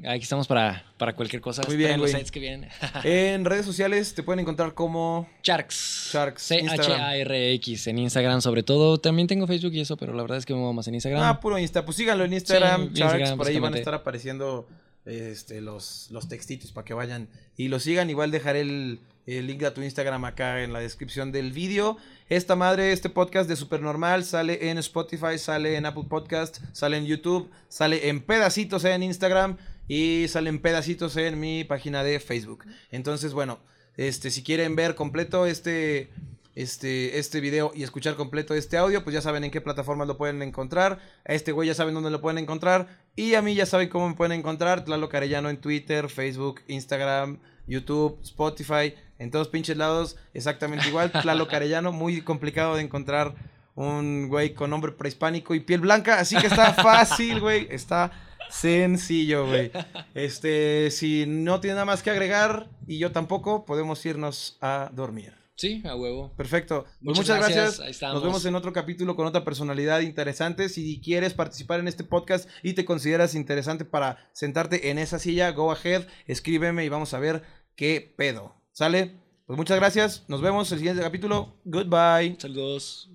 aquí 0.05 0.23
estamos 0.23 0.47
para, 0.47 0.83
para 0.97 1.15
cualquier 1.15 1.41
cosa. 1.41 1.61
Muy 1.67 1.77
bien, 1.77 1.99
los 1.99 2.31
que 2.31 2.39
vienen. 2.39 2.69
En 3.03 3.45
redes 3.45 3.65
sociales 3.65 4.13
te 4.13 4.23
pueden 4.23 4.39
encontrar 4.39 4.73
como... 4.73 5.29
Sharks. 5.43 6.11
Sharks. 6.13 6.41
C-H-A-R-X 6.43 7.87
en 7.87 7.99
Instagram 7.99 8.41
sobre 8.41 8.63
todo. 8.63 8.97
También 8.97 9.27
tengo 9.27 9.47
Facebook 9.47 9.73
y 9.73 9.81
eso, 9.81 9.97
pero 9.97 10.13
la 10.13 10.21
verdad 10.23 10.37
es 10.37 10.45
que 10.45 10.53
me 10.53 10.59
muevo 10.59 10.73
más 10.73 10.87
en 10.87 10.95
Instagram. 10.95 11.23
Ah, 11.23 11.39
puro 11.39 11.57
Insta. 11.59 11.85
Pues 11.85 11.97
síganlo 11.97 12.23
en 12.23 12.33
Instagram, 12.33 12.89
Sí, 12.89 12.99
Sharks. 12.99 13.13
Instagram, 13.13 13.37
por 13.37 13.47
ahí 13.47 13.59
van 13.59 13.73
a 13.73 13.77
estar 13.77 13.93
apareciendo 13.93 14.67
este, 15.05 15.61
los, 15.61 16.07
los 16.11 16.27
textitos 16.27 16.71
para 16.71 16.85
que 16.85 16.93
vayan 16.93 17.27
y 17.57 17.67
lo 17.67 17.79
sigan. 17.79 18.09
Igual 18.09 18.31
dejaré 18.31 18.61
el, 18.61 18.99
el 19.25 19.47
link 19.47 19.63
a 19.63 19.73
tu 19.73 19.81
Instagram 19.81 20.25
acá 20.25 20.63
en 20.63 20.73
la 20.73 20.79
descripción 20.79 21.31
del 21.31 21.51
vídeo. 21.51 21.97
Esta 22.29 22.55
madre, 22.55 22.91
este 22.91 23.09
podcast 23.09 23.47
de 23.47 23.55
Supernormal 23.55 24.25
sale 24.25 24.69
en 24.69 24.77
Spotify, 24.77 25.37
sale 25.37 25.77
en 25.77 25.85
Apple 25.85 26.05
Podcast, 26.09 26.59
sale 26.73 26.97
en 26.97 27.05
YouTube, 27.05 27.49
sale 27.69 28.09
en 28.09 28.21
pedacitos 28.21 28.83
en 28.85 29.03
Instagram 29.03 29.57
y 29.87 30.25
sale 30.27 30.49
en 30.49 30.59
pedacitos 30.59 31.15
en 31.17 31.39
mi 31.39 31.63
página 31.63 32.03
de 32.03 32.19
Facebook. 32.19 32.65
Entonces, 32.91 33.33
bueno, 33.33 33.59
este, 33.97 34.31
si 34.31 34.43
quieren 34.43 34.75
ver 34.75 34.95
completo 34.95 35.45
este, 35.45 36.09
este, 36.55 37.19
este 37.19 37.39
video 37.39 37.71
y 37.75 37.83
escuchar 37.83 38.15
completo 38.15 38.53
este 38.53 38.77
audio, 38.77 39.03
pues 39.03 39.13
ya 39.13 39.21
saben 39.21 39.43
en 39.43 39.51
qué 39.51 39.61
plataformas 39.61 40.07
lo 40.07 40.17
pueden 40.17 40.41
encontrar. 40.41 40.99
A 41.25 41.33
este 41.33 41.51
güey 41.51 41.67
ya 41.67 41.75
saben 41.75 41.93
dónde 41.93 42.09
lo 42.09 42.21
pueden 42.21 42.37
encontrar. 42.37 42.99
Y 43.15 43.35
a 43.35 43.41
mí 43.41 43.55
ya 43.55 43.65
saben 43.65 43.89
cómo 43.89 44.09
me 44.09 44.15
pueden 44.15 44.37
encontrar. 44.37 44.83
Tlalo 44.83 45.09
Carellano 45.09 45.49
en 45.49 45.57
Twitter, 45.57 46.09
Facebook, 46.09 46.61
Instagram, 46.67 47.39
YouTube, 47.67 48.19
Spotify. 48.23 48.93
En 49.19 49.31
todos 49.31 49.47
pinches 49.47 49.77
lados, 49.77 50.17
exactamente 50.33 50.87
igual. 50.87 51.11
Tlalo 51.21 51.47
Carellano, 51.47 51.91
muy 51.91 52.21
complicado 52.21 52.75
de 52.75 52.81
encontrar 52.81 53.35
un 53.75 54.27
güey 54.27 54.53
con 54.53 54.69
nombre 54.69 54.91
prehispánico 54.91 55.55
y 55.55 55.59
piel 55.59 55.81
blanca. 55.81 56.19
Así 56.19 56.35
que 56.37 56.47
está 56.47 56.73
fácil, 56.73 57.39
güey. 57.39 57.67
Está 57.69 58.11
sencillo, 58.49 59.47
güey. 59.47 59.71
Este, 60.13 60.91
si 60.91 61.25
no 61.27 61.59
tiene 61.59 61.75
nada 61.75 61.85
más 61.85 62.03
que 62.03 62.11
agregar 62.11 62.69
y 62.87 62.99
yo 62.99 63.11
tampoco, 63.11 63.65
podemos 63.65 64.05
irnos 64.05 64.57
a 64.61 64.89
dormir. 64.93 65.33
Sí, 65.55 65.83
a 65.85 65.95
huevo. 65.95 66.33
Perfecto. 66.35 66.83
Pues 66.83 67.01
Muchas 67.01 67.17
muchas 67.19 67.37
gracias. 67.37 67.63
gracias. 67.63 67.79
Ahí 67.85 67.91
estamos. 67.91 68.15
Nos 68.15 68.23
vemos 68.23 68.45
en 68.45 68.55
otro 68.55 68.73
capítulo 68.73 69.15
con 69.15 69.27
otra 69.27 69.43
personalidad 69.43 70.01
interesante. 70.01 70.67
Si 70.67 70.99
quieres 70.99 71.33
participar 71.33 71.79
en 71.79 71.87
este 71.87 72.03
podcast 72.03 72.49
y 72.63 72.73
te 72.73 72.85
consideras 72.85 73.35
interesante 73.35 73.85
para 73.85 74.29
sentarte 74.33 74.89
en 74.89 74.97
esa 74.97 75.19
silla, 75.19 75.51
go 75.51 75.71
ahead, 75.71 76.07
escríbeme 76.25 76.83
y 76.85 76.89
vamos 76.89 77.13
a 77.13 77.19
ver 77.19 77.43
qué 77.75 78.13
pedo. 78.17 78.62
¿Sale? 78.73 79.15
Pues 79.45 79.55
muchas 79.55 79.77
gracias. 79.77 80.25
Nos 80.27 80.41
vemos 80.41 80.69
en 80.71 80.75
el 80.75 80.79
siguiente 80.79 81.03
capítulo. 81.03 81.53
Goodbye. 81.63 82.35
Saludos. 82.39 83.09